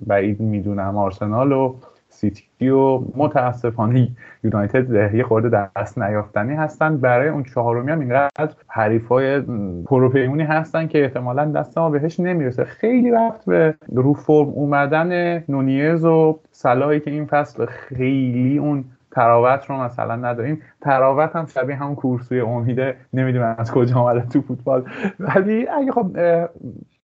بعید 0.06 0.40
می‌دونم. 0.40 0.96
آرسنال 0.96 1.52
و 1.52 1.74
سیتی 2.08 2.68
و 2.68 3.00
متاسفانه 3.16 4.08
یونایتد 4.44 5.14
یه 5.14 5.24
خورده 5.24 5.70
دست 5.76 5.98
نیافتنی 5.98 6.54
هستن. 6.54 6.96
برای 6.96 7.28
اون 7.28 7.42
چهارمی 7.42 7.92
هم 7.92 8.00
اینقدر 8.00 8.50
حریفای 8.68 9.40
پروپیمونی 9.86 10.42
هستن 10.42 10.86
که 10.86 11.02
احتمالا 11.04 11.44
دست 11.44 11.78
ما 11.78 11.90
بهش 11.90 12.20
نمی‌رسه. 12.20 12.64
خیلی 12.64 13.10
وقت 13.10 13.44
به 13.44 13.74
رو 13.94 14.14
فرم 14.14 14.48
اومدن 14.48 15.42
نونیز 15.48 16.04
و 16.04 16.38
صلاحی 16.50 17.00
که 17.00 17.10
این 17.10 17.26
فصل 17.26 17.66
خیلی 17.66 18.58
اون 18.58 18.84
تراوت 19.12 19.64
رو 19.64 19.76
مثلا 19.76 20.16
نداریم. 20.16 20.62
تراوت 20.80 21.36
هم 21.36 21.46
شبیه 21.46 21.76
همون 21.76 21.94
کورسوی 21.94 22.40
امیده 22.40 22.96
نمی‌دونم 23.12 23.54
از 23.58 23.72
کجا 23.72 23.96
آمده 23.96 24.28
تو 24.28 24.40
فوتبال. 24.40 24.84
ولی 25.20 25.68
اگه 25.68 25.92
خب 25.92 26.16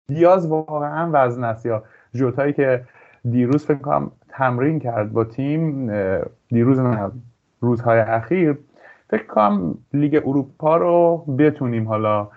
دیاز 0.09 0.47
واقعا 0.47 1.11
وزن 1.13 1.45
است 1.45 1.67
یا 1.67 1.83
جوتایی 2.15 2.53
که 2.53 2.85
دیروز 3.31 3.67
فکر 3.67 3.79
کنم 3.79 4.11
تمرین 4.29 4.81
کرد 4.81 5.13
با 5.13 5.25
تیم 5.25 5.93
دیروز 6.49 6.81
نه 6.81 7.11
روزهای 7.61 8.01
اخیر 8.01 8.59
فکر 9.11 9.27
کنم 9.27 9.75
لیگ 9.93 10.23
اروپا 10.27 10.77
رو 10.77 11.25
بتونیم 11.39 11.89
حالا 11.89 12.29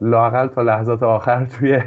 لاقل 0.00 0.46
تا 0.46 0.62
لحظات 0.62 1.02
آخر 1.02 1.44
توی 1.44 1.80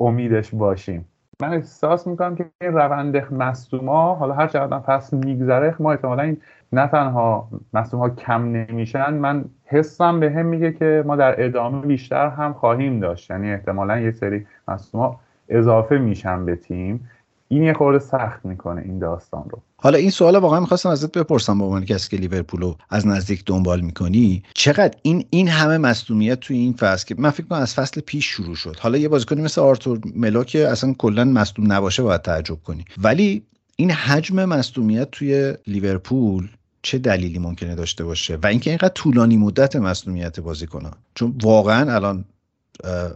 امیدش 0.00 0.54
باشیم. 0.54 1.08
من 1.42 1.52
احساس 1.54 2.06
می‌کنم 2.06 2.34
که 2.36 2.46
این 2.60 2.72
روند 2.72 3.32
مصدوما 3.32 4.14
حالا 4.14 4.34
هر 4.34 4.46
چقدر 4.46 4.78
فصل 4.78 5.16
میگذره 5.16 5.74
ما 5.78 5.92
احتمالا 5.92 6.22
این 6.22 6.36
نه 6.72 6.86
تنها 6.86 7.48
مصدوم 7.72 8.14
کم 8.14 8.42
نمیشن 8.42 9.14
من 9.14 9.44
حسم 9.64 10.20
به 10.20 10.30
هم 10.30 10.46
میگه 10.46 10.72
که 10.72 11.04
ما 11.06 11.16
در 11.16 11.44
ادامه 11.44 11.86
بیشتر 11.86 12.28
هم 12.28 12.52
خواهیم 12.52 13.00
داشت. 13.00 13.30
یعنی 13.30 13.52
احتمالا 13.52 14.00
یه 14.00 14.10
سری 14.10 14.46
مصدوم 14.68 15.16
اضافه 15.48 15.98
میشن 15.98 16.46
به 16.46 16.56
تیم. 16.56 17.08
این 17.52 17.62
یه 17.62 17.72
خورده 17.72 17.98
سخت 17.98 18.44
می‌کنه 18.44 18.82
این 18.82 18.98
داستان 18.98 19.44
رو. 19.50 19.62
حالا 19.76 19.98
این 19.98 20.10
سوال 20.10 20.36
واقعا 20.36 20.60
می‌خواستم 20.60 20.88
ازت 20.88 21.18
بپرسم 21.18 21.58
به 21.58 21.64
عنوان 21.64 21.84
کسی 21.84 22.10
که 22.10 22.16
لیورپول 22.16 22.74
از 22.90 23.06
نزدیک 23.06 23.44
دنبال 23.46 23.80
می‌کنی 23.80 24.42
چقدر 24.54 24.94
این 25.02 25.24
این 25.30 25.48
همه 25.48 25.78
مصدومیت 25.78 26.40
توی 26.40 26.56
این 26.56 26.72
فصل 26.72 27.06
که 27.06 27.14
من 27.18 27.30
فکر 27.30 27.46
کنم 27.46 27.58
از 27.58 27.74
فصل 27.74 28.00
پیش 28.00 28.26
شروع 28.26 28.54
شد. 28.54 28.76
حالا 28.80 28.98
یه 28.98 29.08
بازیکنی 29.08 29.42
مثل 29.42 29.60
آرتور 29.60 30.00
ملو 30.14 30.44
که 30.44 30.68
اصلا 30.68 30.94
کلا 30.98 31.24
مصدوم 31.24 31.72
نباشه 31.72 32.02
باید 32.02 32.22
تعجب 32.22 32.62
کنی. 32.62 32.84
ولی 32.98 33.42
این 33.76 33.90
حجم 33.90 34.44
مصدومیت 34.44 35.10
توی 35.10 35.54
لیورپول 35.66 36.48
چه 36.82 36.98
دلیلی 36.98 37.38
ممکنه 37.38 37.74
داشته 37.74 38.04
باشه؟ 38.04 38.38
و 38.42 38.46
اینکه 38.46 38.70
اینقدر 38.70 38.92
طولانی 38.94 39.36
مدت 39.36 39.76
مصدومیت 39.76 40.40
بازیکنان 40.40 40.92
چون 41.14 41.34
واقعا 41.42 41.94
الان 41.94 42.24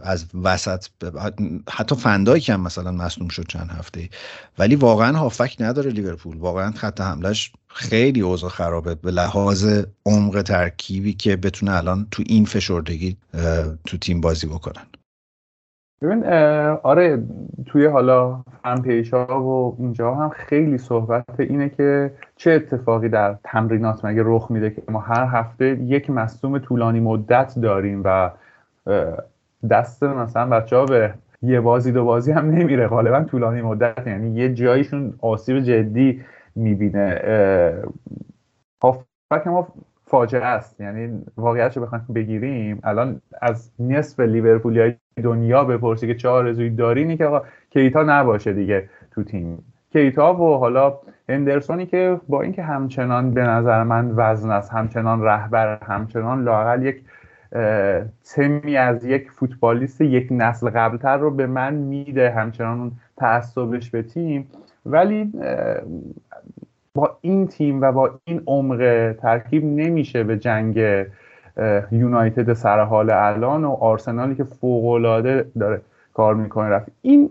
از 0.03 0.25
وسط 0.43 0.85
حتی 1.69 1.95
فندایی 1.95 2.41
که 2.41 2.53
هم 2.53 2.61
مثلا 2.61 2.91
مصنوم 2.91 3.27
شد 3.27 3.45
چند 3.47 3.69
هفته 3.69 4.09
ولی 4.59 4.75
واقعا 4.75 5.17
هافک 5.17 5.55
نداره 5.59 5.91
لیورپول. 5.91 6.37
واقعا 6.37 6.71
خط 6.71 7.01
حملش 7.01 7.53
خیلی 7.67 8.21
اوضاع 8.21 8.49
خرابه. 8.49 8.95
به 8.95 9.11
لحاظ 9.11 9.83
عمق 10.05 10.41
ترکیبی 10.41 11.13
که 11.13 11.35
بتونه 11.35 11.77
الان 11.77 12.07
تو 12.11 12.23
این 12.25 12.45
فشردگی 12.45 13.17
تو 13.85 13.97
تیم 13.97 14.21
بازی 14.21 14.47
بکنن. 14.47 14.83
ببین 16.01 16.23
آره 16.83 17.23
توی 17.65 17.85
حالا 17.85 18.43
ها 19.13 19.43
و 19.43 19.75
اینجا 19.79 20.15
هم 20.15 20.29
خیلی 20.29 20.77
صحبت 20.77 21.39
اینه 21.39 21.69
که 21.69 22.13
چه 22.35 22.51
اتفاقی 22.51 23.09
در 23.09 23.37
تمرینات 23.43 24.05
مگه 24.05 24.21
رخ 24.25 24.51
میده 24.51 24.69
که 24.69 24.83
ما 24.89 24.99
هر 24.99 25.25
هفته 25.25 25.65
یک 25.65 26.09
مصوم 26.09 26.59
طولانی 26.59 26.99
مدت 26.99 27.59
داریم 27.59 28.01
و 28.05 28.31
دست 29.69 30.03
مثلا 30.03 30.45
بچه 30.45 30.75
ها 30.75 30.85
به 30.85 31.13
یه 31.41 31.61
بازی 31.61 31.91
دو 31.91 32.05
بازی 32.05 32.31
هم 32.31 32.51
نمیره. 32.51 32.87
غالبا 32.87 33.23
طولانی 33.23 33.61
مدت. 33.61 34.07
یعنی 34.07 34.39
یه 34.39 34.53
جایشون 34.53 35.13
آسیب 35.21 35.59
جدی 35.59 36.21
می‌بینه. 36.55 37.21
هافبک 38.83 39.47
ما 39.47 39.67
فاجعه 40.05 40.45
است. 40.45 40.81
یعنی 40.81 41.21
واقعیت 41.37 41.77
رو 41.77 41.83
بخوایم 41.83 42.05
بگیریم 42.15 42.79
الان 42.83 43.21
از 43.41 43.71
نصف 43.79 44.19
لیورپولی 44.19 44.95
دنیا 45.23 45.63
بپرسی 45.63 46.07
که 46.07 46.15
چه 46.15 46.29
آرزویی 46.29 46.69
دارینی 46.69 47.17
که 47.17 47.41
کیتا 47.69 48.03
نباشه 48.03 48.53
دیگه 48.53 48.89
تو 49.11 49.23
تیم. 49.23 49.63
کیتا 49.93 50.33
و 50.33 50.57
حالا 50.57 50.93
اندرسونی 51.29 51.85
که 51.85 52.19
با 52.27 52.41
اینکه 52.41 52.63
همچنان 52.63 53.33
به 53.33 53.41
نظر 53.41 53.83
من 53.83 54.11
وزن 54.15 54.51
است 54.51 54.71
همچنان 54.71 55.21
رهبر 55.21 55.77
همچنان 55.83 56.43
لاقل 56.43 56.83
یک 56.83 57.03
تمی 58.23 58.77
از 58.77 59.05
یک 59.05 59.31
فوتبالیست 59.31 60.01
یک 60.01 60.27
نسل 60.31 60.69
قبلتر 60.69 61.17
رو 61.17 61.31
به 61.31 61.47
من 61.47 61.73
میده 61.73 62.29
همچنان 62.29 62.79
اون 62.79 62.91
تعصبش 63.17 63.89
به 63.89 64.01
تیم. 64.01 64.47
ولی 64.85 65.31
با 66.93 67.17
این 67.21 67.47
تیم 67.47 67.81
و 67.81 67.91
با 67.91 68.19
این 68.25 68.41
عمق 68.47 69.13
ترکیب 69.21 69.65
نمیشه 69.65 70.23
به 70.23 70.37
جنگ 70.37 71.05
یونایتد 71.91 72.53
سر 72.53 72.79
حال 72.79 73.09
الان 73.09 73.65
و 73.65 73.71
آرسنالی 73.71 74.35
که 74.35 74.43
فوقالعاده 74.43 75.45
داره 75.59 75.81
کار 76.13 76.35
می‌کنه 76.35 76.69
رفت. 76.69 76.91
این 77.01 77.29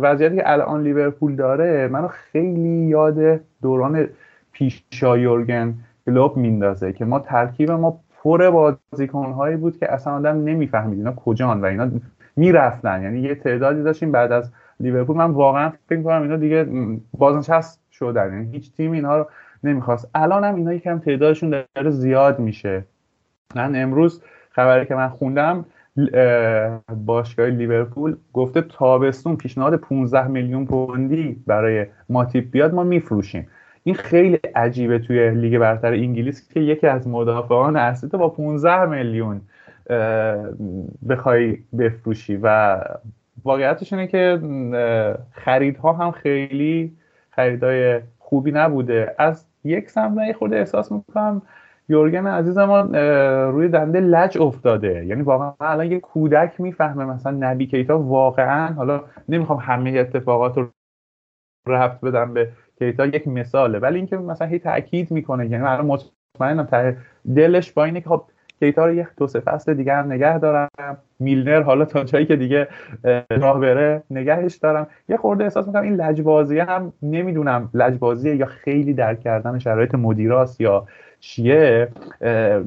وضعیتی 0.00 0.36
که 0.36 0.52
الان 0.52 0.82
لیورپول 0.82 1.36
داره 1.36 1.88
منو 1.88 2.08
خیلی 2.08 2.86
یاد 2.86 3.40
دوران 3.62 4.08
پیشا 4.52 5.18
یورگن 5.18 5.74
کلوب 6.06 6.36
میندازه 6.36 6.92
که 6.92 7.04
ما 7.04 7.18
ترکیب 7.18 7.70
ما 7.70 8.00
پر 8.26 8.50
بازیکن 8.50 9.32
هایی 9.32 9.56
بود 9.56 9.78
که 9.78 9.92
اصلا 9.92 10.12
آدم 10.12 10.44
نمی‌فهمید 10.44 10.98
اینا 10.98 11.12
کجان 11.12 11.60
و 11.60 11.64
اینا 11.64 11.90
می‌رفتن. 12.36 13.02
یعنی 13.02 13.20
یه 13.20 13.34
تعدادی 13.34 13.82
داشتیم 13.82 14.12
بعد 14.12 14.32
از 14.32 14.52
لیورپول. 14.80 15.16
من 15.16 15.30
واقعا 15.30 15.72
فکر 15.88 16.02
کنم 16.02 16.22
اینا 16.22 16.36
دیگه 16.36 16.66
بازنشست 17.18 17.80
شدن. 17.92 18.32
یعنی 18.32 18.52
هیچ 18.52 18.72
تیم 18.72 18.92
اینها 18.92 19.18
رو 19.18 19.26
نمی‌خواست. 19.64 20.10
الان 20.14 20.44
هم 20.44 20.54
اینا 20.54 20.72
یکم 20.72 20.98
تعدادشون 20.98 21.64
داره 21.74 21.90
زیاد 21.90 22.38
میشه. 22.38 22.84
من 23.54 23.82
امروز 23.82 24.22
خبری 24.50 24.86
که 24.86 24.94
من 24.94 25.08
خوندم 25.08 25.64
باشگاه 27.06 27.46
لیورپول 27.46 28.16
گفته 28.32 28.60
تابستون 28.60 29.36
پیشنهاد 29.36 29.74
15 29.74 30.26
میلیون 30.26 30.66
پوندی 30.66 31.42
برای 31.46 31.86
ماتیپ 32.08 32.50
بیاد 32.50 32.74
ما 32.74 32.84
میفروشیم. 32.84 33.46
این 33.86 33.94
خیلی 33.94 34.38
عجیبه 34.54 34.98
توی 34.98 35.30
لیگ 35.30 35.58
برتر 35.58 35.92
انگلیس 35.92 36.48
که 36.52 36.60
یکی 36.60 36.86
از 36.86 37.08
مدافعان 37.08 37.76
اصلی 37.76 38.10
با 38.10 38.28
15 38.28 38.84
میلیون 38.84 39.40
بخوای 41.08 41.58
بفروشی 41.78 42.36
و 42.42 42.78
واقعیتش 43.44 43.92
اینه 43.92 44.06
که 44.06 44.40
خریدها 45.32 45.92
هم 45.92 46.10
خیلی 46.10 46.96
خریدهای 47.30 48.00
خوبی 48.18 48.52
نبوده. 48.52 49.14
از 49.18 49.46
یک 49.64 49.90
سمت 49.90 50.32
خورده 50.32 50.56
احساس 50.56 50.92
می‌کنم 50.92 51.42
یورگن 51.88 52.26
عزیز 52.26 52.58
ما 52.58 52.80
روی 53.50 53.68
دنده 53.68 54.00
لج 54.00 54.38
افتاده. 54.38 55.06
یعنی 55.06 55.22
واقعا 55.22 55.52
الان 55.60 55.92
یه 55.92 56.00
کودک 56.00 56.60
می‌فهمه 56.60 57.04
مثلا 57.04 57.36
نبی 57.40 57.66
کیتا 57.66 57.98
واقعا 57.98 58.74
حالا 58.74 59.04
نمی‌خوام 59.28 59.58
همه 59.58 59.90
اتفاقات 59.90 60.58
رو 60.58 60.68
رفت 61.68 62.00
بدم 62.00 62.34
به 62.34 62.48
کیتا 62.78 63.06
یک 63.06 63.28
مثاله. 63.28 63.78
ولی 63.78 63.96
اینکه 63.96 64.16
مثلا 64.16 64.48
هی 64.48 64.58
تاکید 64.58 65.10
می‌کنه 65.10 65.46
یعنی 65.46 65.64
من 65.64 65.80
مطمئنم 65.80 66.64
ته 66.64 66.96
دلش 67.36 67.72
با 67.72 67.84
اینه 67.84 68.00
که 68.00 68.08
خب 68.08 68.22
کیتا 68.60 68.86
رو 68.86 68.94
یک 68.94 69.06
دو 69.16 69.26
سه 69.26 69.40
فصل 69.40 69.74
دیگه 69.74 69.94
هم 69.94 70.12
نگه 70.12 70.38
دارم. 70.38 70.68
میلنر 71.18 71.62
حالا 71.62 71.84
تا 71.84 72.04
جایی 72.04 72.26
که 72.26 72.36
دیگه 72.36 72.68
راه 73.30 73.60
بره 73.60 74.02
نگهش 74.10 74.54
دارم. 74.56 74.86
یه 75.08 75.16
خورده 75.16 75.44
احساس 75.44 75.66
می‌کنم 75.66 75.82
این 75.82 75.94
لجبازی 75.94 76.58
هم 76.58 76.92
نمی‌دونم 77.02 77.70
لجبازیه 77.74 78.36
یا 78.36 78.46
خیلی 78.46 78.94
درک 78.94 79.20
کردن 79.20 79.58
شرایط 79.58 79.94
مدیراست 79.94 80.60
یا 80.60 80.86
چیه. 81.20 81.88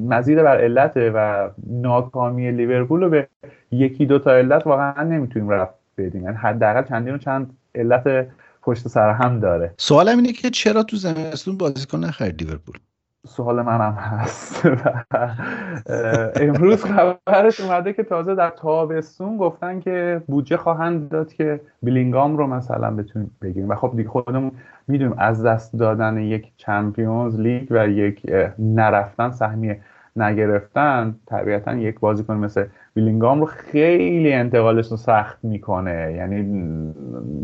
مزید 0.08 0.42
بر 0.42 0.56
علته 0.56 1.10
و 1.10 1.48
ناکامی 1.66 2.50
لیورپول 2.50 3.02
رو 3.02 3.08
به 3.10 3.28
یکی 3.70 4.06
دو 4.06 4.18
تا 4.18 4.32
علت 4.32 4.66
واقعا 4.66 5.02
نمی‌تونیم 5.02 5.48
رفت 5.48 5.74
بدیم. 5.98 6.24
یعنی 6.24 6.36
حداقل 6.36 6.82
چندین 6.82 7.14
و 7.14 7.18
چند 7.18 7.50
علت 7.74 8.26
پشت 8.62 8.88
سر 8.88 9.10
هم 9.10 9.40
داره. 9.40 9.74
سوالم 9.76 10.16
اینه 10.16 10.32
که 10.32 10.50
چرا 10.50 10.82
تو 10.82 10.96
زمستون 10.96 11.56
بازیکن 11.56 11.98
نخرید 11.98 12.42
لیورپول؟ 12.42 12.78
سوال 13.26 13.62
منم 13.62 13.92
هست. 13.92 14.66
امروز 16.46 16.84
خبرش 16.84 17.60
اومده 17.60 17.92
که 17.92 18.02
تازه 18.02 18.34
در 18.34 18.50
تابستون 18.50 19.36
گفتن 19.36 19.80
که 19.80 20.22
بودجه 20.26 20.56
خواهند 20.56 21.08
داد 21.08 21.32
که 21.32 21.60
بلینگام 21.82 22.36
رو 22.36 22.46
مثلا 22.46 22.90
بتونیم 22.90 23.36
بگیریم. 23.42 23.68
و 23.68 23.74
خب 23.74 23.92
دیگه 23.96 24.08
خودمون 24.08 24.52
می‌دونیم 24.88 25.14
از 25.18 25.44
دست 25.44 25.76
دادن 25.76 26.18
یک 26.18 26.52
چمپیونز 26.56 27.40
لیگ 27.40 27.66
و 27.70 27.88
یک 27.88 28.22
نرفتن 28.58 29.30
سهمیه 29.30 29.80
نگرفتن 30.22 31.14
طبیعتا 31.26 31.74
یک 31.74 32.00
بازیکن 32.00 32.36
مثل 32.36 32.64
ویلینگام 32.96 33.40
رو 33.40 33.46
خیلی 33.46 34.32
انتقالش 34.32 34.90
رو 34.90 34.96
سخت 34.96 35.38
می‌کنه. 35.42 36.14
یعنی 36.16 36.36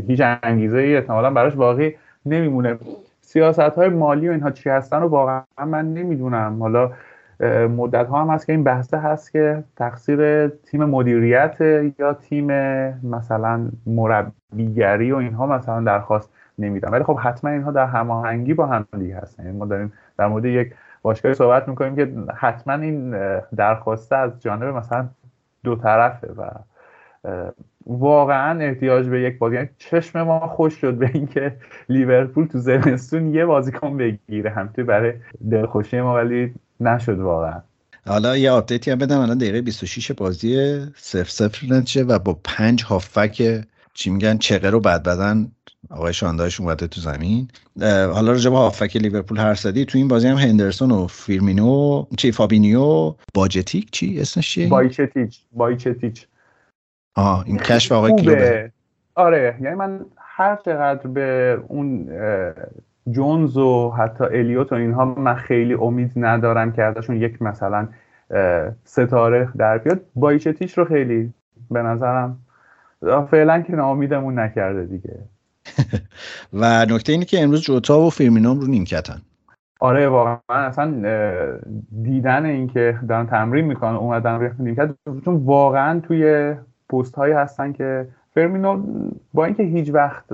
هیچ 0.06 0.22
انگیزه 0.42 0.78
ای 0.78 0.96
احتمالا 0.96 1.30
براش 1.30 1.54
باقی 1.54 1.96
نمیمونه. 2.26 2.78
سیاست 3.20 3.60
های 3.60 3.88
مالی 3.88 4.28
و 4.28 4.32
اینها 4.32 4.50
چی 4.50 4.70
هستن 4.70 5.00
رو 5.00 5.08
واقعا 5.08 5.42
من 5.66 5.94
نمی‌دونم. 5.94 6.56
حالا 6.60 6.90
مدت 7.76 8.06
ها 8.06 8.22
هم 8.22 8.30
هست 8.30 8.46
که 8.46 8.52
این 8.52 8.64
بحثه 8.64 8.98
هست 8.98 9.32
که 9.32 9.64
تقصیر 9.76 10.48
تیم 10.48 10.84
مدیریت 10.84 11.56
یا 11.98 12.12
تیم 12.12 12.46
مثلا 13.02 13.68
مربیگری 13.86 15.12
و 15.12 15.16
اینها 15.16 15.46
مثلا 15.46 15.80
درخواست 15.80 16.32
نمیدن. 16.58 16.90
ولی 16.90 17.04
خب 17.04 17.18
حتما 17.18 17.50
اینها 17.50 17.70
در 17.70 17.86
هماهنگی 17.86 18.54
با 18.54 18.66
هم 18.66 18.86
دیگه 18.98 19.16
هستن. 19.16 19.44
یعنی 19.44 19.58
ما 19.58 19.66
داریم 19.66 19.92
در 20.18 20.26
مورد 20.26 20.44
یک 20.44 20.74
باشگاهی 21.06 21.34
صحبت 21.34 21.68
می‌کنیم 21.68 21.96
که 21.96 22.12
حتما 22.36 22.74
این 22.74 23.16
درخواسته 23.56 24.16
از 24.16 24.30
جانب 24.40 24.76
مثلا 24.76 25.08
دو 25.64 25.76
طرفه 25.76 26.26
و 26.26 26.50
واقعا 27.86 28.60
احتیاج 28.60 29.06
به 29.06 29.20
یک 29.20 29.38
بازی. 29.38 29.54
یعنی 29.54 29.68
چشم 29.78 30.22
ما 30.22 30.48
خوش 30.48 30.74
شد 30.74 30.94
به 30.94 31.10
اینکه 31.14 31.56
لیورپول 31.88 32.46
تو 32.46 32.58
زمستون 32.58 33.34
یه 33.34 33.44
بازیکن 33.44 33.96
بگیره. 33.96 34.50
هم 34.50 34.66
برای 34.66 35.12
دلخوشی 35.50 36.00
ما 36.00 36.14
ولی 36.14 36.54
نشد 36.80 37.18
واقعا. 37.18 37.60
حالا 38.06 38.36
یه 38.36 38.50
آپدیتی 38.50 38.90
هم 38.90 38.98
بدم. 38.98 39.20
الان 39.20 39.38
دقیقه 39.38 39.62
26 39.62 40.12
بازی 40.12 40.80
0 40.96 41.24
0 41.24 41.50
نتیجه 41.70 42.04
و 42.04 42.18
با 42.18 42.38
پنج 42.44 42.84
هافک 42.84 43.64
چی 43.94 44.10
میگن 44.10 44.38
چقه 44.38 44.70
رو 44.70 44.80
بعد 44.80 45.02
بدن 45.02 45.52
آقای 45.90 46.12
شانداش 46.12 46.60
اومده 46.60 46.86
تو 46.86 47.00
زمین. 47.00 47.48
حالا 47.82 48.32
راجع 48.32 48.50
به 48.50 48.56
هافک 48.56 48.96
لیورپول 48.96 49.38
هر 49.38 49.54
سدی 49.54 49.84
تو 49.84 49.98
این 49.98 50.08
بازی 50.08 50.28
هم 50.28 50.36
هندرسون 50.36 50.90
و 50.90 51.06
فیرمینو 51.06 52.04
چی 52.16 52.32
فابینیو 52.32 53.14
باجتیک 53.34 53.90
چی 53.90 54.20
اسمش 54.20 54.50
چیه؟ 54.50 54.68
بایچتیچ 54.68 55.40
بایچتیچ. 55.52 56.26
آه 57.16 57.44
این 57.46 57.56
کشف 57.56 57.92
آقای 57.92 58.12
کلوبه 58.12 58.72
آره 59.14 59.58
یعنی 59.60 59.76
من 59.76 60.00
هر 60.16 60.56
چقدر 60.64 61.06
به 61.06 61.58
اون 61.68 62.08
جونز 63.10 63.56
و 63.56 63.90
حتی 63.90 64.24
الیوت 64.24 64.72
و 64.72 64.74
اینها 64.74 65.04
من 65.04 65.34
خیلی 65.34 65.74
امید 65.74 66.12
ندارم 66.16 66.72
که 66.72 66.82
ازشون 66.82 67.16
یک 67.16 67.42
مثلا 67.42 67.88
ستاره 68.84 69.48
در 69.56 69.78
بیاد. 69.78 70.00
بایچتیش 70.14 70.78
رو 70.78 70.84
خیلی 70.84 71.32
به 71.70 71.82
نظرم 71.82 72.38
فعلا 73.30 73.60
که 73.62 73.72
ناامیدمون 73.72 74.38
نکرده 74.38 74.84
دیگه. 74.84 75.18
و 76.60 76.86
نکته 76.90 77.12
اینه 77.12 77.24
که 77.24 77.42
امروز 77.42 77.62
جوتا 77.62 78.00
و 78.00 78.10
فیرمینوم 78.10 78.60
رو 78.60 78.66
نیمکتن. 78.66 79.22
آره 79.80 80.08
واقعا 80.08 80.38
اصلا 80.48 80.94
دیدن 82.02 82.44
اینکه 82.44 82.98
دارن 83.08 83.26
تمرین 83.26 83.64
می‌کنن 83.64 83.94
اومدن 83.94 84.34
روی 84.34 84.50
نیمکت 84.58 84.90
چون 85.24 85.34
واقعا 85.34 86.00
توی 86.00 86.54
پست 86.90 87.14
هایی 87.14 87.32
هستن 87.34 87.72
که 87.72 88.08
فرمینو 88.34 88.82
با 89.34 89.44
اینکه 89.44 89.62
هیچ 89.62 89.90
وقت 89.94 90.24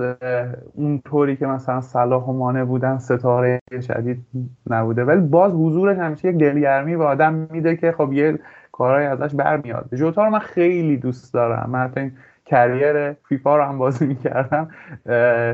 اونطوری 0.75 1.35
که 1.35 1.45
مثلا 1.45 1.81
صلاح 1.81 2.23
و 2.23 2.33
مانه 2.33 2.65
بودن 2.65 2.97
ستاره 2.97 3.59
شدید 3.87 4.25
نبوده 4.69 5.03
ولی 5.03 5.21
باز 5.21 5.51
حضورش 5.51 5.97
همیشه 5.97 6.29
یک 6.29 6.35
دلگرمی 6.35 6.97
به 6.97 7.05
آدم 7.05 7.33
میده 7.33 7.75
که 7.75 7.91
خب 7.91 8.13
یه 8.13 8.39
کارهای 8.71 9.05
ازش 9.05 9.35
برمیاد 9.35 9.89
جوتا 9.93 10.23
رو 10.23 10.29
من 10.29 10.39
خیلی 10.39 10.97
دوست 10.97 11.33
دارم. 11.33 11.69
من 11.69 12.11
کریر 12.45 13.13
فیفا 13.13 13.57
رو 13.57 13.63
هم 13.63 13.77
بازی 13.77 14.05
می‌کردم 14.05 14.67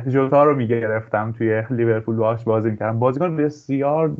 جوتا 0.07 0.43
رو 0.43 0.55
می‌گرفتم 0.55 1.31
توی 1.37 1.63
لیورپول 1.69 2.15
باش 2.15 2.43
بازی 2.43 2.71
می‌کردم. 2.71 2.99
بازیکن 2.99 3.37
بسیار 3.37 4.11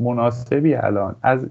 مناسبی 0.00 0.74
الان. 0.74 1.16
از 1.22 1.50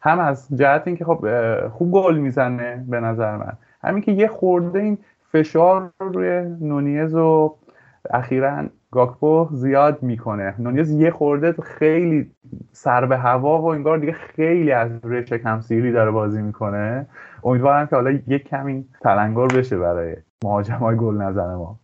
هم 0.00 0.18
از 0.18 0.48
جهت 0.54 0.82
اینکه 0.86 1.04
خب 1.04 1.26
خوب 1.68 1.90
گل 1.92 2.18
می‌زنه 2.18 2.84
به 2.88 3.00
نظر 3.00 3.36
من. 3.36 3.52
همین 3.82 4.02
که 4.02 4.12
یه 4.12 4.28
خورده 4.28 4.78
این 4.78 4.98
فشار 5.32 5.90
رو 6.00 6.08
روی 6.08 6.56
نونیز 6.60 7.14
و 7.14 7.54
اخیرا 8.10 8.64
گاکپو 8.90 9.48
زیاد 9.52 10.02
می‌کنه. 10.02 10.54
نونیز 10.58 10.90
یه 10.90 11.10
خورده 11.10 11.52
خیلی 11.62 12.30
سر 12.72 13.06
به 13.06 13.16
هوا 13.16 13.62
و 13.62 13.64
انگار 13.64 13.98
دیگه 13.98 14.12
خیلی 14.12 14.72
از 14.72 14.90
روی 15.02 15.26
شکم 15.26 15.60
سیری 15.60 15.92
داره 15.92 16.10
بازی 16.10 16.42
می‌کنه. 16.42 17.06
امیدوارم 17.46 17.86
که 17.86 17.96
حالا 17.96 18.10
یک 18.10 18.48
کمی 18.48 18.84
تلنگار 19.02 19.48
بشه 19.48 19.78
برای 19.78 20.16
مهاجم 20.44 20.74
های 20.74 20.96
گل 20.96 21.14
نزن 21.14 21.54
ما. 21.54 21.80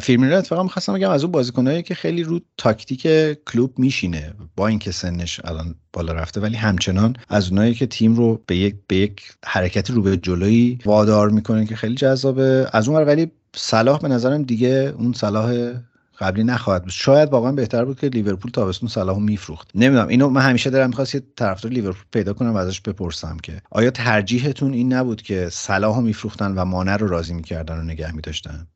فیلمی 0.00 0.32
اتفاقا 0.32 0.62
می‌خواستم 0.62 0.94
بگم 0.94 1.10
از 1.10 1.24
اون 1.24 1.32
بازیکنایی 1.32 1.82
که 1.82 1.94
خیلی 1.94 2.22
رو 2.22 2.40
تاکتیک 2.56 3.06
کلوب 3.46 3.78
میشینه 3.78 4.32
با 4.56 4.66
اینکه 4.68 4.90
سنش 4.92 5.40
الان 5.44 5.74
بالا 5.92 6.12
رفته 6.12 6.40
ولی 6.40 6.56
همچنان 6.56 7.16
از 7.28 7.50
اونایی 7.50 7.74
که 7.74 7.86
تیم 7.86 8.14
رو 8.14 8.40
به 8.46 8.56
یک 8.56 8.76
به 8.88 8.96
یک 8.96 9.22
حرکت 9.46 9.90
رو 9.90 10.02
به 10.02 10.16
جلویی 10.16 10.78
وادار 10.84 11.30
می‌کنه 11.30 11.66
که 11.66 11.76
خیلی 11.76 11.94
جذابه. 11.94 12.66
از 12.72 12.88
اون 12.88 13.02
ولی 13.02 13.30
صلاح 13.56 14.00
به 14.00 14.08
نظرم 14.08 14.42
دیگه 14.42 14.94
اون 14.98 15.12
صلاح 15.12 15.72
قبلی 16.18 16.44
نخواهد 16.44 16.82
بود. 16.82 16.90
شاید 16.90 17.32
واقعا 17.32 17.52
بهتر 17.52 17.84
بود 17.84 18.00
که 18.00 18.06
لیورپول 18.06 18.50
تابستون 18.50 18.88
صلاحو 18.88 19.20
میفروخت. 19.20 19.70
نمی‌دونم. 19.74 20.08
اینو 20.08 20.28
من 20.28 20.40
همیشه 20.40 20.70
دارم 20.70 20.88
می‌خواست 20.88 21.14
یه 21.14 21.22
طرفدار 21.36 21.72
لیورپول 21.72 22.04
پیدا 22.12 22.32
کنم 22.32 22.54
و 22.54 22.56
ازش 22.56 22.80
بپرسم 22.80 23.36
که 23.42 23.52
آیا 23.70 23.90
ترجیحتون 23.90 24.72
این 24.72 24.92
نبود 24.92 25.22
که 25.22 25.48
صلاحو 25.50 26.00
میفروختن 26.00 26.54
و 26.54 26.64
مانع 26.64 26.96
رو 26.96 27.08
راضی 27.08 27.34
می‌کردن 27.34 27.78
و 27.78 27.82
نگه 27.82 28.14
میداشتن؟ 28.14 28.66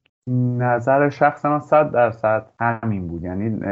نظر 0.58 1.10
شخص 1.10 1.44
من 1.44 1.60
صد 1.60 1.90
درصد 1.90 2.46
همین 2.60 3.08
بود. 3.08 3.22
یعنی 3.22 3.64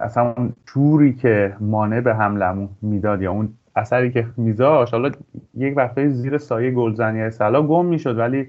اصلا 0.00 0.34
اون 0.36 0.52
جوری 0.66 1.12
که 1.12 1.56
مانع 1.60 2.00
به 2.00 2.14
حملمون 2.14 2.68
می‌داد 2.82 3.22
یا 3.22 3.32
اون 3.32 3.54
اثری 3.76 4.12
که 4.12 4.26
میذاشت 4.36 4.94
حالا 4.94 5.10
یک 5.54 5.76
وقته 5.76 6.08
زیر 6.08 6.38
سایه 6.38 6.70
گلزنی 6.70 7.30
صلاح 7.30 7.66
گم 7.66 7.86
می‌شد 7.86 8.18
ولی 8.18 8.48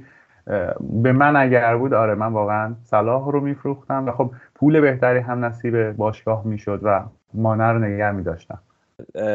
به 0.79 1.11
من 1.11 1.35
اگر 1.35 1.77
بود 1.77 1.93
آره 1.93 2.15
من 2.15 2.33
واقعا 2.33 2.75
صلاح 2.83 3.31
رو 3.31 3.39
میفروختم 3.39 4.05
و 4.07 4.11
خب 4.11 4.31
پول 4.55 4.81
بهتری 4.81 5.19
هم 5.19 5.45
نصیب 5.45 5.91
باشگاه 5.91 6.47
می‌شد 6.47 6.79
و 6.83 7.03
مانع 7.33 7.71
رو 7.71 7.79
نگه 7.79 8.11
میداشتم. 8.11 8.59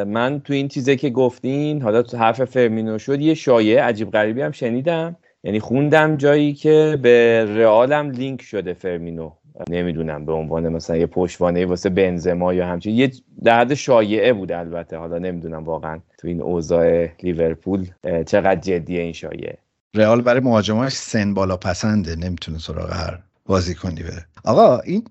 من 0.07 0.41
تو 0.41 0.53
این 0.53 0.69
چیزه 0.69 0.97
که 0.97 1.11
گفتین 1.11 1.83
حالا 1.83 2.03
تو 2.03 2.17
حرف 2.17 2.45
فرمینو 2.45 2.99
شد 2.99 3.21
یه 3.21 3.35
شایعه 3.35 3.83
عجیب 3.83 4.11
غریبی 4.11 4.43
هم 4.43 4.51
شنیدم. 4.51 5.17
یعنی 5.43 5.61
خوندم 5.61 6.17
جایی 6.17 6.53
که 6.53 6.99
به 7.03 7.47
رئالم 7.57 8.11
لینک 8.11 8.43
شده 8.43 8.73
فرمینو. 8.73 9.31
نمی‌دونم 9.71 10.25
به 10.25 10.33
عنوان 10.33 10.69
مثلا 10.69 10.97
یه 10.97 11.07
پشتوانه 11.07 11.67
واسه 11.67 11.91
بنزما 11.91 12.55
یا 12.55 12.67
همچین. 12.67 12.95
یه 12.95 13.11
در 13.45 13.61
حد 13.61 13.75
شایعه 13.75 14.33
بود 14.33 14.53
البته. 14.53 14.97
حالا 14.97 15.19
نمی‌دونم 15.19 15.65
واقعا 15.65 15.99
تو 16.19 16.29
این 16.29 16.43
اوضاع 16.43 17.09
لیورپول 17.23 17.87
چقدر 18.27 18.61
جدیه 18.61 19.01
این 19.01 19.13
شایعه. 19.13 19.59
رئال 19.95 20.23
برای 20.23 20.41
مهاجماش 20.41 20.93
سن 20.93 21.35
بالا 21.35 21.57
پسنده. 21.57 22.17
نمی‌تونه 22.17 22.59
سراغ 22.59 22.93
هر 22.93 23.19
بازیکنی 23.47 24.03
بره. 24.03 24.27
آقا 24.45 24.79
این 24.79 25.05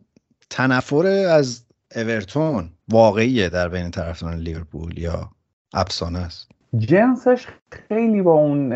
تنفر 0.49 1.05
از 1.07 1.65
اورتون 1.95 2.69
واقعیه 2.89 3.49
در 3.49 3.69
بین 3.69 3.91
طرفداران 3.91 4.37
لیورپول 4.37 4.97
یا 4.97 5.29
افسانه 5.73 6.19
است؟ 6.19 6.49
جنسش 6.77 7.47
خیلی 7.71 8.21
با 8.21 8.31
اون 8.31 8.71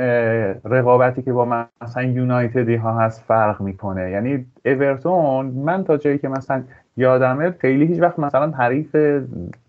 رقابتی 0.66 1.22
که 1.22 1.34
با 1.34 1.68
مثلا 1.82 2.04
یونایتدی 2.04 2.76
ها 2.76 3.00
هست 3.00 3.24
فرق 3.28 3.62
می‌کنه. 3.62 4.12
یعنی 4.12 4.46
اورتون 4.66 5.46
من 5.46 5.84
تا 5.84 5.98
جایی 5.98 6.18
که 6.18 6.28
مثلا 6.28 6.64
یادمه 6.98 7.52
خیلی 7.52 7.86
هیچ 7.86 8.02
وقت 8.02 8.20
مثلا 8.20 8.52
حریف 8.52 8.96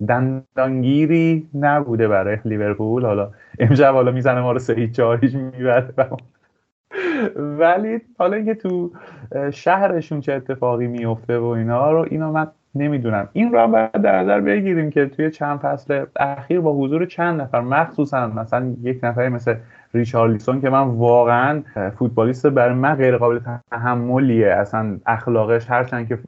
دندانگیری 0.08 1.48
نبوده 1.54 2.08
برای 2.08 2.38
لیورپول. 2.44 3.06
حالا 3.06 3.30
امشب 3.58 3.92
حالا 3.92 4.10
می‌زنه 4.10 4.40
ما 4.40 4.52
رو 4.52 4.58
سه 4.58 4.74
هیچ 4.74 4.90
چهار 4.90 5.20
می‌بره. 5.22 5.94
ولی 7.36 8.00
حالا 8.18 8.36
اینکه 8.36 8.54
تو 8.54 8.90
شهرشون 9.52 10.20
چه 10.20 10.32
اتفاقی 10.32 10.86
میفته 10.86 11.38
و 11.38 11.44
اینا 11.44 11.92
رو 11.92 12.06
اینو 12.10 12.32
من 12.32 12.46
نمی‌دونم. 12.74 13.28
این 13.32 13.52
رو 13.52 13.60
هم 13.60 13.72
باید 13.72 13.92
در 13.92 14.22
نظر 14.22 14.40
بگیریم 14.40 14.90
که 14.90 15.06
توی 15.06 15.30
چند 15.30 15.58
فصل 15.58 16.04
اخیر 16.16 16.60
با 16.60 16.72
حضور 16.72 17.06
چند 17.06 17.40
نفر 17.40 17.60
مخصوصا 17.60 18.26
مثلا 18.26 18.74
یک 18.82 19.00
نفری 19.02 19.28
مثل 19.28 19.54
ریچارلیسون 19.94 20.60
که 20.60 20.70
من 20.70 20.80
واقعا 20.80 21.62
فوتبالیست 21.98 22.46
برای 22.46 22.74
من 22.74 22.94
غیر 22.94 23.16
قابل 23.16 23.40
تحملیه. 23.70 24.48
اصلا 24.48 24.98
اخلاقش 25.06 25.70
هرچند 25.70 26.08
که 26.08 26.18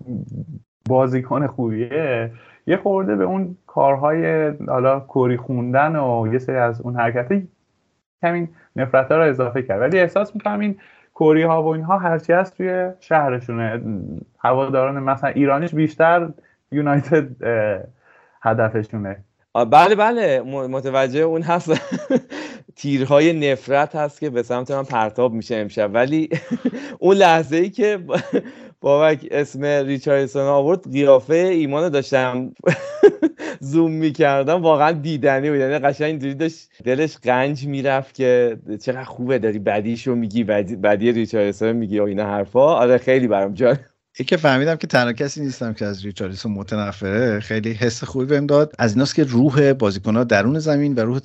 بازیکن 0.88 1.46
خوبیه. 1.46 2.30
یه 2.66 2.76
خورده 2.76 3.16
به 3.16 3.24
اون 3.24 3.56
کارهای 3.66 4.50
حالا 4.68 5.00
کوری 5.00 5.36
خوندن 5.36 5.96
و 5.96 6.32
یه 6.32 6.38
سری 6.38 6.56
از 6.56 6.80
اون 6.80 6.96
حرکت 6.96 7.42
کمی 8.22 8.48
نفرت 8.76 9.12
رو 9.12 9.22
اضافه 9.22 9.62
کرد. 9.62 9.80
ولی 9.80 9.98
احساس 9.98 10.34
می‌کنم 10.34 10.60
این 10.60 10.78
کوری 11.14 11.42
ها 11.42 11.62
و 11.62 11.66
اینها 11.66 11.98
هرچی 11.98 12.32
هست 12.32 12.56
توی 12.56 12.90
شهرشونه. 13.00 13.82
هواداران 14.38 15.02
مثلا 15.02 15.30
ایرانیش 15.30 15.74
بیشتر 15.74 16.28
یونایتد 16.72 17.28
هدفشونه. 18.42 19.24
بله 19.54 19.94
بله. 19.94 20.40
متوجه 20.68 21.20
اون 21.20 21.42
هست. 21.42 21.72
تیرهای 22.76 23.52
نفرت 23.52 23.96
هست 23.96 24.20
که 24.20 24.30
به 24.30 24.42
سمت 24.42 24.70
من 24.70 24.82
پرتاب 24.82 25.32
میشه 25.32 25.56
امشب. 25.56 25.90
ولی 25.94 26.28
اون 26.98 27.16
لحظه 27.16 27.56
ای 27.56 27.70
که 27.70 27.98
بابک 28.86 29.26
اسم 29.30 29.64
ریچاردسون 29.64 30.42
آورد 30.42 30.92
قیافه 30.92 31.34
ایمان 31.34 31.88
داشتم. 31.88 32.52
زوم 33.60 33.90
می‌کردم 33.90 34.62
واقعا 34.62 34.92
دیدنی 34.92 35.50
بود. 35.50 35.58
یعنی 35.58 35.78
قشنگ 35.78 36.06
اینجوری 36.06 36.34
داشت 36.34 36.68
دلش 36.84 37.16
قنج 37.16 37.66
می‌رفت 37.66 38.14
که 38.14 38.58
چقدر 38.82 39.04
خوبه 39.04 39.38
داری 39.38 39.58
بدیشو 39.58 40.14
میگی 40.14 40.44
بدی, 40.44 40.76
بدی 40.76 41.12
ریچاردسون 41.12 41.72
میگی 41.72 41.98
و 41.98 42.02
اینا 42.02 42.26
حرفا. 42.26 42.74
آره 42.74 42.98
خیلی 42.98 43.28
برام 43.28 43.54
جان 43.54 43.78
ای 44.18 44.24
که 44.24 44.36
فهمیدم 44.36 44.76
که 44.76 44.86
تنها 44.86 45.12
کسی 45.12 45.40
نیستم 45.40 45.72
که 45.72 45.84
از 45.84 46.04
ریچارلیسون 46.04 46.52
متنفره 46.52 47.40
خیلی 47.40 47.72
حس 47.72 48.04
خوبی 48.04 48.24
بهم 48.24 48.46
داد. 48.46 48.72
از 48.78 48.92
ایناست 48.92 49.14
که 49.14 49.24
روح 49.24 49.72
بازیکنها 49.72 50.24
درون 50.24 50.58
زمین 50.58 50.94
و 50.94 51.00
روح 51.00 51.20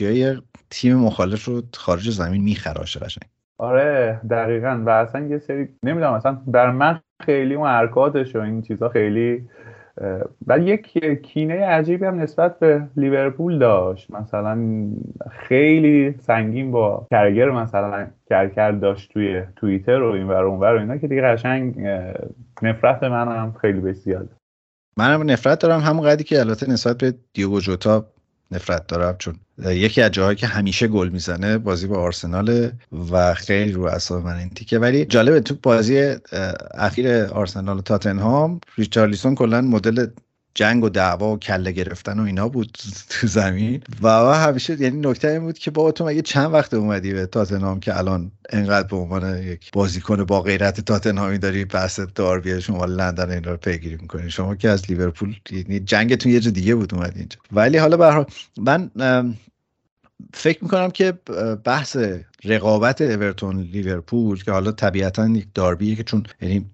های 0.00 0.36
تیم 0.70 0.96
مخالف 0.96 1.44
رو 1.44 1.62
خارج 1.74 2.10
زمین 2.10 2.42
میخراشه 2.42 3.00
قشنگ. 3.00 3.33
آره 3.58 4.20
دقیقا. 4.30 4.82
و 4.86 4.90
اصلا 4.90 5.26
یه 5.26 5.38
سری 5.38 5.68
نمی‌دونم 5.82 6.12
اصلا 6.12 6.38
بر 6.46 6.70
من 6.70 7.00
خیلی 7.22 7.54
اون 7.54 7.68
حرکاتش 7.68 8.36
و 8.36 8.40
این 8.40 8.62
چیزا 8.62 8.88
خیلی 8.88 9.48
ولی 10.46 10.64
یک 10.64 10.98
کینه 11.22 11.66
عجیبی 11.66 12.04
هم 12.04 12.20
نسبت 12.20 12.58
به 12.58 12.82
لیورپول 12.96 13.58
داشت. 13.58 14.10
مثلا 14.10 14.58
خیلی 15.30 16.14
سنگین 16.18 16.70
با 16.70 17.06
کرگر 17.10 17.50
مثلا 17.50 18.06
کرکر 18.28 18.70
داشت 18.70 19.12
توی 19.12 19.42
توییتر 19.56 20.02
و 20.02 20.12
این 20.12 20.28
ور 20.28 20.44
اونور 20.44 20.74
و 20.74 20.78
اینا 20.78 20.96
که 20.96 21.08
دیگه 21.08 21.22
قشنگ 21.22 21.86
نفرت 22.62 23.02
من 23.02 23.28
هم 23.28 23.52
خیلی 23.60 23.80
بسیار. 23.80 24.26
منم 24.98 25.30
نفرت 25.30 25.60
دارم. 25.60 25.80
همون 25.80 26.06
قدری 26.06 26.24
که 26.24 26.40
البته 26.40 26.70
نسبت 26.70 26.98
به 26.98 27.14
دیوگو 27.32 27.60
جوتا 27.60 28.04
نفرت 28.50 28.86
دارم 28.86 29.16
چون 29.18 29.34
یکی 29.64 30.02
از 30.02 30.10
جاهایی 30.10 30.36
که 30.36 30.46
همیشه 30.46 30.88
گل 30.88 31.08
می‌زنه 31.08 31.58
بازی 31.58 31.86
با 31.86 31.98
آرسنال 31.98 32.70
و 33.12 33.34
خیلی 33.34 33.72
رو 33.72 33.84
اعصاب 33.84 34.24
من 34.24 34.36
این 34.36 34.50
تیکه. 34.50 34.78
ولی 34.78 35.04
جالبه 35.04 35.40
تو 35.40 35.54
بازی 35.62 36.14
اخیر 36.74 37.24
آرسنال 37.24 37.78
و 37.78 37.82
تاتنهام 37.82 38.60
ریچارلیسون 38.76 39.34
کلا 39.34 39.60
مدل 39.60 40.06
جنگ 40.54 40.84
و 40.84 40.88
دعوا 40.88 41.32
و 41.32 41.38
کله 41.38 41.72
گرفتن 41.72 42.20
و 42.20 42.22
اینا 42.22 42.48
بود 42.48 42.78
تو 43.08 43.26
زمین. 43.26 43.82
و 44.02 44.08
همیشه 44.08 44.80
یعنی 44.80 45.00
نکته 45.00 45.28
این 45.28 45.40
بود 45.40 45.58
که 45.58 45.70
بابا 45.70 45.92
تو 45.92 46.06
مگه 46.06 46.22
چند 46.22 46.52
وقت 46.52 46.74
اومدی 46.74 47.12
به 47.12 47.26
تاتنهام 47.26 47.80
که 47.80 47.98
الان 47.98 48.32
انقدر 48.50 48.88
به 48.88 48.96
عنوان 48.96 49.42
یک 49.42 49.70
بازیکن 49.72 50.24
با 50.24 50.40
غیرت 50.40 50.80
تاتنهامی 50.80 51.38
داری 51.38 51.64
بحث 51.64 52.00
داربی 52.14 52.60
شما 52.60 52.84
لندن 52.84 53.30
این 53.30 53.44
رو 53.44 53.56
پیگیری 53.56 53.96
می‌کنی. 53.96 54.30
شما 54.30 54.54
که 54.54 54.68
از 54.68 54.90
لیورپول 54.90 55.36
یعنی 55.50 55.80
جنگتون 55.80 56.32
یه 56.32 56.40
جا 56.40 56.50
دیگه 56.50 56.74
بود 56.74 56.94
اومدی 56.94 57.18
اینجا. 57.18 57.38
ولی 57.52 57.78
حالا 57.78 57.96
به 57.96 58.26
من 58.58 58.90
فکر 60.34 60.64
می‌کنم 60.64 60.90
که 60.90 61.12
بحث 61.64 61.96
رقابت 62.44 63.00
اورتون 63.00 63.60
لیورپول 63.60 64.42
که 64.42 64.52
حالا 64.52 64.72
طبیعتا 64.72 65.28
یک 65.28 65.46
داربیه 65.54 65.94
که 65.94 66.02
چون 66.02 66.26
یعنی 66.40 66.70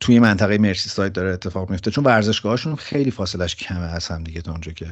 توی 0.00 0.18
منطقه 0.18 0.58
مرسی 0.58 0.88
سایت 0.88 1.12
داره 1.12 1.32
اتفاق 1.32 1.70
میفته. 1.70 1.90
چون 1.90 2.04
ورزشگاهشون 2.04 2.76
خیلی 2.76 3.10
فاصلش 3.10 3.56
کمه 3.56 3.78
از 3.78 4.08
هم 4.08 4.24
دیگه 4.24 4.40
تا 4.40 4.52
اونجا 4.52 4.72
که 4.72 4.86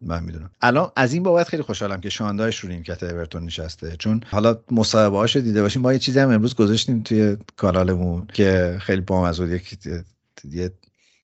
من 0.00 0.22
می‌دونم. 0.22 0.50
الان 0.62 0.90
از 0.96 1.12
این 1.12 1.22
بابت 1.22 1.48
خیلی 1.48 1.62
خوشحالم 1.62 2.00
که 2.00 2.10
شاندایش 2.10 2.58
رو 2.58 2.68
نیمکت 2.68 3.02
اورتون 3.02 3.44
نشسته. 3.44 3.96
چون 3.98 4.20
حالا 4.30 4.58
مصاحبه 4.70 5.16
هاشو 5.16 5.40
دیده 5.40 5.62
باشیم 5.62 5.82
ما 5.82 5.92
یه 5.92 5.98
چیزی 5.98 6.18
هم 6.18 6.30
امروز 6.30 6.54
گذاشتیم 6.54 7.02
توی 7.02 7.36
کانالمون 7.56 8.26
که 8.32 8.78
خیلی 8.80 9.00
بامزه 9.00 9.48
یک 9.48 9.78
یه 10.44 10.70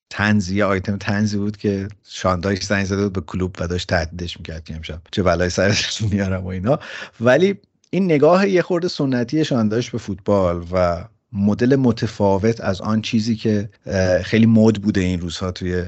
تنزی 0.09 0.55
یه 0.55 0.65
آیتم 0.65 0.97
تنزی 0.97 1.37
بود 1.37 1.57
که 1.57 1.87
شاندایش 2.03 2.63
زنگ 2.63 2.85
زده 2.85 3.03
بود 3.03 3.13
به 3.13 3.21
کلوب 3.21 3.55
و 3.59 3.67
داشت 3.67 3.87
تهدیدش 3.87 4.37
می‌کرد 4.37 4.63
که 4.63 4.75
امشب 4.75 5.01
چه 5.11 5.23
بلای 5.23 5.49
سرش 5.49 6.01
میارم 6.01 6.43
و 6.43 6.47
اینا. 6.47 6.79
ولی 7.21 7.59
این 7.89 8.05
نگاه 8.05 8.49
یه 8.49 8.61
خورده 8.61 8.87
سنتی 8.87 9.45
شاندایش 9.45 9.89
به 9.89 9.97
فوتبال 9.97 10.65
و 10.71 11.05
مدل 11.33 11.75
متفاوت 11.75 12.61
از 12.61 12.81
آن 12.81 13.01
چیزی 13.01 13.35
که 13.35 13.69
خیلی 14.23 14.45
مد 14.45 14.75
بوده 14.81 15.01
این 15.01 15.19
روزها 15.19 15.51
توی 15.51 15.83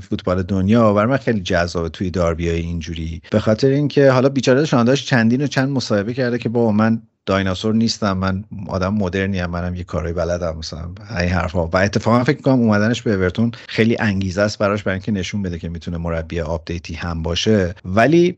فوتبال 0.00 0.42
دنیا 0.42 0.94
و 0.96 1.06
من 1.06 1.16
خیلی 1.16 1.40
جذابه 1.40 1.88
توی 1.88 2.10
داربی 2.10 2.48
های 2.48 2.60
اینجوری. 2.60 3.22
به 3.30 3.40
خاطر 3.40 3.68
اینکه 3.68 4.10
حالا 4.10 4.28
بیچاره 4.28 4.64
شانداش 4.64 5.06
چندین 5.06 5.42
و 5.42 5.46
چند 5.46 5.68
مصاحبه 5.68 6.14
کرده 6.14 6.38
که 6.38 6.48
با 6.48 6.72
من 6.72 7.02
دایناسور 7.26 7.74
نیستم 7.74 8.12
من 8.12 8.44
آدم 8.68 8.94
مدرنی 8.94 9.38
هم 9.38 9.50
منم 9.50 9.74
یه 9.74 9.84
کاری 9.84 10.12
بلدم 10.12 10.56
مثلا 10.58 10.90
این 11.20 11.28
حرفا 11.28 11.66
و 11.66 11.76
اتفاقا 11.76 12.24
فکر 12.24 12.42
کنم 12.42 12.60
اومدنش 12.60 13.02
به 13.02 13.14
اورتون 13.14 13.50
خیلی 13.68 13.96
انگیزه 14.00 14.42
است 14.42 14.58
براش 14.58 14.82
برای 14.82 14.94
اینکه 14.94 15.12
نشون 15.12 15.42
بده 15.42 15.58
که 15.58 15.68
می‌تونه 15.68 15.96
مربی 15.96 16.40
update 16.40 16.86
ی 16.86 16.94
هم 16.94 17.22
باشه. 17.22 17.74
ولی 17.84 18.36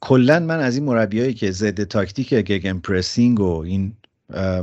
کلا 0.00 0.40
من 0.40 0.60
از 0.60 0.76
این 0.76 0.84
مربیایی 0.84 1.34
که 1.34 1.50
ضد 1.50 1.84
تاکتیک 1.84 2.34
gegenpressing 2.34 3.40
و 3.40 3.60
این 3.60 3.92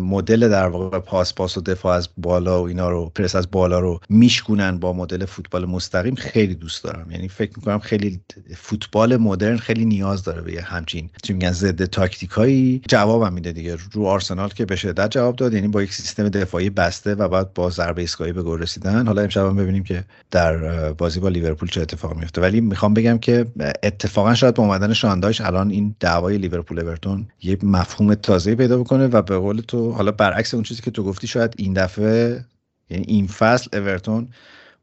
مدل 0.01 0.49
در 0.49 0.68
واقع 0.68 0.99
پاس 0.99 1.34
پاس 1.34 1.57
و 1.57 1.61
دفاع 1.61 1.95
از 1.95 2.09
بالا 2.18 2.63
و 2.63 2.68
اینا 2.68 2.89
رو 2.89 3.11
پرس 3.16 3.36
از 3.36 3.51
بالا 3.51 3.80
رو 3.80 3.99
میشکونن 4.09 4.78
با 4.78 4.93
مدل 4.93 5.26
فوتبال 5.26 5.66
مستقیم 5.66 6.16
خیلی 6.16 6.55
دوست 6.55 6.84
دارم. 6.84 7.11
یعنی 7.11 7.28
فکر 7.28 7.51
می‌کنم 7.55 7.80
خیلی 7.80 8.22
فوتبال 8.57 9.18
مدرن 9.18 9.57
خیلی 9.57 9.86
نیاز 9.86 10.24
داره 10.24 10.41
به 10.41 10.61
همچین 10.61 11.09
چی 11.24 11.34
میگن 11.34 11.51
ضد 11.51 11.86
تاکتیکایی 11.86 12.82
جوابم 12.88 13.34
میده 13.34 13.51
دیگه. 13.51 13.78
رو 13.91 14.05
آرسنال 14.05 14.49
که 14.49 14.66
به 14.66 14.76
شدت 14.76 15.11
جواب 15.11 15.36
داد 15.36 15.53
یعنی 15.53 15.68
با 15.68 15.84
یک 15.84 15.93
سیستم 15.93 16.30
دفاعی 16.30 16.70
بسته 16.70 17.16
و 17.16 17.28
بعد 17.28 17.53
با 17.53 17.70
ضربه 17.70 18.01
ایستگاهی 18.01 18.34
به 18.34 18.43
گل 18.43 18.59
رسیدن. 18.59 19.07
حالا 19.07 19.22
امشب 19.22 19.45
هم 19.45 19.55
ببینیم 19.55 19.84
که 19.84 20.03
در 20.32 20.93
بازی 20.93 21.20
با 21.20 21.30
لیورپول 21.30 21.70
چه 21.70 21.82
اتفاق 21.82 22.18
میفته 22.18 22.41
ولی 22.41 22.61
می‌خوام 22.61 22.93
بگم 22.93 23.18
که 23.18 23.45
اتفاقا 23.84 24.34
شاید 24.34 24.55
با 24.55 24.63
اومدن 24.63 24.93
شانداش 24.93 25.41
الان 25.41 25.70
این 25.70 25.95
دعوای 25.99 26.38
لیورپول 26.38 26.80
اورتون 26.80 27.28
یه 27.43 27.57
مفهوم 27.63 28.16
تازه 28.16 28.55
پیدا 28.55 28.78
بکنه 28.78 29.07
و 29.07 29.22
به 29.22 29.36
تو 29.62 29.91
حالا 29.91 30.12
برعکس 30.12 30.53
اون 30.53 30.64
چیزی 30.64 30.82
که 30.82 30.91
تو 30.91 31.03
گفتی 31.03 31.28
شاید 31.28 31.53
این 31.58 31.74
دفعه 31.74 32.45
یعنی 32.89 33.06
این 33.08 33.28
فصل 33.28 33.78
اورتون 33.78 34.28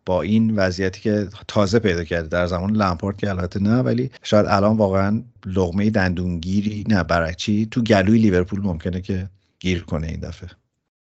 با 0.07 0.23
این 0.23 0.57
وضعیتی 0.57 1.01
که 1.01 1.27
تازه 1.49 1.79
پیدا 1.79 2.05
کرده 2.05 2.29
در 2.29 2.47
زمان 2.47 2.71
لمپارد 2.71 3.17
که 3.17 3.31
البته 3.31 3.63
نه 3.63 3.79
ولی 3.79 4.11
شاید 4.23 4.47
الان 4.47 4.77
واقعا 4.77 5.23
لغمه 5.47 5.91
دندونگیری 5.91 6.85
نه 6.89 7.05
برعکسی 7.05 7.69
تو 7.71 7.83
گلوی 7.83 8.19
لیورپول 8.19 8.61
ممکنه 8.63 9.01
که 9.01 9.29
گیر 9.61 9.85
کنه 9.85 10.07
این 10.07 10.21
دفعه. 10.21 10.51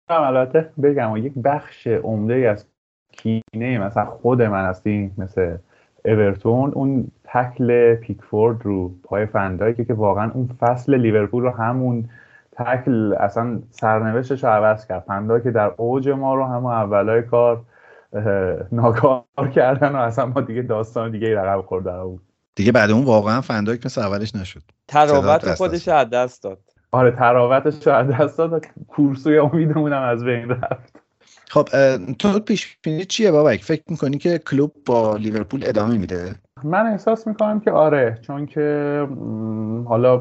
البته 0.09 0.71
بگم 0.83 1.16
یک 1.16 1.33
بخش 1.45 1.87
عمده 1.87 2.35
از 2.35 2.66
کینه 3.12 3.79
مثلا 3.79 4.05
خود 4.05 4.43
من 4.43 4.64
هستی 4.69 5.11
مثل 5.19 5.57
اورتون. 6.05 6.71
اون 6.71 7.11
تکل 7.25 7.95
پیکفورد 7.95 8.62
رو 8.62 8.95
پای 9.03 9.27
فندایی 9.27 9.75
که 9.75 9.95
واقعا 9.95 10.31
اون 10.31 10.51
فصل 10.61 10.95
لیورپول 10.95 11.43
رو 11.43 11.51
همون 11.51 12.09
تکل 12.59 13.15
اصلا 13.15 13.63
سرنوشتش 13.71 14.45
رو 14.45 14.51
عوض 14.51 14.87
کرد. 14.87 15.05
پندا 15.05 15.41
که 15.41 15.51
در 15.51 15.73
اوج 15.77 16.09
ما 16.09 16.35
رو 16.35 16.45
همون 16.45 16.73
اولای 16.73 17.23
کار 17.23 17.65
ناکار 18.73 19.25
کردن 19.55 19.93
و 19.93 19.97
اصلا 19.97 20.27
ما 20.27 20.41
دیگه 20.41 20.63
داستان 20.63 21.11
دیگه 21.11 21.35
رقم 21.35 21.63
خورده 21.63 22.05
بود. 22.05 22.21
دیگه 22.55 22.73
بعد 22.73 22.91
اون 22.91 23.05
واقعا 23.05 23.41
فنداک 23.41 23.87
مثل 23.87 24.01
اولش 24.01 24.35
نشد. 24.35 24.63
تراوت 24.89 25.55
خودش 25.55 25.89
از 25.89 26.11
دست 26.11 26.43
داد. 26.43 26.59
آره 26.93 27.11
تراوتش 27.11 27.87
رو 27.87 27.93
از 27.93 28.09
دست 28.09 28.39
داد 28.39 28.67
کورسوی 28.89 29.39
امیدمونم 29.39 30.03
از 30.03 30.25
بین 30.25 30.49
رفت. 30.49 31.03
خب 31.51 31.69
تو 32.19 32.41
پیش 32.41 32.79
بینی 32.83 33.05
چیه 33.05 33.31
بابک؟ 33.31 33.65
فکر 33.65 33.83
می‌کنی 33.89 34.19
که 34.19 34.39
کلوب 34.39 34.73
با 34.87 35.17
لیورپول 35.17 35.63
ادامه 35.67 35.99
میده؟ 35.99 36.35
من 36.65 36.87
احساس 36.87 37.27
می‌کنم 37.27 37.61
که 37.61 37.71
آره 37.71 38.19
چون 38.21 38.47
که 38.47 39.07
حالا 39.85 40.21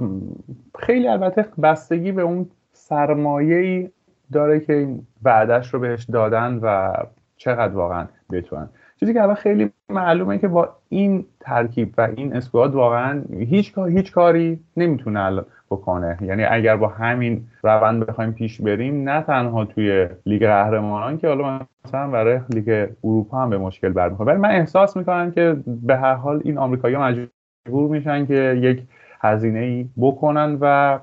خیلی 0.80 1.08
البته 1.08 1.46
بستگی 1.64 2.12
به 2.12 2.22
اون 2.22 2.50
سرمایه 2.72 3.92
داره 4.34 4.60
که 4.60 4.74
این 4.74 5.08
وعدش 5.24 5.74
رو 5.74 5.80
بهش 5.80 6.04
دادن 6.04 6.60
و 6.64 6.94
چقدر 7.38 7.74
واقعا 7.74 8.08
بتونن. 8.32 8.70
چیزی 9.00 9.14
که 9.14 9.22
الان 9.22 9.36
خیلی 9.36 9.72
معلومه 9.90 10.38
که 10.38 10.48
با 10.48 10.70
این 10.90 11.26
ترکیب 11.40 11.94
و 11.98 12.08
این 12.16 12.36
اسکواد 12.36 12.76
واقعا 12.76 13.24
هیچ 13.40 13.78
هیچ 13.78 14.12
کاری 14.12 14.60
نمی‌تونه 14.78 15.42
بکنه. 15.70 16.18
یعنی 16.22 16.44
اگر 16.44 16.78
با 16.78 16.88
همین 16.88 17.48
روند 17.64 18.06
بخوایم 18.06 18.32
پیش 18.32 18.62
بریم 18.62 19.10
نه 19.10 19.22
تنها 19.22 19.66
توی 19.66 20.08
لیگ 20.26 20.46
قهرمانان 20.46 21.18
که 21.18 21.28
حالا 21.28 21.60
مثلا 21.88 22.08
برای 22.08 22.40
لیگ 22.50 22.90
اروپا 23.04 23.44
هم 23.44 23.50
به 23.50 23.58
مشکل 23.58 23.90
برمیخوره. 23.90 24.32
ولی 24.32 24.42
من 24.42 24.52
احساس 24.52 24.98
می‌کنم 24.98 25.32
که 25.32 25.58
به 25.66 25.98
هر 25.98 26.14
حال 26.14 26.42
این 26.44 26.58
آمریکایی 26.58 26.96
مجبور 26.96 27.90
میشن 27.90 28.26
که 28.26 28.60
یک 28.62 28.84
هزینه 29.22 29.60
ای 29.60 29.90
بکنن 29.98 30.58
و 30.62 31.00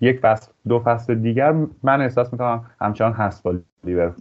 یک 0.00 0.20
فصل 0.20 0.52
دو 0.68 0.78
فصل 0.78 1.14
دیگر 1.14 1.54
من 1.82 2.00
احساس 2.00 2.32
می‌کنم 2.32 2.64
همچنان 2.80 3.12
هست 3.12 3.42
با 3.42 3.54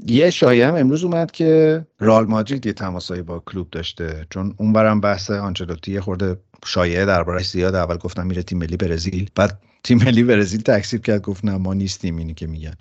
یه 0.06 0.30
شایعه 0.30 0.68
هم 0.68 0.76
امروز 0.76 1.04
اومد 1.04 1.32
که 1.32 1.82
رال 2.00 2.26
مادرید 2.26 2.66
یه 2.66 2.74
تماسایی 2.74 3.22
با 3.22 3.40
کلوب 3.40 3.68
داشته. 3.72 4.26
چون 4.30 4.54
اون 4.58 4.74
برم 4.74 5.02
بحث 5.02 5.32
آنچلوتی 5.32 6.00
خورده 6.00 6.38
شایعه 6.66 7.06
دربارش 7.06 7.50
زیاد 7.50 7.76
اول 7.76 7.98
گفتم 7.98 8.28
میره 8.28 8.44
تیم 8.44 8.58
ملی 8.58 8.78
برزیل. 8.78 9.30
بعد 9.36 9.60
تیم 9.84 9.98
ملی 9.98 10.24
برزیل 10.24 10.62
تکسیب 10.62 11.02
کرد. 11.02 11.22
گفت 11.22 11.46
نه 11.46 11.58
ما 11.58 11.74
نیستیم 11.74 12.18
اینی 12.18 12.34
که 12.34 12.48
میگن. 12.48 12.74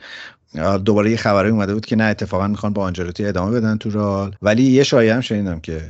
دوباره 0.84 1.10
یه 1.10 1.16
خبری 1.16 1.48
اومده 1.48 1.74
بود 1.74 1.86
که 1.86 1.96
نه 1.96 2.04
اتفاقا 2.04 2.48
می‌خوان 2.48 2.72
با 2.72 2.82
آنجلوتی 2.82 3.26
ادامه 3.26 3.60
بدن 3.60 3.76
تو 3.76 3.90
رال 3.90 4.36
ولی 4.42 4.62
یه 4.62 4.82
شایعه 4.82 5.14
هم 5.14 5.20
شنیدم 5.20 5.60
که 5.60 5.80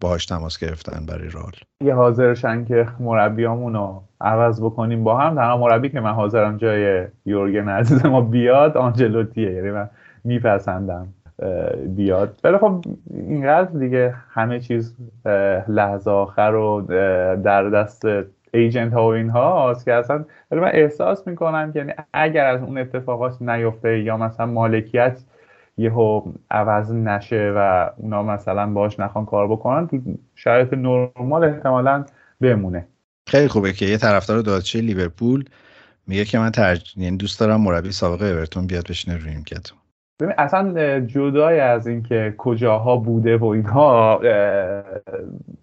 باهاش 0.00 0.26
تماس 0.26 0.58
گرفتن 0.58 1.06
برای 1.06 1.28
رال 1.28 1.52
یه 1.84 1.94
حاضرشن 1.94 2.64
که 2.64 2.88
مربیامون 3.00 3.74
رو 3.74 4.02
عوض 4.20 4.60
بکنیم 4.60 5.04
با 5.04 5.18
هم. 5.18 5.34
تنها 5.34 5.56
مربی 5.56 5.88
که 5.88 6.00
من 6.00 6.12
حاضرم 6.12 6.56
جای 6.56 7.06
یورگن 7.26 7.68
عزیز 7.68 8.06
ما 8.06 8.20
بیاد 8.20 8.76
آنجلوتیه. 8.76 9.52
یعنی 9.52 9.70
من 9.70 9.90
میپسندم. 10.24 11.08
بیاد. 11.86 12.40
ولی 12.44 12.58
خب 12.58 12.84
اینقدر 13.10 13.78
دیگه 13.78 14.14
همه 14.30 14.60
چیز 14.60 14.96
لحظه 15.68 16.10
آخر 16.10 16.50
رو 16.50 16.80
در 17.44 17.70
دست 17.70 18.02
ایجنت 18.54 18.92
ها 18.92 19.04
و 19.04 19.12
اینها 19.12 19.74
که 19.84 19.94
اصلا 19.94 20.24
ولی 20.50 20.60
من 20.60 20.70
احساس 20.72 21.26
می‌کنم 21.26 21.72
که 21.72 21.78
یعنی 21.78 21.92
اگر 22.12 22.46
از 22.46 22.62
اون 22.62 22.78
اتفاقات 22.78 23.42
نیفته 23.42 24.00
یا 24.00 24.16
مثلا 24.16 24.46
مالکیت 24.46 25.20
یهو 25.78 26.32
عوض 26.50 26.92
نشه 26.92 27.52
و 27.56 27.90
اونا 27.96 28.22
مثلا 28.22 28.66
باش 28.66 29.00
نخوان 29.00 29.26
کار 29.26 29.48
بکنن 29.48 29.86
تو 29.86 30.00
شرایط 30.34 30.72
نرمال 30.72 31.44
احتمالا 31.44 32.04
بمونه. 32.40 32.86
خیلی 33.26 33.48
خوبه 33.48 33.72
که 33.72 33.86
یه 33.86 33.96
طرفدار 33.96 34.40
دادچه 34.40 34.80
لیورپول 34.80 35.44
میگه 36.06 36.24
که 36.24 36.38
من 36.38 36.50
ترج... 36.50 36.94
یعنی 36.96 37.16
دوست 37.16 37.40
دارم 37.40 37.60
مربی 37.60 37.92
سابق 37.92 38.22
اورتون 38.22 38.66
بیاد 38.66 38.88
بشینه 38.88 39.16
روی 39.16 39.30
نیمکت 39.30 39.72
ببین 40.20 40.34
اصلا 40.38 41.00
جدای 41.00 41.60
از 41.60 41.86
اینکه 41.86 42.34
کجاها 42.38 42.96
بوده 42.96 43.36
و 43.36 43.44
اینها 43.44 44.20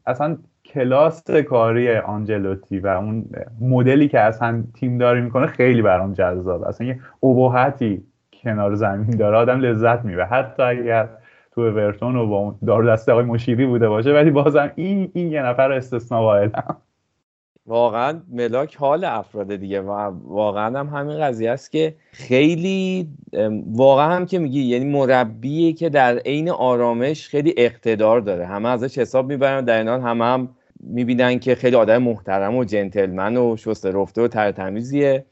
اصلا 0.05 0.37
کلاس 0.65 1.31
کاری 1.31 1.95
آنجلوتی 1.95 2.79
و 2.79 2.87
اون 2.87 3.25
مدلی 3.61 4.07
که 4.07 4.19
اصلا 4.19 4.63
تیم 4.73 4.97
داری 4.97 5.21
می‌کنه 5.21 5.47
خیلی 5.47 5.81
برام 5.81 6.13
جذاب. 6.13 6.63
اصلا 6.63 6.87
یه 6.87 6.99
ابهتی 7.23 8.03
کنار 8.43 8.75
زمین 8.75 9.09
داره. 9.09 9.37
آدم 9.37 9.59
لذت 9.59 10.05
می‌بره. 10.05 10.25
حتی 10.25 10.63
اگر 10.63 11.09
تو 11.51 11.71
ورتون 11.71 12.15
و 12.15 12.27
با 12.27 12.37
اون 12.37 12.55
دار 12.65 12.93
دسته 12.93 13.11
آقای 13.11 13.25
مشیری 13.25 13.65
بوده 13.65 13.89
باشه 13.89 14.13
ولی 14.13 14.31
بازم 14.31 14.71
این 14.75 15.11
این 15.13 15.31
یه 15.31 15.43
نفر 15.43 15.71
استثنا 15.71 16.21
قائلم 16.21 16.77
واقعا 17.69 18.21
ملاک 18.29 18.75
حال 18.75 19.03
افراد 19.03 19.55
دیگه 19.55 19.81
و 19.81 19.91
واقعا 20.23 20.79
هم 20.79 20.87
همین 20.87 21.19
قضیه 21.19 21.51
است 21.51 21.71
که 21.71 21.95
خیلی 22.11 23.07
واقعا 23.67 24.15
هم 24.15 24.25
که 24.25 24.39
میگی 24.39 24.61
یعنی 24.61 24.85
مربیه 24.85 25.73
که 25.73 25.89
در 25.89 26.17
عین 26.17 26.49
آرامش 26.49 27.27
خیلی 27.27 27.53
اقتدار 27.57 28.21
داره. 28.21 28.45
همه 28.45 28.69
ازش 28.69 28.97
حساب 28.97 29.27
می‌برن 29.27 29.65
در 29.65 29.77
این 29.77 29.87
حال 29.87 30.01
همه 30.01 30.25
هم 30.25 30.49
می‌بینن 30.79 31.39
که 31.39 31.55
خیلی 31.55 31.75
آدم 31.75 31.97
محترم 31.97 32.55
و 32.55 32.63
جنتلمن 32.63 33.37
و 33.37 33.57
شسته 33.57 33.91
رفته 33.91 34.21
و 34.21 34.27
ترتمیزیه 34.27 35.25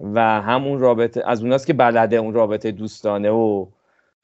و 0.00 0.20
همون 0.20 0.78
رابطه 0.78 1.22
از 1.26 1.42
اوناست 1.42 1.66
که 1.66 1.72
بلده 1.72 2.16
اون 2.16 2.34
رابطه 2.34 2.70
دوستانه 2.70 3.30
و 3.30 3.66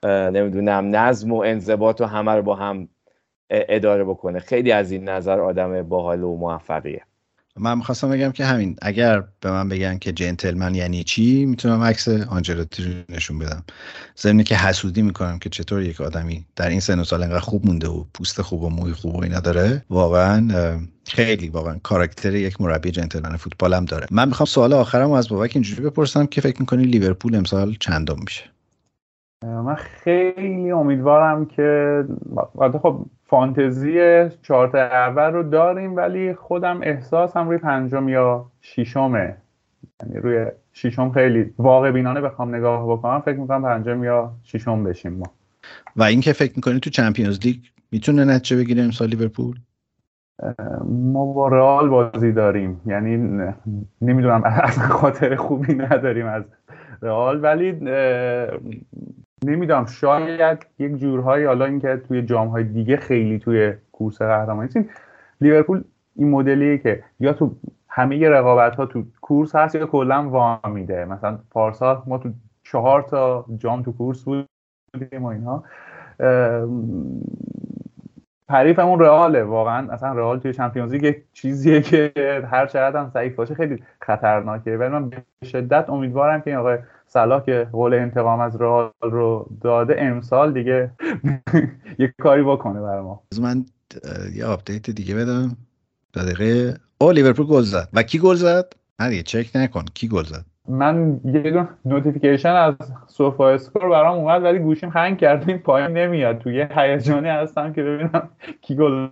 نمی‌دونم 0.04 0.96
نظم 0.96 1.32
و 1.32 1.36
انضباط 1.36 2.00
و 2.00 2.04
همه 2.04 2.32
رو 2.32 2.42
با 2.42 2.54
هم 2.54 2.88
اداره 3.50 4.04
بکنه. 4.04 4.38
خیلی 4.38 4.72
از 4.72 4.90
این 4.90 5.08
نظر 5.08 5.40
آدم 5.40 5.82
باحال 5.82 6.22
و 6.22 6.36
موفقیه. 6.36 7.02
من 7.60 7.78
می‌خواستم 7.78 8.10
بگم 8.10 8.32
که 8.32 8.44
همین 8.44 8.76
اگر 8.82 9.24
به 9.40 9.50
من 9.50 9.68
بگن 9.68 9.98
که 9.98 10.12
جنتلمن 10.12 10.74
یعنی 10.74 11.04
چی 11.04 11.44
می‌تونم 11.44 11.82
عکس 11.82 12.08
آنجلوتی 12.08 12.84
رو 12.84 12.92
نشون 13.08 13.38
بدم. 13.38 13.64
ضمنی 14.18 14.44
که 14.44 14.56
حسودی 14.56 15.02
می‌کنم 15.02 15.38
که 15.38 15.50
چطور 15.50 15.82
یک 15.82 16.00
آدمی 16.00 16.46
در 16.56 16.68
این 16.68 16.80
سن 16.80 17.00
و 17.00 17.04
سال 17.04 17.22
انقدر 17.22 17.38
خوب 17.38 17.66
مونده 17.66 17.88
و 17.88 18.04
پوست 18.14 18.42
خوب 18.42 18.62
و 18.62 18.70
موی 18.70 18.92
خوب 18.92 19.14
و 19.14 19.22
اینا 19.22 19.40
داره 19.40 19.84
واقعا 19.90 20.48
خیلی 21.06 21.48
واقعا 21.48 21.78
کاراکتر 21.82 22.34
یک 22.34 22.60
مربی 22.60 22.90
جنتلمن 22.90 23.36
فوتبالم 23.36 23.84
داره. 23.84 24.06
من 24.10 24.28
می‌خوام 24.28 24.46
سوال 24.46 24.72
آخرم 24.72 25.12
از 25.12 25.28
بابک 25.28 25.50
اینجوری 25.54 25.82
بپرسم 25.82 26.26
که 26.26 26.40
فکر 26.40 26.60
می‌کنی 26.60 26.84
لیورپول 26.84 27.34
امسال 27.34 27.76
چندم 27.80 28.16
میشه؟ 28.24 28.53
من 29.44 29.74
خیلی 29.74 30.70
امیدوارم 30.70 31.46
که 31.46 32.04
خب 32.82 32.98
فانتزی 33.26 33.98
چارت 34.42 34.74
اول 34.74 35.32
رو 35.32 35.42
داریم 35.42 35.96
ولی 35.96 36.34
خودم 36.34 36.80
احساسم 36.82 37.48
روی 37.48 37.58
پنجم 37.58 38.08
یا 38.08 38.46
ششمه. 38.60 39.36
یعنی 40.02 40.20
روی 40.20 40.46
ششم 40.72 41.12
خیلی 41.12 41.54
واقع 41.58 41.90
بینانه 41.90 42.20
بخوام 42.20 42.54
نگاه 42.54 42.92
بکنم. 42.92 43.20
فکر 43.20 43.36
می‌کنم 43.36 43.62
پنجم 43.62 44.04
یا 44.04 44.32
ششم 44.42 44.84
بشیم 44.84 45.12
ما. 45.12 45.26
و 45.96 46.02
اینکه 46.02 46.32
فکر 46.32 46.52
می‌کنی 46.56 46.80
تو 46.80 46.90
چمپیونز 46.90 47.38
لیگ 47.44 47.56
می‌تونه 47.92 48.24
نتیجه 48.24 48.56
بگیره 48.56 48.82
امسال 48.82 49.08
لیورپول؟ 49.08 49.56
ما 50.84 51.32
با 51.32 51.48
رئال 51.48 51.88
بازی 51.88 52.32
داریم. 52.32 52.80
یعنی 52.86 53.16
نمی‌دونم 54.02 54.42
اصلا 54.44 54.84
خاطر 54.88 55.36
خوبی 55.36 55.74
نداریم 55.74 56.26
از 56.26 56.42
رئال. 57.02 57.44
ولی 57.44 57.72
نمی‌دونم 59.42 59.86
شاید 59.86 60.66
یک 60.78 60.96
جورهایی 60.96 61.44
حالا 61.44 61.64
اینکه 61.64 61.96
توی 62.08 62.22
جام 62.22 62.48
های 62.48 62.64
دیگه 62.64 62.96
خیلی 62.96 63.38
توی 63.38 63.72
کورس 63.92 64.18
قهرمانی 64.18 64.60
نیستیم 64.60 64.88
لیورپول 65.40 65.84
این 66.16 66.30
مدلیه 66.30 66.78
که 66.78 67.04
یا 67.20 67.32
تو 67.32 67.54
همه 67.88 68.28
رقابت 68.28 68.76
ها 68.76 68.86
تو 68.86 69.04
کورس 69.20 69.54
هست 69.54 69.74
یا 69.74 69.86
کلا 69.86 70.28
وام 70.28 70.60
میده. 70.70 71.04
مثلا 71.04 71.38
پارسال 71.50 72.02
ما 72.06 72.18
تو 72.18 72.30
چهار 72.62 73.02
تا 73.02 73.44
جام 73.58 73.82
تو 73.82 73.92
کورس 73.92 74.24
بودیم 74.24 75.22
و 75.22 75.26
اینها. 75.26 75.64
حریفمون 78.48 79.00
رئاله. 79.00 79.42
واقعا 79.44 79.92
اصلا 79.92 80.12
رئال 80.12 80.38
توی 80.38 80.52
چمپیونز 80.52 80.92
لیگ 80.92 81.14
چیزیه 81.32 81.80
که 81.80 82.12
هر 82.50 82.66
چقدر 82.66 83.00
هم 83.00 83.10
ضعیف 83.14 83.34
باشه 83.34 83.54
خیلی 83.54 83.82
خطرناکه. 84.00 84.76
ولی 84.76 84.88
من 84.88 85.08
به 85.10 85.16
شدت 85.44 85.90
امیدوارم 85.90 86.40
که 86.40 86.50
این 86.50 86.58
آقای 86.58 86.78
صلاح 87.14 87.44
که 87.44 87.68
قول 87.72 87.94
انتقام 87.94 88.40
از 88.40 88.60
رئال 88.60 88.90
رو 89.02 89.48
داده 89.60 89.96
امسال 89.98 90.52
دیگه 90.52 90.90
یک 91.98 92.10
کاری 92.22 92.42
بکنه 92.42 92.80
برای 92.80 93.02
ما. 93.02 93.22
من 93.40 93.64
یه 94.34 94.44
update 94.46 94.90
دیگه 94.90 95.14
بدم. 95.14 95.56
دقیقه 96.14 96.76
او 96.98 97.10
لیورپول 97.10 97.46
گل 97.46 97.62
زد. 97.62 97.88
و 97.92 98.02
کی 98.02 98.18
گل 98.18 98.34
زد؟ 98.34 98.72
نه 99.00 99.22
چک 99.22 99.50
نکن. 99.54 99.84
کی 99.94 100.08
گل 100.08 100.22
زد؟ 100.22 100.44
من 100.68 101.20
یه 101.24 101.68
notification 101.84 102.52
از 102.52 102.74
SofaScore 103.06 103.88
برام 103.88 104.18
اومد 104.18 104.42
ولی 104.42 104.58
گوشیم 104.58 104.90
hang 104.90 105.18
کرد. 105.18 105.48
این 105.48 105.58
پایین 105.58 105.90
نمیاد. 105.90 106.38
توی 106.38 106.66
هیجانی 106.76 107.28
هستم 107.28 107.72
که 107.72 107.82
ببینم 107.82 108.28
کی 108.60 108.76
گل 108.76 109.08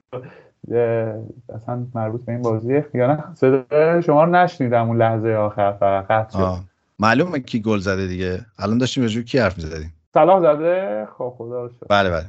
اصلا 1.55 1.87
مربوط 1.95 2.25
به 2.25 2.33
این 2.33 2.43
بازیه. 2.43 2.87
یا 2.95 3.07
نه؟ 3.07 3.25
صدا 3.35 4.01
شما 4.01 4.25
رو 4.25 4.31
نشنیدم 4.31 4.89
اون 4.89 4.97
لحظه 4.97 5.29
آخر 5.29 5.73
فقط 5.73 6.07
قطع 6.07 6.39
شد. 6.39 6.72
معلومه 7.03 7.41
کی 7.41 7.61
گل 7.61 7.79
زده 7.79 8.07
دیگه. 8.07 8.47
الان 8.59 8.79
داشتیم 8.79 9.03
راجع 9.03 9.21
کی 9.21 9.39
حرف 9.39 9.57
می‌زدیم؟ 9.59 9.93
صلاح 10.15 10.41
زده؟ 10.41 11.09
خب 11.19 11.35
خدا 11.39 11.69
شد 11.69 11.87
بله 11.89 12.11
بله. 12.11 12.27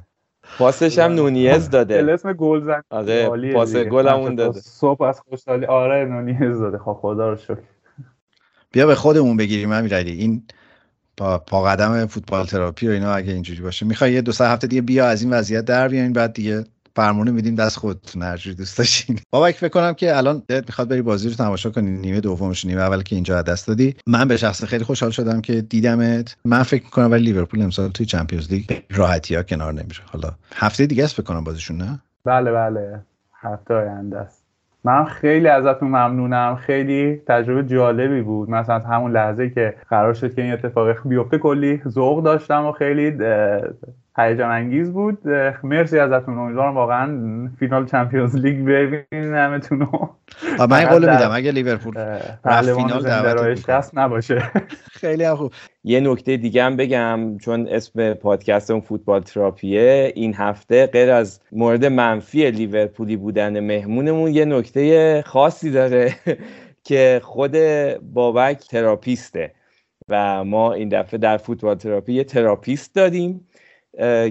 پاسش 0.58 1.00
هم 1.00 1.12
نونیز 1.12 1.70
داده. 1.70 2.14
اسم 2.14 2.34
گل 2.34 2.62
زن 2.62 2.82
آره 2.90 3.54
پاس 3.54 3.76
گل 3.76 4.08
همون 4.08 4.36
داده. 4.36 4.60
صبح 4.60 5.04
از 5.04 5.20
خوشحالی 5.20 5.66
آره 5.66 6.06
نونیز 6.06 6.60
داده. 6.60 6.78
خب 6.78 6.98
خدا 7.02 7.30
رو 7.30 7.36
شکر. 7.36 7.58
بیا 8.72 8.88
به 8.88 8.96
خودمون 8.96 9.38
بگیریم 9.38 9.72
امیرعلی 9.72 10.12
این 10.12 10.44
پا, 11.18 11.38
پا 11.38 11.64
قدم 11.64 12.06
فوتبال 12.06 12.46
تراپی 12.46 12.88
رو 12.88 12.94
اینا 12.94 13.14
اگه 13.14 13.34
اینجوری 13.34 13.62
باشه. 13.62 13.86
می‌خوای 13.86 14.14
یه 14.14 14.22
دو 14.22 14.32
سه 14.32 14.46
هفته 14.48 14.68
دیگه 14.68 14.82
بیا 14.82 15.08
از 15.08 15.22
این 15.22 15.34
وضعیت 15.34 15.66
در 15.66 15.88
بیاین 15.88 16.14
بعد 16.14 16.34
دیگه 16.34 16.64
فرمونه 16.96 17.32
میدیم 17.32 17.56
دست 17.56 17.78
خودتون 17.78 18.22
هر 18.22 18.54
دوست 18.58 18.78
داشتین. 18.78 19.20
بابک 19.32 19.56
فکر 19.56 19.70
کنم 19.70 19.94
که 19.94 20.18
الان 20.18 20.44
دلت 20.48 20.68
می‌خواد 20.68 20.90
بری 20.90 21.02
بازی 21.02 21.30
رو 21.30 21.36
تماشا 21.36 21.70
کنی. 21.70 21.92
نیمه 21.92 22.20
دومش 22.20 22.66
نیمه 22.66 22.82
اول 22.82 23.02
که 23.02 23.16
اینجا 23.16 23.42
دست 23.42 23.68
دادی. 23.68 23.96
من 24.08 24.28
به 24.28 24.38
شخص 24.38 24.64
خیلی 24.64 24.84
خوشحال 24.84 25.12
شدم 25.12 25.42
که 25.42 25.62
دیدمت. 25.62 26.38
من 26.46 26.64
فکر 26.64 26.84
می‌کنم 26.84 27.12
ولی 27.12 27.24
لیورپول 27.24 27.62
امسال 27.62 27.90
توی 27.90 28.06
چمپیونز 28.06 28.52
لیگ 28.52 28.66
راحتی 28.92 29.36
ها 29.36 29.44
کنار 29.44 29.74
نمیشه. 29.74 30.04
حالا 30.06 30.30
هفته 30.56 30.86
دیگه 30.86 31.04
است 31.04 31.14
فکر 31.14 31.24
کنم 31.24 31.44
بازیشون 31.44 31.78
نه؟ 31.78 32.00
بله 32.26 32.52
بله. 32.52 33.00
هفته 33.42 33.74
آینده 33.74 34.18
است. 34.18 34.44
من 34.84 35.06
خیلی 35.06 35.48
ازتون 35.48 35.88
ممنونم. 35.88 36.56
خیلی 36.56 37.22
تجربه 37.28 37.64
جالبی 37.64 38.22
بود. 38.22 38.50
مثلا 38.50 38.80
همون 38.80 39.12
لحظه 39.12 39.50
که 39.50 39.76
قرار 39.90 40.14
شد 40.14 40.36
که 40.36 40.42
این 40.42 40.54
اتفاق 40.54 41.08
بیفته 41.08 41.38
کلی 41.38 41.82
ذوق 41.88 42.24
داشتم 42.24 42.66
و 42.66 42.72
خیلی 42.72 43.12
هیجان 44.18 44.52
انگیز 44.52 44.92
بود 44.92 45.28
مرسی 45.64 46.00
ازتون. 46.00 46.38
امیدوارم 46.38 46.76
واقعا 46.76 47.50
فینال 47.60 47.86
چمپیونز 47.86 48.36
لیگ 48.36 48.66
ببینیم 48.66 49.36
همتون 49.36 49.80
رو 49.80 50.10
من 50.70 50.86
قول 50.86 51.10
میدم 51.12 51.32
اگه 51.34 51.52
لیورپول 51.52 51.94
فینال 52.76 53.04
دعوت 53.04 53.92
نباشه. 53.94 54.44
خیلی 55.02 55.30
خوب. 55.30 55.54
یه 55.84 56.00
نکته 56.00 56.38
دیگه 56.38 56.64
هم 56.64 56.76
بگم 56.76 57.38
چون 57.38 57.68
اسم 57.68 58.14
پادکست 58.14 58.72
اون 58.72 58.82
فوتبال 58.82 59.22
تراپیه 59.22 60.12
این 60.16 60.34
هفته 60.34 60.88
غیر 60.88 61.12
از 61.12 61.42
مورد 61.52 61.86
منفی 61.86 62.52
لیورپولی 62.52 63.18
بودن 63.18 63.60
مهمونمون 63.60 64.32
یه 64.32 64.46
نکته 64.46 65.22
خاصی 65.26 65.72
داره 65.72 66.16
که 66.88 67.22
خود 67.24 67.58
بابک 68.14 68.68
تراپیسته 68.68 69.54
و 70.10 70.44
ما 70.44 70.74
این 70.74 70.90
دفعه 70.90 71.18
در 71.18 71.38
فوتبال 71.38 71.76
تراپی 71.76 72.14
یه 72.14 72.24
therapist 72.24 72.96
داریم 72.96 73.48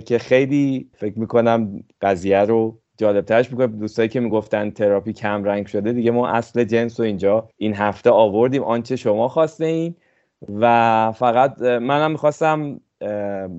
که 0.05 0.19
خیلی 0.21 0.91
فکر 0.95 1.19
می‌کنم 1.19 1.85
قضیه 2.01 2.39
رو 2.39 2.79
جالبترش 2.97 3.51
می‌کنه. 3.51 3.67
دوستایی 3.67 4.09
که 4.09 4.21
می‌گفتن 4.21 4.71
تراپی 4.71 5.13
کم 5.13 5.45
رنگ 5.45 5.67
شده 5.67 5.93
دیگه 5.93 6.11
ما 6.11 6.29
اصل 6.29 6.65
جنس 6.65 7.01
رو 7.01 7.07
اینجا 7.07 7.49
این 7.57 7.75
هفته 7.75 8.11
آوردیم. 8.11 8.63
آنچه 8.63 8.97
شما 8.97 9.29
خواسته‌این 9.29 9.95
و 10.61 11.13
فقط 11.17 11.63
منم 11.63 12.11
می‌خواستم 12.11 12.81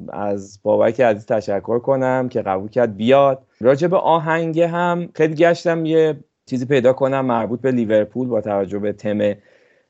از 0.10 0.60
بابک 0.64 1.02
عزیز 1.02 1.26
تشکر 1.26 1.80
کنم 1.80 2.30
که 2.30 2.42
قبول 2.42 2.70
کرد 2.70 2.98
بیاد. 2.98 3.44
راجع 3.62 3.88
به 3.88 3.98
آهنگ 3.98 4.60
هم 4.60 5.10
خیلی 5.16 5.36
گشتم 5.36 5.86
یه 5.86 6.20
چیزی 6.46 6.66
پیدا 6.66 6.94
کنم 6.94 7.26
مربوط 7.26 7.62
به 7.62 7.72
لیورپول 7.72 8.28
با 8.28 8.42
توجه 8.42 8.80
به 8.80 8.94
تم 8.94 9.34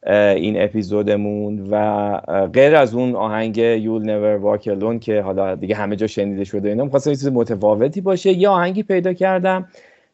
این 0.08 0.62
اپیزودمون 0.62 1.68
و 1.72 2.18
غیر 2.54 2.76
از 2.76 2.94
اون 2.96 3.16
آهنگ 3.16 3.58
یول 3.58 4.04
نور 4.04 4.36
واک 4.36 5.00
که 5.00 5.22
حالا 5.22 5.56
دیگه 5.56 5.76
همه 5.76 5.96
جا 5.96 6.08
شنیده 6.08 6.44
شده 6.44 6.70
اینا 6.70 6.84
می‌خواستم 6.84 7.12
چیز 7.12 7.28
متفاوتی 7.28 8.02
باشه. 8.02 8.32
یه 8.32 8.50
آهنگی 8.50 8.84
پیدا 8.84 9.14
کردم 9.14 9.68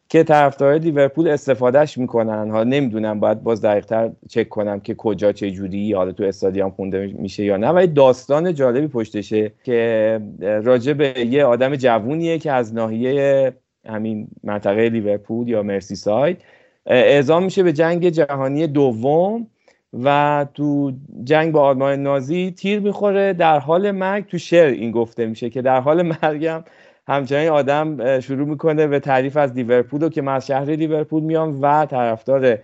که 0.08 0.22
طرفدار 0.22 0.74
لیورپول 0.74 1.28
استفادهش 1.28 1.98
می‌کنن. 1.98 2.50
حالا 2.50 2.64
نمی‌دونم 2.64 3.20
باید 3.20 3.42
باز 3.42 3.62
دقیقتر 3.62 4.10
چک 4.28 4.48
کنم 4.48 4.80
که 4.80 4.94
کجا 4.94 5.32
چه 5.32 5.50
جوری 5.50 5.92
حالا 5.92 6.12
تو 6.12 6.24
استادیوم 6.24 6.70
خونده 6.70 7.06
میشه 7.06 7.44
یا 7.44 7.56
نه. 7.56 7.68
ولی 7.68 7.86
داستان 7.86 8.54
جالبی 8.54 8.86
پشتشه 8.86 9.52
که 9.64 10.20
راجع 10.40 10.92
به 10.92 11.26
یه 11.26 11.44
آدم 11.44 11.76
جوونیه 11.76 12.38
که 12.38 12.52
از 12.52 12.74
ناحیه 12.74 13.52
همین 13.86 14.28
منطقه 14.44 14.88
لیورپول 14.88 15.48
یا 15.48 15.62
مرسی 15.62 15.96
ساید 15.96 16.38
اعزام 16.86 17.44
میشه 17.44 17.62
به 17.62 17.72
جنگ 17.72 18.08
جهانی 18.08 18.66
دوم. 18.66 19.46
و 19.92 20.46
تو 20.54 20.92
جنگ 21.24 21.52
با 21.52 21.62
آلمان 21.62 22.02
نازی 22.02 22.50
تیر 22.50 22.80
می‌خوره. 22.80 23.32
در 23.32 23.58
حال 23.58 23.90
مرگ 23.90 24.26
تو 24.26 24.38
شعر 24.38 24.70
این 24.70 24.90
گفته 24.90 25.26
میشه 25.26 25.50
که 25.50 25.62
در 25.62 25.80
حال 25.80 26.02
مرگم 26.02 26.64
همچنین 27.08 27.48
آدم 27.48 28.20
شروع 28.20 28.48
می‌کنه 28.48 28.86
به 28.86 29.00
تعریف 29.00 29.36
از 29.36 29.52
لیورپول 29.52 30.08
که 30.08 30.22
من 30.22 30.34
از 30.34 30.46
شهر 30.46 30.64
لیورپول 30.64 31.22
میام 31.22 31.58
و 31.62 31.86
طرفدار 31.86 32.58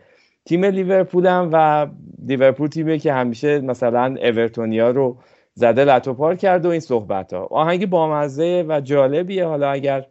تیم 0.45 0.65
لیورپولم 0.65 1.51
و 1.53 1.87
لیورپول 2.27 2.69
تیمی 2.69 2.99
که 2.99 3.13
همیشه 3.13 3.61
مثلا 3.61 4.17
اورتونیا 4.23 4.91
رو 4.91 5.19
زده 5.55 5.85
لطو 5.85 6.35
کرد 6.35 6.67
و 6.67 6.69
این 6.69 6.81
صحبت 6.81 7.33
ها 7.33 7.45
آهنگ 7.51 7.91
بامزه 7.91 8.65
و 8.69 8.81
جالبیه. 8.81 9.47
حالا 9.47 9.71
اگر 9.71 10.07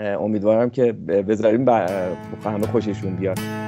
امیدوارم 0.00 0.70
که 0.70 0.92
بذاریم 0.92 1.68
همه 2.44 2.66
خوششون 2.72 3.16
بیاد. 3.16 3.67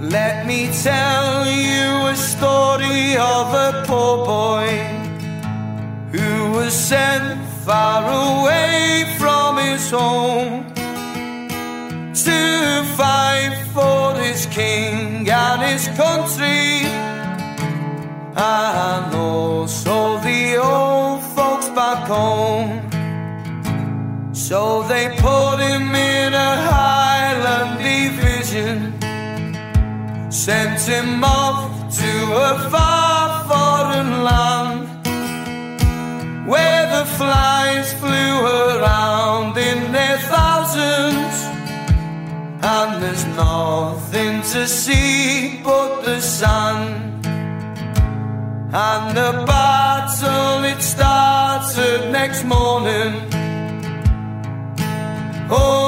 Let 0.00 0.46
me 0.46 0.70
tell 0.82 1.44
you 1.44 2.06
a 2.06 2.14
story 2.14 3.16
of 3.16 3.52
a 3.52 3.82
poor 3.84 4.24
boy 4.24 4.68
who 6.12 6.52
was 6.52 6.72
sent 6.72 7.44
far 7.66 8.04
away 8.06 9.16
from 9.18 9.58
his 9.58 9.90
home 9.90 10.72
to 12.14 12.84
fight 12.96 13.60
for 13.74 14.14
his 14.14 14.46
king 14.46 15.28
and 15.28 15.62
his 15.62 15.88
country 15.88 16.86
and 18.36 19.14
also 19.14 20.18
the 20.20 20.56
old 20.62 21.22
folks 21.34 21.68
back 21.70 22.06
home. 22.06 22.88
So 24.32 24.84
they 24.84 25.08
put 25.18 25.58
him 25.58 25.92
in 25.92 26.34
a 26.34 26.56
Highland 26.70 27.82
division, 27.82 28.97
sent 30.38 30.80
him 30.82 31.24
off 31.24 31.68
to 31.90 32.12
a 32.48 32.70
far 32.70 33.44
foreign 33.50 34.22
land 34.22 34.86
where 36.48 36.84
the 36.96 37.04
flies 37.18 37.92
flew 37.94 38.34
around 38.62 39.58
in 39.58 39.90
their 39.90 40.16
thousands, 40.32 41.34
and 42.62 43.02
there's 43.02 43.26
nothing 43.36 44.40
to 44.52 44.68
see 44.68 45.60
but 45.64 46.02
the 46.02 46.20
sun. 46.20 46.76
And 48.72 49.16
the 49.16 49.32
battle 49.44 50.64
it 50.72 50.80
started 50.80 52.12
next 52.12 52.44
morning 52.44 53.12
under 55.50 55.87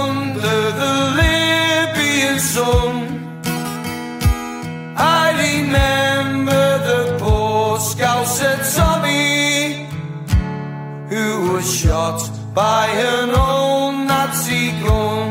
shot 11.91 12.23
by 12.55 12.87
an 13.12 13.31
old 13.31 13.95
Nazi 14.11 14.67
gun 14.83 15.27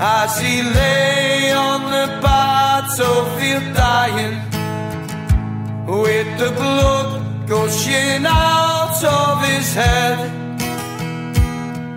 as 0.00 0.32
he 0.44 0.54
lay 0.62 1.52
on 1.68 1.80
the 1.96 2.06
battlefield 2.26 3.66
dying 3.84 4.36
with 6.00 6.28
the 6.42 6.50
blood 6.60 7.10
gushing 7.52 8.24
out 8.24 9.00
of 9.20 9.34
his 9.50 9.68
head 9.80 10.18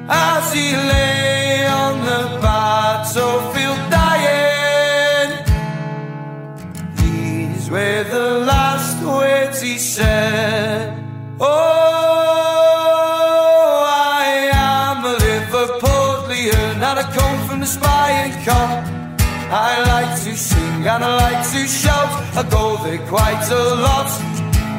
as 0.10 0.46
he 0.58 0.68
lay 0.94 1.66
on 1.84 1.94
the 2.12 2.24
battlefield 2.46 3.84
dying. 4.00 5.32
These 7.02 7.64
were 7.74 8.04
the 8.16 8.28
last 8.52 8.98
words 9.14 9.58
he 9.62 9.78
said. 9.78 10.92
Oh, 11.40 11.65
I 19.56 19.80
like 19.88 20.22
to 20.26 20.36
sing 20.36 20.84
and 20.84 21.02
I 21.02 21.16
like 21.16 21.44
to 21.56 21.66
shout. 21.66 22.12
I 22.36 22.44
go 22.50 22.76
there 22.84 23.00
quite 23.08 23.48
a 23.50 23.64
lot. 23.88 24.12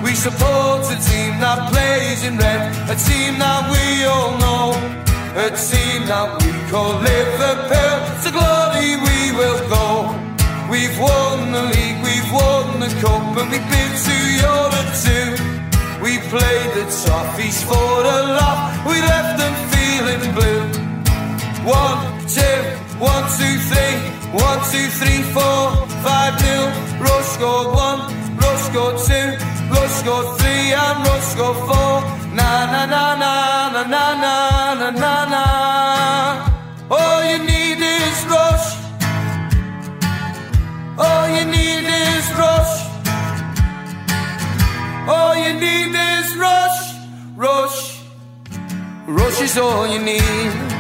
We 0.05 0.13
support 0.13 0.85
a 0.93 0.99
team 1.01 1.41
that 1.41 1.73
plays 1.73 2.21
in 2.29 2.37
red, 2.37 2.61
a 2.85 2.97
team 3.09 3.39
that 3.41 3.73
we 3.73 4.05
all 4.05 4.37
know. 4.37 4.77
A 5.37 5.49
team 5.49 6.05
that 6.13 6.29
we 6.41 6.53
call 6.73 6.97
Liverpool 6.97 7.97
To 8.25 8.29
glory 8.33 8.97
we 9.05 9.37
will 9.37 9.61
go 9.69 10.17
We've 10.73 10.97
won 10.99 11.53
the 11.53 11.61
league, 11.77 12.01
we've 12.01 12.31
won 12.33 12.81
the 12.81 12.89
cup 13.05 13.37
And 13.37 13.49
we've 13.53 13.69
been 13.69 13.93
to 14.09 14.17
Europe 14.41 14.93
too 15.05 15.29
We 16.01 16.17
played 16.33 16.71
the 16.73 16.89
toughies 16.89 17.61
for 17.69 18.01
a 18.17 18.21
laugh 18.33 18.81
We 18.89 18.97
left 18.97 19.37
them 19.37 19.55
feeling 19.77 20.25
blue 20.33 20.65
One, 21.69 22.01
two, 22.25 22.59
one, 22.97 23.25
two, 23.37 23.61
three 23.69 24.16
One, 24.37 24.61
two, 24.71 24.87
three, 25.01 25.23
four, 25.35 25.63
five, 26.05 26.35
nil 26.43 26.67
Rush 27.01 27.29
scored 27.37 27.69
one, 27.75 28.01
Rush 28.37 28.63
scored 28.69 28.99
two 29.09 29.27
Rush 29.75 29.95
scored 30.01 30.29
three 30.39 30.73
and 30.73 30.99
Rush 31.07 31.27
scored 31.33 31.57
four 31.69 32.27
Na 32.37 32.67
na 32.73 32.85
na 32.85 33.17
na 33.17 33.71
na 33.73 33.83
na 33.85 34.05
na 34.23 34.75
na 34.75 34.91
na 34.91 35.15
na. 35.33 35.45
All 36.91 37.25
you 37.25 37.39
need 37.39 37.81
is 37.81 38.19
rush. 38.29 38.67
All 40.99 41.25
you 41.37 41.45
need 41.47 41.87
is 42.05 42.27
rush. 42.43 42.75
All 45.09 45.35
you 45.35 45.53
need 45.65 45.95
is 45.97 46.37
rush, 46.37 46.81
rush. 47.37 47.79
Rush 49.07 49.41
is 49.41 49.57
all 49.57 49.87
you 49.87 49.99
need. 49.99 50.76